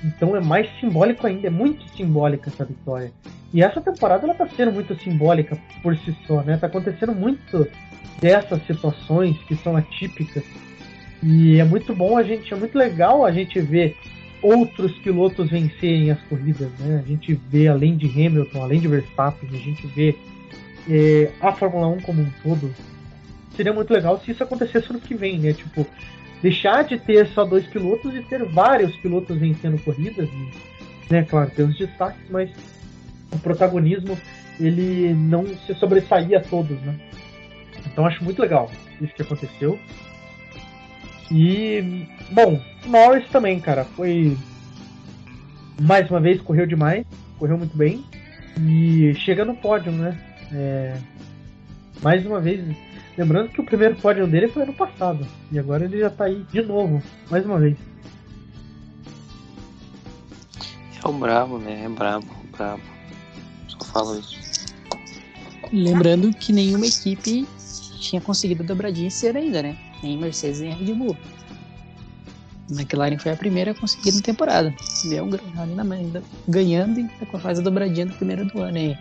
[0.04, 3.12] Então é mais simbólico ainda, é muito simbólica essa vitória.
[3.54, 6.56] E essa temporada ela tá sendo muito simbólica por si só, né?
[6.56, 7.64] Tá acontecendo muito
[8.20, 10.42] dessas situações que são atípicas.
[11.22, 13.96] E é muito bom a gente, é muito legal a gente ver
[14.42, 17.00] outros pilotos vencerem as corridas, né?
[17.04, 20.16] A gente vê além de Hamilton, além de Verstappen, a gente vê
[20.90, 22.74] é, a Fórmula 1 como um todo.
[23.56, 25.52] Seria muito legal se isso acontecesse no que vem, né?
[25.52, 25.86] Tipo,
[26.42, 30.28] deixar de ter só dois pilotos e ter vários pilotos vencendo corridas,
[31.08, 31.22] né?
[31.22, 32.50] Claro, tem os destaques, mas
[33.32, 34.18] o protagonismo
[34.58, 36.98] ele não se sobressaía a todos, né?
[37.86, 39.78] Então acho muito legal isso que aconteceu.
[41.30, 44.36] E bom, Norris também, cara, foi
[45.80, 47.06] mais uma vez correu demais,
[47.38, 48.04] correu muito bem
[48.58, 50.18] e chega no pódio, né?
[50.52, 50.96] É,
[52.02, 52.76] mais uma vez,
[53.16, 56.44] lembrando que o primeiro pódio dele foi ano passado e agora ele já tá aí
[56.50, 57.76] de novo, mais uma vez.
[61.02, 61.84] É o brabo, né?
[61.84, 62.82] É brabo, brabo.
[63.68, 64.38] Só falo isso.
[65.72, 67.46] Lembrando que nenhuma equipe
[68.00, 69.76] tinha conseguido a dobradinha ser ainda, né?
[70.02, 71.16] Nem Mercedes nem Red Bull.
[72.70, 74.74] McLaren foi a primeira a conseguir na temporada.
[75.08, 75.28] Deu
[75.58, 78.98] ali na ainda ganhando e faz a dobradinha do primeiro do ano aí.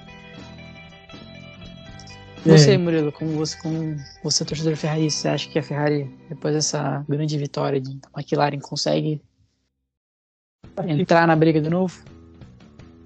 [2.45, 2.49] É.
[2.49, 6.53] Você, Murilo, como você, como você é torcedor Ferrari, você acha que a Ferrari, depois
[6.53, 9.21] dessa grande vitória de McLaren, consegue
[10.87, 11.93] entrar na briga de novo?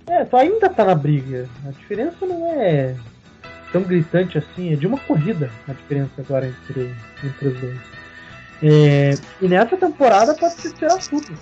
[0.07, 1.49] É, só ainda tá na briga.
[1.65, 2.95] A diferença não é
[3.71, 7.79] tão gritante assim, é de uma corrida a diferença agora entre, entre os dois.
[8.61, 9.11] É,
[9.41, 11.37] e nessa temporada pode se esperar tudo.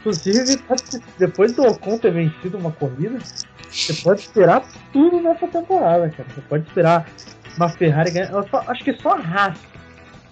[0.00, 0.58] Inclusive,
[1.18, 3.18] depois do Ocon ter vencido uma corrida,
[3.70, 6.28] você pode esperar tudo nessa temporada, cara.
[6.34, 7.06] Você pode esperar
[7.56, 8.30] uma Ferrari ganhar.
[8.68, 9.58] acho que só a Haas.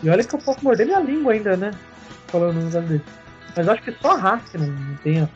[0.02, 1.70] E olha que eu posso morder minha língua ainda, né?
[2.28, 3.04] Falando no desse.
[3.56, 5.28] Mas acho que só a Haas não, não tem a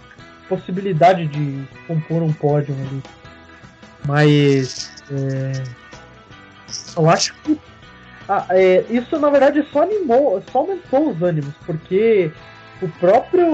[0.49, 3.03] possibilidade de compor um pódio ali.
[4.07, 4.91] Mas.
[5.11, 5.53] É,
[6.97, 7.61] eu acho que
[8.29, 12.33] ah, é, isso na verdade só animou, só aumentou os ânimos, porque
[12.83, 13.47] o próprio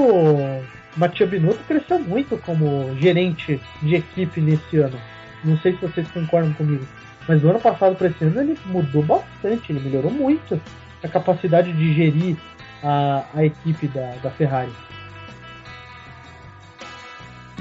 [0.96, 4.98] Matia Binotto cresceu muito como gerente de equipe nesse ano.
[5.44, 6.86] Não sei se vocês concordam comigo,
[7.28, 10.60] mas do ano passado para esse ano ele mudou bastante, ele melhorou muito
[11.05, 12.36] a capacidade de gerir
[12.82, 14.72] a, a equipe da, da Ferrari.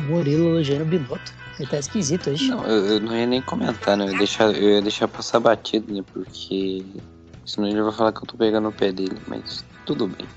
[0.08, 1.38] Murilo elogiando Binotto.
[1.60, 2.50] Ele tá esquisito hoje.
[2.50, 4.06] Não, eu, eu, não ia nem comentar, né?
[4.06, 6.04] Eu ia deixar, eu ia deixar passar batido, né?
[6.14, 6.86] Porque
[7.46, 10.28] senão ele vai falar que eu tô pegando o pé dele, mas tudo bem.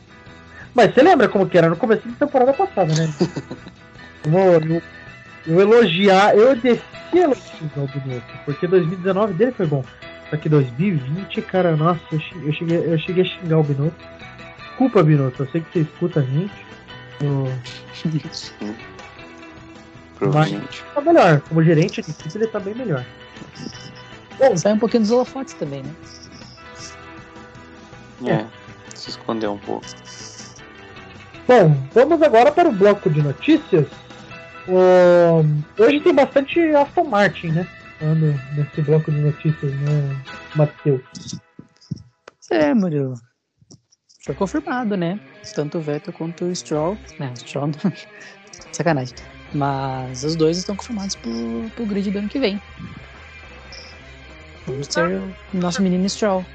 [0.74, 3.12] Mas você lembra como que era no começo da temporada passada, né?
[4.24, 4.82] eu,
[5.46, 6.82] eu, elogiar, eu desci
[7.12, 9.84] elogios ao Binotto, porque 2019 dele foi bom.
[10.28, 14.04] Só que 2020, cara, nossa, eu cheguei, eu cheguei a xingar o Binotto.
[14.68, 16.66] Desculpa, Binotto, eu sei que você escuta a gente.
[17.20, 17.52] Eu...
[20.18, 20.84] Provavelmente.
[20.84, 21.40] Mas tá melhor.
[21.48, 23.04] Como gerente de equipe, ele tá bem melhor.
[24.38, 25.94] Bom, sai um pouquinho dos holofotes também, né?
[28.26, 28.46] É,
[28.94, 29.86] se escondeu um pouco.
[31.50, 33.84] Bom, vamos agora para o bloco de notícias.
[35.76, 37.66] hoje tem bastante Aston Martin, né?
[37.98, 40.22] Falando nesse bloco de notícias, né,
[40.54, 41.02] Matheus?
[42.52, 43.14] É, Murilo.
[44.24, 45.18] Foi confirmado, né?
[45.52, 46.96] Tanto o Vettel quanto o Stroll.
[47.18, 47.72] Né, Stroll.
[48.70, 49.16] Sacanagem.
[49.52, 52.62] Mas os dois estão confirmados pro, pro grid do ano que vem.
[54.68, 56.46] Vamos ter o nosso menino Stroll.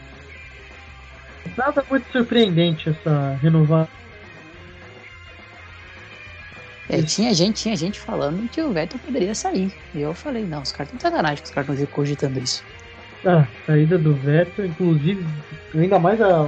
[1.57, 4.05] Nada muito surpreendente essa renovação.
[6.88, 9.72] É, tinha gente, tinha gente falando que o Vettel poderia sair.
[9.94, 12.64] E eu falei, não, os caras estão sacanagem que os caras estão cogitando isso.
[13.26, 15.26] Ah, saída do Vettel, inclusive,
[15.74, 16.45] ainda mais a,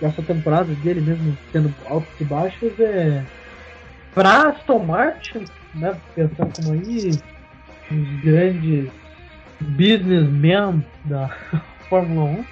[0.00, 3.26] essa temporada dele mesmo tendo altos e baixos, é.
[4.14, 5.44] Pra Aston Martin,
[5.74, 7.10] né, pensando como aí,
[7.90, 8.92] os grandes
[9.60, 11.28] businessmen da
[11.88, 12.44] Fórmula 1,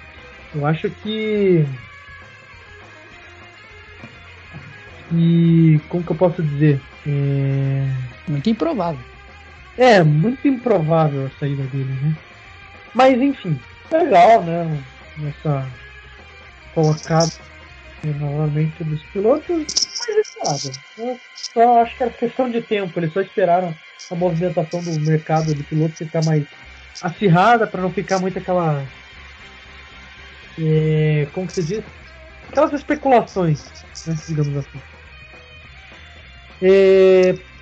[0.55, 1.65] eu acho que.
[5.11, 6.81] E como que eu posso dizer?
[7.05, 7.85] É...
[8.29, 9.03] Muito improvável.
[9.77, 12.13] É, muito improvável a saída dele, né?
[12.93, 13.57] Mas enfim,
[13.91, 14.83] legal, né?
[15.17, 15.71] Nessa
[16.73, 17.29] colocada
[18.05, 19.47] novamente dos pilotos.
[19.47, 20.71] Mas temporada.
[20.97, 22.99] Eu só acho que era questão de tempo.
[22.99, 23.75] Eles só esperaram
[24.11, 26.43] a movimentação do mercado de pilotos ficar mais
[27.01, 28.85] acirrada para não ficar muito aquela.
[30.57, 31.83] É, como que se diz?
[32.49, 33.63] Aquelas especulações,
[34.07, 34.98] né, digamos assim.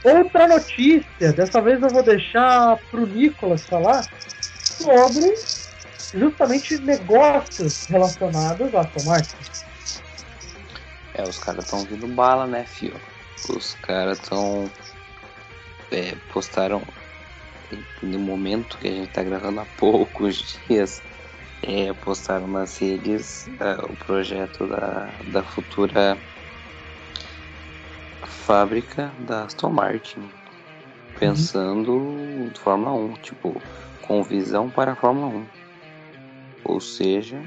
[0.04, 4.08] Outra notícia, dessa vez eu vou deixar pro Nicolas falar
[4.64, 5.34] sobre
[6.14, 9.36] justamente negócios relacionados à Aston Martin.
[11.14, 12.94] É, os caras estão vindo bala, né, fio?
[13.50, 14.70] Os caras estão.
[15.92, 16.82] É, postaram
[18.02, 21.02] no momento que a gente tá gravando há poucos dias.
[21.64, 26.18] É, postaram nas redes uh, o projeto da, da futura
[28.28, 30.30] fábrica da Aston Martin.
[31.20, 32.52] Pensando uhum.
[32.56, 33.62] Fórmula 1, tipo,
[34.02, 35.46] com visão para a Fórmula 1.
[36.66, 37.42] Ou seja,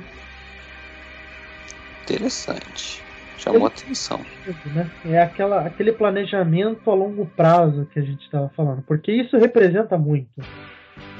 [2.03, 3.03] interessante.
[3.39, 4.21] Chamou atenção.
[4.67, 4.91] Né?
[5.07, 9.97] É aquela, aquele planejamento a longo prazo que a gente estava falando, porque isso representa
[9.97, 10.29] muito.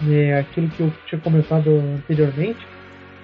[0.07, 2.61] É aquilo que eu tinha comentado anteriormente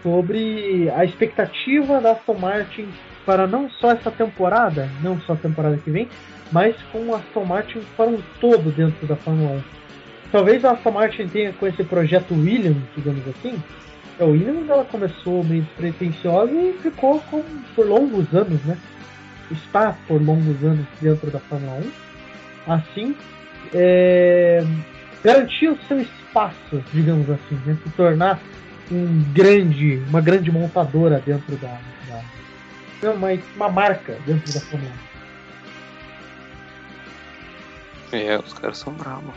[0.03, 2.89] sobre a expectativa da Aston Martin
[3.27, 6.09] para não só essa temporada, não só a temporada que vem,
[6.53, 9.63] mas com a Aston Martin para um todo dentro da Fórmula 1.
[10.31, 13.61] Talvez a Aston Martin tenha com esse projeto Williams, digamos assim,
[14.19, 17.43] a é, Williams ela começou meio despretensiosa e ficou com,
[17.75, 18.79] por longos anos, né?
[19.51, 21.81] Está por longos anos dentro da Fórmula
[22.67, 22.73] 1.
[22.73, 23.15] Assim,
[23.75, 24.65] é,
[25.23, 27.77] garantir o seu espaço, digamos assim, né?
[27.85, 28.41] Se tornar
[28.91, 31.79] um grande, uma grande montadora dentro da,
[33.03, 34.93] uma, uma marca dentro da Fórmula
[38.13, 38.17] 1.
[38.17, 39.35] É, os caras são bravos.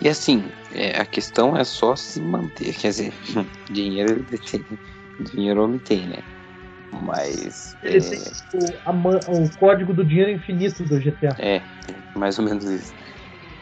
[0.00, 2.72] E assim, é, a questão é só se manter.
[2.74, 3.12] Quer dizer,
[3.70, 4.64] dinheiro ele tem.
[5.32, 6.22] Dinheiro homem tem, né?
[7.02, 7.76] Mas.
[7.82, 8.00] Ele é...
[8.00, 11.34] tem o, o, código do dinheiro infinito do GTA.
[11.38, 11.60] É,
[12.14, 12.94] mais ou menos isso.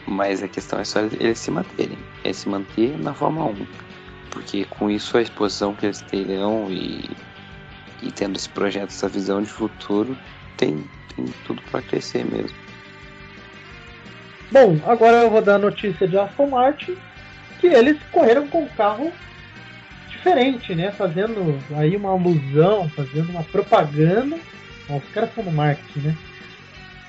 [0.07, 1.97] Mas a questão é só eles se manterem.
[2.23, 3.67] É se manter na Fórmula 1.
[4.29, 7.09] Porque com isso a exposição que eles terão e,
[8.01, 10.17] e tendo esse projeto, essa visão de futuro,
[10.55, 10.83] tem,
[11.15, 12.55] tem tudo para crescer mesmo.
[14.51, 16.95] Bom, agora eu vou dar a notícia de Aston Martin,
[17.59, 19.11] que eles correram com um carro
[20.09, 20.91] diferente, né?
[20.91, 24.37] Fazendo aí uma alusão, fazendo uma propaganda.
[24.87, 26.17] Bom, os caras são no marketing, né?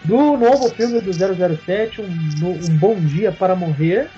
[0.04, 4.08] Do novo filme do 007, um, um Bom Dia para Morrer.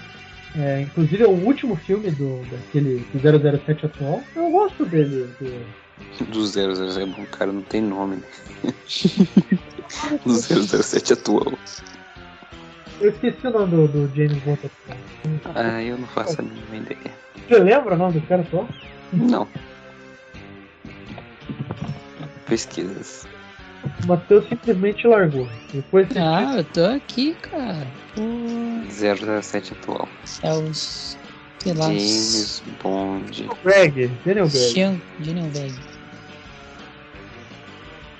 [0.58, 4.22] É, inclusive é o último filme do, daquele, do 007 atual.
[4.34, 5.28] Eu gosto dele.
[5.40, 5.89] Do,
[6.30, 8.16] do 007 é bom, cara, não tem nome.
[8.16, 8.74] Né?
[10.24, 11.52] do 007 atual.
[13.00, 14.70] Eu esqueci o nome do, do James Bond.
[15.54, 17.14] Ah, eu não faço a mínima ideia.
[17.48, 18.68] Você lembra o nome do cara só?
[19.12, 19.48] Não.
[22.46, 23.26] Pesquisas.
[24.04, 25.48] O Matheus simplesmente largou.
[25.72, 27.86] Depois ah, eu tô aqui, cara.
[28.14, 28.22] Pô.
[29.42, 30.08] 007 atual.
[30.42, 31.16] É os.
[31.62, 31.86] Sei lá.
[31.86, 33.48] James Bond.
[33.62, 34.10] Greg.
[34.24, 35.00] Daniel Greg.
[35.18, 35.74] Daniel Greg.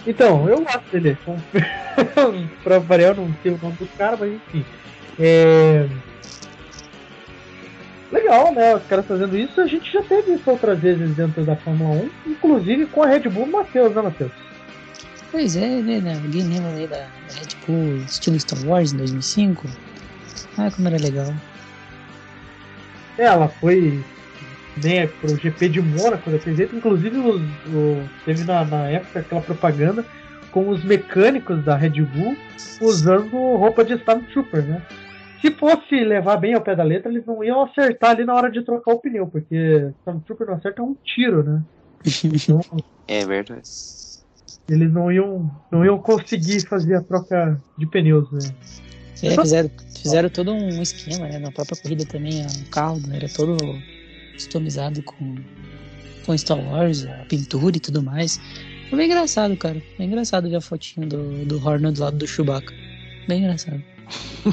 [0.07, 1.17] Então, eu gosto dele.
[2.63, 4.65] pra variar, eu não sei o nome do cara, mas enfim.
[5.19, 5.87] É...
[8.11, 8.75] Legal, né?
[8.75, 9.61] Os caras fazendo isso.
[9.61, 13.29] A gente já teve isso outras vezes dentro da Fórmula 1, inclusive com a Red
[13.29, 14.33] Bull Matheus, né, Matheus?
[15.31, 16.01] Pois é, né?
[16.01, 16.15] né?
[16.15, 19.67] Alguém lembra aí da, Red Bull estilo Star Wars em 2005?
[20.59, 21.33] Ah, como era legal.
[23.19, 24.03] Ela foi
[24.83, 26.77] né, pro GP de Mônaco daquele jeito.
[26.77, 30.05] Inclusive, os, o, teve na, na época aquela propaganda
[30.51, 32.37] com os mecânicos da Red Bull
[32.81, 34.83] usando roupa de Stormtrooper, né?
[35.41, 38.51] Se fosse levar bem ao pé da letra, eles não iam acertar ali na hora
[38.51, 41.63] de trocar o pneu, porque Stormtrooper não acerta um tiro, né?
[42.25, 42.61] Então,
[43.07, 43.63] é verdade.
[44.69, 48.41] Eles não iam, não iam conseguir fazer a troca de pneus, né?
[49.23, 51.39] É, fizeram, fizeram todo um esquema, né?
[51.39, 53.17] Na própria corrida também, o carro né?
[53.17, 53.57] era todo
[54.33, 55.37] customizado com,
[56.25, 58.41] com Star Wars, a pintura e tudo mais.
[58.89, 59.81] Foi bem engraçado, cara.
[59.99, 62.73] Bem engraçado ver a fotinha do, do Horner do lado do Chewbacca.
[63.29, 63.83] Bem engraçado.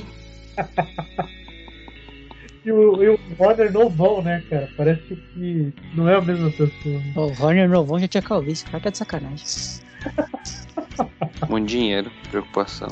[2.66, 4.70] e, o, e o Horner novão, né, cara?
[4.76, 7.02] Parece que não é a mesma pessoa.
[7.16, 8.66] O Horner novão já tinha calvície.
[8.66, 9.46] Cara, que é de sacanagem.
[11.50, 12.88] Muito dinheiro, preocupação.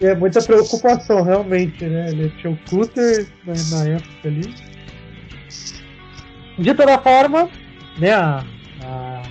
[0.00, 2.10] É, muita preocupação, realmente, né?
[2.10, 4.54] Ele tinha o Cutter na, na época ali.
[6.58, 7.48] De toda forma,
[7.98, 8.44] né, a,
[8.84, 9.22] a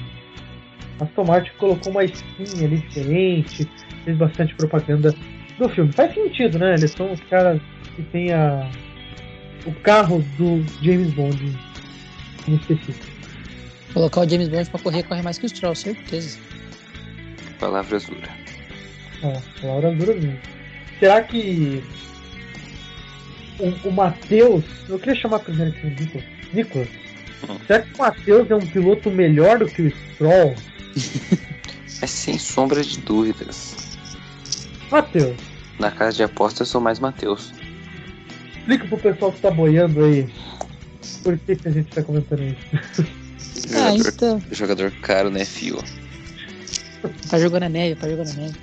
[0.99, 3.69] Aston Martin colocou uma skin ali diferente,
[4.03, 5.15] fez bastante propaganda
[5.57, 5.91] do filme.
[5.91, 6.73] Faz sentido, né?
[6.73, 7.61] Eles são os caras
[7.95, 8.69] que tem a,
[9.65, 11.57] o carro do James Bond
[12.47, 13.07] em específico.
[13.93, 16.39] Colocar o James Bond pra correr, corre mais que o Stroll, certeza.
[17.61, 18.29] Palavras duras.
[19.21, 20.37] Não, Laura dura mesmo.
[20.99, 21.81] Será que
[23.59, 24.63] o, o Matheus.
[24.89, 26.25] Eu queria chamar primeiro aqui o Nicolas.
[26.53, 26.87] Nicolas,
[27.49, 27.57] Hum.
[27.65, 30.55] será que o Matheus é um piloto melhor do que o Stroll?
[32.03, 33.75] É sem sombra de dúvidas.
[34.89, 35.37] Matheus,
[35.79, 37.53] Na casa de aposta eu sou mais Matheus.
[38.57, 40.27] explica pro pessoal que tá boiando aí
[41.23, 43.05] por que, que a gente tá comentando isso.
[43.75, 44.41] Ah, Jogador, então.
[44.51, 45.77] jogador caro, né, fio?
[47.29, 48.55] Tá jogando na neve, tá jogando na neve.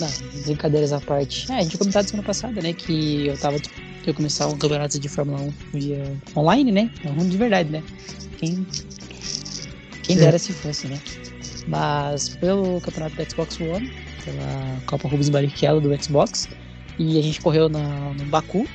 [0.00, 1.50] Não, brincadeiras à parte.
[1.50, 2.72] É, a gente comentado semana passada, né?
[2.72, 3.56] Que eu tava.
[4.06, 5.44] Eu começar um campeonato de Fórmula 1
[5.74, 6.90] um dia online, né?
[7.04, 7.82] Um de verdade, né?
[8.38, 8.66] Quem.
[10.02, 11.00] Quem dera se fosse, né?
[11.66, 13.90] Mas pelo campeonato do Xbox One,
[14.24, 16.48] pela Copa Rubens Barrichello do Xbox,
[16.98, 18.68] e a gente correu na, no Baku.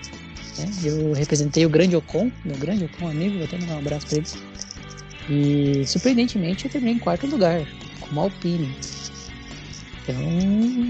[0.57, 0.69] Né?
[0.83, 4.17] Eu representei o grande Ocon, meu grande Ocon amigo, vou até mandar um abraço pra
[4.17, 4.27] ele.
[5.29, 7.65] E surpreendentemente eu terminei em quarto lugar,
[8.11, 8.75] uma Alpine.
[10.03, 10.15] Então,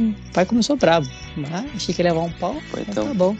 [0.10, 3.07] o pai começou brabo, mas achei que ia levar um pau, Foi mas então.
[3.07, 3.35] tá bom.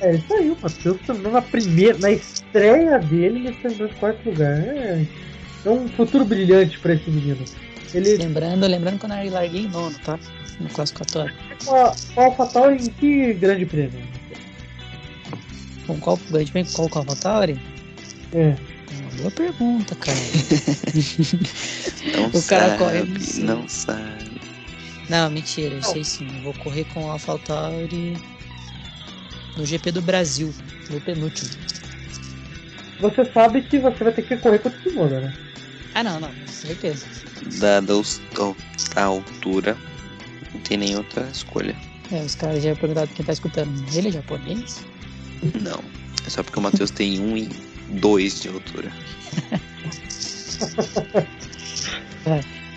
[0.00, 4.28] É isso aí, o Matheus terminou na primeira, na estreia dele, ele terminou em quarto
[4.28, 4.58] lugar.
[4.60, 5.06] É,
[5.64, 7.44] é um futuro brilhante pra esse menino.
[7.92, 10.18] Ele Lembrando, lembrando quando eu larguei em nono, tá?
[10.58, 11.32] No classificatório.
[11.64, 14.00] com a, com a AlphaTauri em que grande prêmio?
[15.86, 17.58] Com qual grande bem qual com a AlphaTauri?
[18.32, 18.56] É.
[18.92, 20.16] Uma boa pergunta, cara.
[22.16, 23.02] Não O cara sabe, corre,
[23.40, 24.40] não não sabe.
[25.08, 26.28] Não, mentira, eu sei sim.
[26.36, 28.16] Eu vou correr com a AlphaTauri
[29.56, 30.54] no GP do Brasil,
[30.90, 31.50] no penúltimo.
[33.00, 35.32] Você sabe que você vai ter que correr com o Tsunoda, né?
[35.94, 37.06] Ah, não, não, com certeza.
[37.58, 37.92] Dada
[38.96, 39.76] a altura,
[40.52, 41.76] não tem nem outra escolha.
[42.10, 43.72] É, os caras já perguntaram quem tá escutando.
[43.94, 44.84] Ele é japonês?
[45.60, 45.82] Não.
[46.26, 47.48] É só porque o Matheus tem um e
[47.88, 48.92] dois de altura.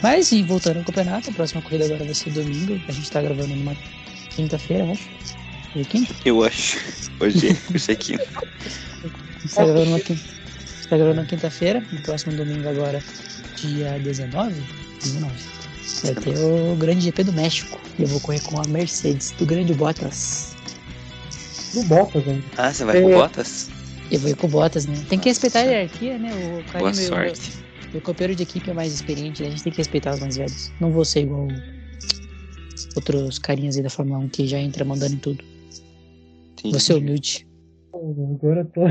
[0.01, 2.79] Mas, e voltando ao campeonato, a próxima corrida agora vai ser domingo.
[2.88, 3.75] A gente tá gravando numa
[4.29, 5.09] quinta-feira, eu acho.
[5.75, 6.15] Hoje é quinta?
[6.25, 6.77] Eu acho.
[7.19, 8.23] Hoje, hoje é quinta.
[8.23, 10.23] A gente tá gravando numa quinta-
[10.89, 11.84] tá gravando na quinta-feira.
[11.91, 13.03] No próximo domingo agora,
[13.55, 14.61] dia 19?
[15.03, 15.34] 19.
[16.03, 17.79] Vai ter o grande GP do México.
[17.97, 20.55] E eu vou correr com a Mercedes, do grande Bottas.
[21.73, 22.43] Do Bottas ainda.
[22.57, 23.13] Ah, você vai com É.
[23.15, 23.69] botas?
[24.09, 24.95] Eu vou ir com o Bottas, né?
[25.09, 26.29] Tem que respeitar a hierarquia, né?
[26.59, 27.51] O cara Boa meu, sorte.
[27.91, 29.49] meu companheiro de equipe é mais experiente, né?
[29.49, 30.71] A gente tem que respeitar os mais velhos.
[30.79, 31.47] Não vou ser igual
[32.95, 35.43] outros carinhas aí da Fórmula 1 que já entra mandando em tudo.
[36.53, 36.71] Entendi.
[36.71, 37.47] Vou ser humilde.
[37.91, 38.81] Pô, Agora eu tô.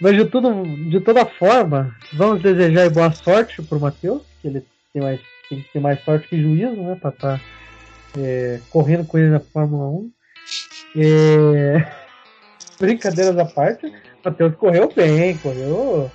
[0.00, 5.02] Mas de, tudo, de toda forma, vamos desejar boa sorte pro Matheus, que ele tem,
[5.02, 6.96] mais, tem que ter mais sorte que juízo, né?
[6.96, 7.40] Pra estar
[8.70, 10.10] correndo com ele na Fórmula 1.
[10.96, 11.92] É,
[12.80, 13.92] Brincadeiras à parte, o
[14.24, 16.10] Matheus correu bem, correu.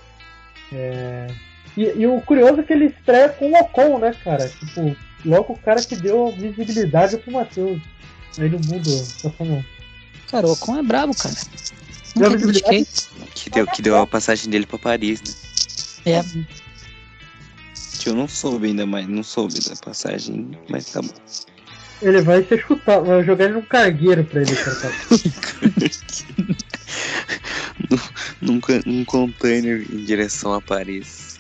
[0.74, 1.28] é,
[1.78, 4.50] E, e o curioso é que ele estreia com o Ocon, né, cara?
[4.50, 7.82] Tipo, logo o cara que deu visibilidade pro Matheus
[8.40, 8.90] aí no mundo
[9.24, 9.64] da Fórmula 1.
[10.32, 11.36] Cara, o Ocon é brabo, cara.
[12.16, 12.86] Deu visibilidade?
[13.36, 15.22] Que deu, que deu a passagem dele pra Paris,
[16.06, 16.14] né?
[16.14, 16.24] É,
[18.00, 21.10] Que eu não soube ainda mais, não soube da passagem, mas tá bom.
[22.02, 24.92] Ele vai ser chutado, vai jogar ele num cargueiro pra ele cortar.
[28.42, 31.40] num, num container em direção a Paris.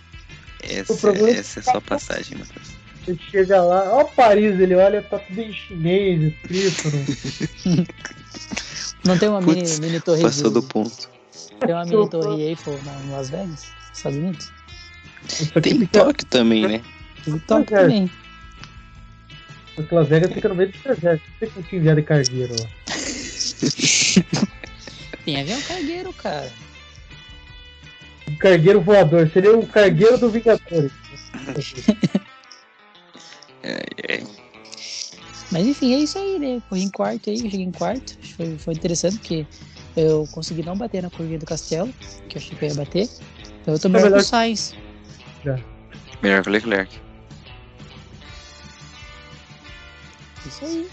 [0.63, 2.75] Essa, é essa é só a passagem, Matheus.
[3.07, 6.33] Ele chega lá, ó Paris, ele olha, tá tudo em chinês.
[7.65, 7.85] No...
[9.05, 11.09] não tem uma mini, Putz, mini torre Passou de- do ponto.
[11.59, 14.51] Tem uma mini torre Eiffel na, em Las Vegas, Estados Unidos.
[15.61, 16.81] Tem Tóquio também, né?
[17.47, 17.81] Tóquio é.
[17.81, 18.11] também.
[19.75, 21.23] Porque Las Vegas fica no meio do deserto.
[21.27, 22.67] Não tem como te enviar de cargueiro lá.
[25.25, 26.51] Tem avião cargueiro, cara.
[28.29, 30.91] Um cargueiro voador, seria o cargueiro do Vingadores.
[33.67, 34.21] É,
[35.51, 36.61] Mas enfim, é isso aí, né?
[36.69, 38.15] Corri em quarto aí, cheguei em quarto.
[38.37, 39.47] Foi, foi interessante porque
[39.97, 41.91] eu consegui não bater na curvinha do castelo,
[42.29, 43.09] que eu achei que eu ia bater.
[43.61, 44.75] Então eu tô melhor que melhor o Sainz.
[46.21, 47.04] melhor que o Leclerc.
[50.45, 50.89] Isso aí.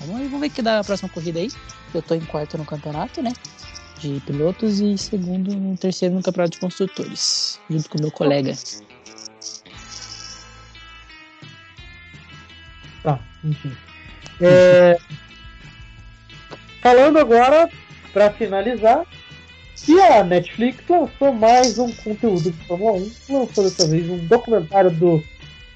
[0.00, 1.48] Vamos aí, vamos ver que dá a próxima corrida aí.
[1.94, 3.32] Eu tô em quarto no campeonato, né?
[4.00, 7.60] De pilotos e segundo no terceiro no campeonato de construtores.
[7.70, 8.54] Junto com meu colega.
[13.02, 13.76] Tá, enfim.
[14.40, 14.98] É,
[16.84, 17.70] Falando agora,
[18.12, 19.06] pra finalizar,
[19.74, 23.10] que a Netflix lançou mais um conteúdo de Fórmula 1.
[23.30, 25.24] Lançou dessa vez um documentário do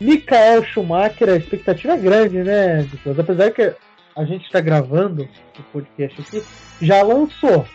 [0.00, 1.28] Michael Schumacher.
[1.28, 3.18] A expectativa é grande, né, Nicolas?
[3.18, 3.72] Apesar que
[4.16, 6.42] a gente está gravando o podcast aqui,
[6.80, 7.66] já lançou.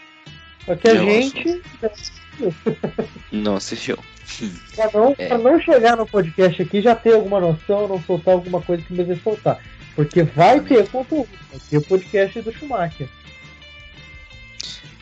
[0.66, 1.62] Só que a gente.
[3.32, 3.98] Não assistiu.
[4.76, 5.28] Pra não, É.
[5.28, 8.94] pra não chegar no podcast aqui já ter alguma noção, não soltar alguma coisa que
[8.94, 9.60] deve soltar.
[9.96, 13.08] Porque vai ter conteúdo, vai ter o podcast do Schumacher.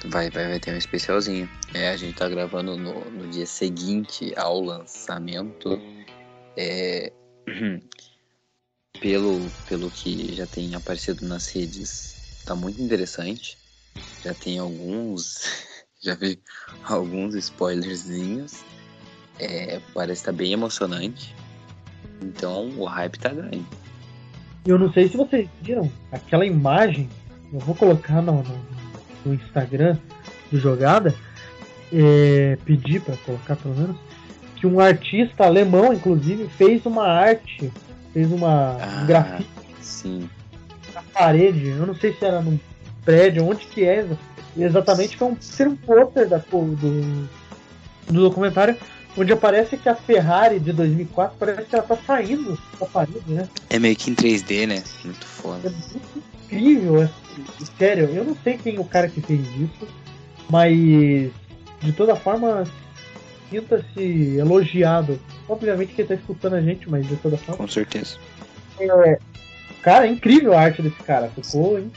[0.06, 1.48] Vai, vai, vai ter um especialzinho.
[1.74, 5.80] É, a gente tá gravando no, no dia seguinte ao lançamento.
[6.58, 7.12] É,
[9.00, 12.16] pelo, pelo que já tem aparecido nas redes,
[12.46, 13.58] tá muito interessante.
[14.24, 15.44] Já tem alguns.
[16.04, 16.40] Já vi
[16.84, 18.64] alguns spoilerzinhos.
[19.40, 21.36] É, parece estar bem emocionante.
[22.22, 23.66] Então o hype tá grande.
[24.66, 27.10] Eu não sei se vocês viram aquela imagem,
[27.52, 28.66] eu vou colocar no, no,
[29.26, 29.98] no Instagram
[30.52, 31.16] do Jogada,
[31.92, 33.98] é, pedir para colocar pelo menos,
[34.62, 37.74] que um artista alemão, inclusive, fez uma arte,
[38.14, 39.50] fez uma um grafite
[39.82, 40.30] sim.
[40.94, 42.60] na parede, eu não sei se era num
[43.04, 44.06] prédio, onde que é
[44.56, 46.76] exatamente, que é um, ser um pôster da, do,
[48.08, 48.78] do documentário,
[49.18, 53.50] onde aparece que a Ferrari de 2004 parece que ela tá saindo da parede, né?
[53.68, 54.84] É meio que em 3D, né?
[55.04, 55.70] Muito É foda.
[55.92, 57.10] muito incrível, é-
[57.80, 59.88] sério, eu não sei quem é o cara que fez isso,
[60.48, 60.72] mas
[61.82, 62.64] de toda forma
[63.52, 65.20] sinta-se elogiado.
[65.48, 67.58] Obviamente que ele tá escutando a gente, mas de toda forma.
[67.58, 68.18] Com certeza.
[69.84, 71.30] Cara, é incrível a arte desse cara.
[71.30, 71.92] Ficou, hein?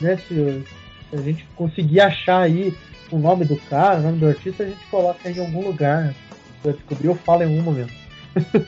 [0.00, 0.64] Né, se,
[1.10, 2.74] se a gente conseguir achar aí
[3.10, 6.14] o nome do cara, o nome do artista, a gente coloca em algum lugar.
[6.62, 7.92] Pra descobrir, eu falo em um momento.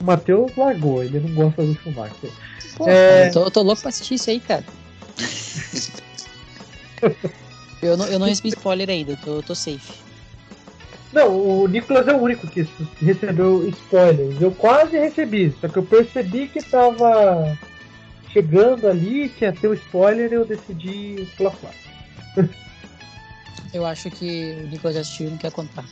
[0.00, 2.30] o Matheus largou, ele não gosta do Schumacher.
[2.76, 3.28] Pô, É.
[3.28, 4.64] eu tô, eu tô louco pra assistir isso aí, cara.
[7.82, 10.06] eu, não, eu não recebi spoiler ainda, eu tô, eu tô safe.
[11.12, 12.66] Não, o Nicolas é o único que
[13.00, 14.40] recebeu spoilers.
[14.40, 17.56] Eu quase recebi, só que eu percebi que tava
[18.32, 21.74] chegando ali, que ia ter o spoiler, eu decidi pular fora.
[23.72, 25.84] Eu acho que o Nicolas já assistiu e não quer contar.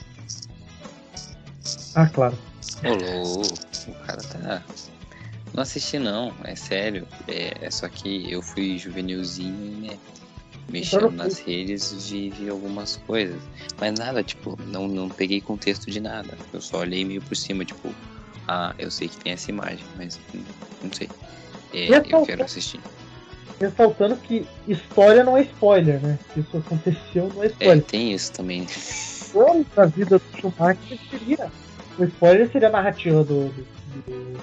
[1.95, 2.37] Ah, claro.
[2.83, 3.55] Ô, louco,
[3.89, 4.63] o cara tá.
[5.55, 7.07] Não assisti não, é sério.
[7.29, 9.99] É, é só que eu fui juvenilzinho, né?
[10.69, 13.41] Mexendo nas redes vi, vi algumas coisas.
[13.81, 16.37] Mas nada, tipo, não, não peguei contexto de nada.
[16.53, 17.95] Eu só olhei meio por cima, tipo,
[18.49, 20.19] ah, eu sei que tem essa imagem, mas
[20.83, 21.09] não sei.
[21.73, 22.81] É, a eu quero assistir.
[23.61, 26.19] Ressaltando que história não é spoiler, né?
[26.33, 27.85] Se isso aconteceu, não é É, spoiler.
[27.85, 28.65] tem isso também.
[28.65, 31.53] Spoiler da vida do Schumacher seria.
[31.99, 33.49] O spoiler seria a narrativa do.
[33.49, 33.63] do,
[34.07, 34.41] do-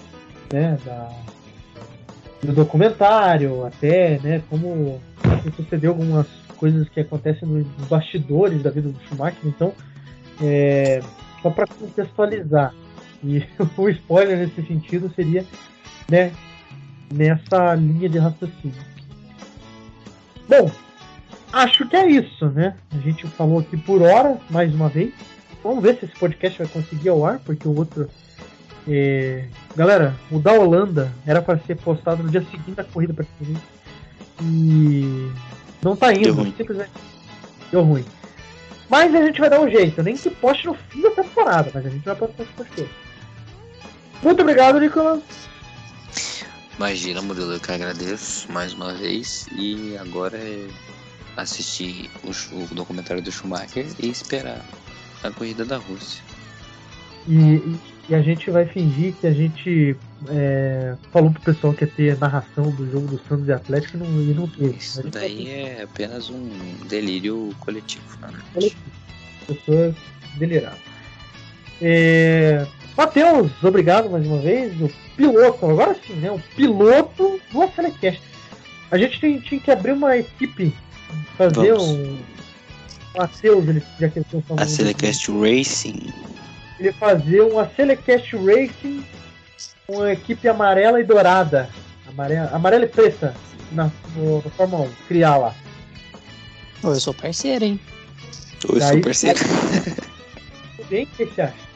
[0.53, 1.11] né, da,
[2.41, 4.41] do documentário, até, né?
[4.49, 5.01] Como
[5.55, 6.27] sucedeu algumas
[6.57, 9.39] coisas que acontecem nos bastidores da vida do Schumacher.
[9.45, 9.73] Então,
[10.41, 11.01] é,
[11.41, 12.73] só para contextualizar.
[13.23, 13.43] E
[13.77, 15.45] o spoiler nesse sentido seria,
[16.09, 16.31] né?
[17.13, 18.91] Nessa linha de raciocínio.
[20.47, 20.72] Bom,
[21.53, 22.76] acho que é isso, né?
[22.93, 25.13] A gente falou aqui por hora, mais uma vez.
[25.63, 28.09] Vamos ver se esse podcast vai conseguir ao ar, porque o outro.
[28.88, 29.45] É,
[29.76, 33.26] Galera, o da Holanda era para ser postado no dia seguinte da corrida para
[34.41, 35.32] E
[35.82, 36.53] não tá indo, Deu ruim.
[36.58, 36.91] simplesmente
[37.72, 38.06] deu ruim.
[38.90, 41.86] Mas a gente vai dar um jeito, nem que poste no fim da temporada, mas
[41.86, 42.94] a gente vai postar esse podcast.
[44.22, 45.22] Muito obrigado, Nicolas.
[46.78, 49.48] Imagina, Murilo, eu que agradeço mais uma vez.
[49.56, 50.68] E agora é
[51.38, 54.60] assistir o, chu- o documentário do Schumacher e esperar
[55.24, 56.22] a corrida da Rússia.
[57.28, 57.62] E,
[58.11, 59.95] e- a gente vai fingir que a gente
[60.29, 63.99] é, falou pro pessoal que ia ter narração do jogo do Santos e Atlético e
[63.99, 64.77] não, e não teve.
[64.77, 66.49] Isso daí é apenas um
[66.88, 68.03] delírio coletivo.
[68.21, 68.69] Né?
[69.47, 69.95] pessoas
[70.38, 70.79] deliradas.
[71.81, 72.65] É...
[72.95, 74.79] Matheus, obrigado mais uma vez.
[74.79, 76.29] O piloto, agora sim, né?
[76.31, 78.21] O piloto do Acelecast.
[78.91, 80.73] A gente tem- tinha que abrir uma equipe,
[81.38, 81.83] fazer Vamos.
[81.89, 82.17] um.
[83.13, 86.13] O Matheus, ele, já que ele tem A Celecast Racing.
[86.82, 89.06] Ele fazer um Acelecast Racing
[89.86, 91.70] com uma equipe amarela e dourada.
[92.08, 93.36] Amarela, amarela e preta
[93.72, 94.91] na, no, no Fórmula 1.
[95.08, 95.56] Criar lá.
[96.84, 97.80] Eu sou parceiro, hein?
[98.68, 99.40] Oi, Daí- sou parceiro.
[100.76, 101.03] Tudo bem?
[101.03, 101.72] O que você acha?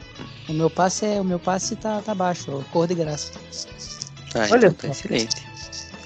[0.49, 3.31] O meu passe é, o meu passe tá, tá baixo, cor de graça.
[4.35, 5.43] Ah, Olha então tá excelente.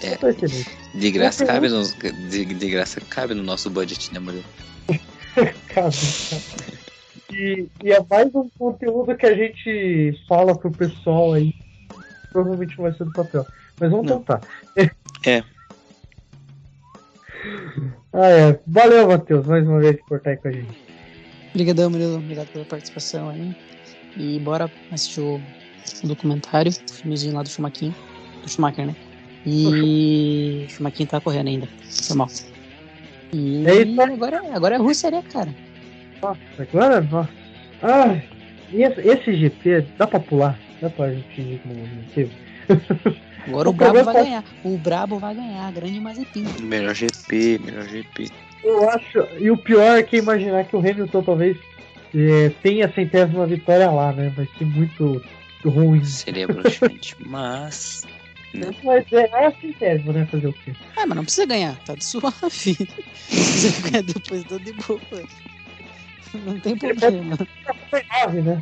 [0.01, 0.15] É.
[0.15, 0.69] Tá excelente.
[0.95, 1.83] De graça cabe no,
[2.29, 4.45] de, de graça cabe no nosso budget, né, Murilo?
[5.69, 5.89] Cara,
[7.31, 11.53] e, e é mais um conteúdo que a gente fala pro pessoal aí.
[12.31, 13.45] Provavelmente não vai ser do papel.
[13.79, 14.19] Mas vamos Não.
[14.19, 14.41] tentar.
[15.25, 15.43] É.
[18.11, 18.59] Ah, é.
[18.67, 20.83] Valeu, Matheus, mais uma vez por estar aí com a gente.
[21.51, 22.17] Obrigadão, Murilo.
[22.17, 23.55] Obrigado pela participação aí.
[24.17, 25.39] E bora assistir o,
[26.03, 27.91] documentário, o filmezinho lá do Schumacher.
[28.41, 28.95] Do Schumacher, né?
[29.45, 31.67] E o Schumacher tá correndo ainda.
[32.07, 32.27] Foi mal.
[33.31, 35.53] E É isso agora, agora é a Rússia, né, cara?
[36.21, 37.29] Nossa, agora, nossa.
[37.81, 38.23] Ai,
[38.73, 40.59] esse, esse GP dá pra pular.
[40.81, 42.31] Dá pra gente fingir não teve.
[43.47, 44.23] Agora o, o Brabo vai tá...
[44.23, 44.43] ganhar.
[44.63, 46.45] O Brabo vai ganhar, grande Mazepin.
[46.61, 48.29] Melhor GP, melhor GP.
[48.63, 49.19] Eu acho.
[49.39, 51.57] E o pior é que imaginar que o Hamilton talvez
[52.13, 54.31] é, tenha a centésima vitória lá, né?
[54.35, 55.21] Vai ser muito
[55.65, 56.03] ruim.
[56.03, 58.05] Seria bruxante, mas.
[58.53, 58.69] Não.
[58.83, 60.27] Mas é, é a centésima, né?
[60.29, 60.73] Fazer o quê?
[60.97, 62.35] Ah, mas não precisa ganhar, tá de suave.
[62.49, 64.99] Se você ganhar depois, tô de boa.
[66.45, 67.37] Não tem problema.
[67.81, 68.61] 99, né?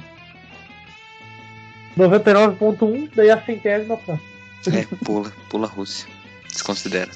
[1.98, 4.38] 99.1, daí a centésima próxima.
[4.68, 6.08] É, pula, pula a Rússia.
[6.48, 7.10] Desconsidera.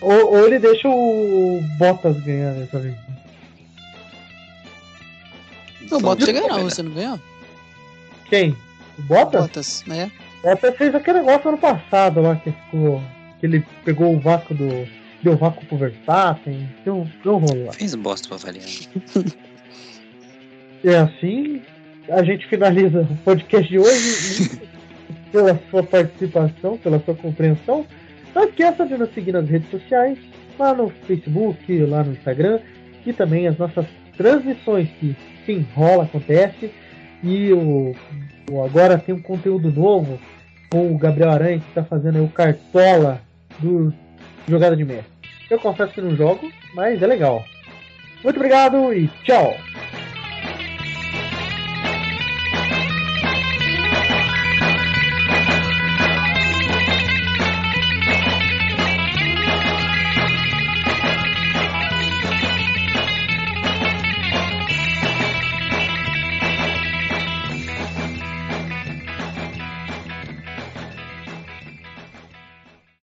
[0.00, 2.96] Ou, ou ele deixa o Bottas ganhar dessa vez.
[5.90, 7.20] O Bottas já ganhou na Rússia, não ganhou?
[8.28, 8.56] Quem?
[8.98, 9.42] O Bottas?
[9.42, 10.10] Bottas, né?
[10.42, 13.02] Bottas fez aquele negócio ano passado lá que ficou.
[13.38, 14.99] que ele pegou o vácuo do.
[15.22, 16.68] Deu vácuo pro Verstappen.
[16.84, 17.72] Deu, deu rolo lá.
[17.72, 18.66] Fez bosta pra variar.
[20.84, 21.62] é assim.
[22.10, 24.60] A gente finaliza o podcast de hoje.
[25.32, 27.86] pela sua participação, pela sua compreensão.
[28.34, 30.18] Não esqueça de nos seguir nas redes sociais,
[30.58, 32.60] lá no Facebook, lá no Instagram,
[33.04, 33.86] e também as nossas
[34.16, 35.16] transmissões que
[35.46, 36.70] sim, rola, acontece.
[37.22, 37.94] E o,
[38.50, 40.18] o agora tem um conteúdo novo
[40.70, 43.20] com o Gabriel Aranha que está fazendo o cartola
[43.58, 43.92] do
[44.50, 45.10] jogada de mestre.
[45.48, 47.44] Eu confesso que não jogo, mas é legal.
[48.22, 49.56] Muito obrigado e tchau!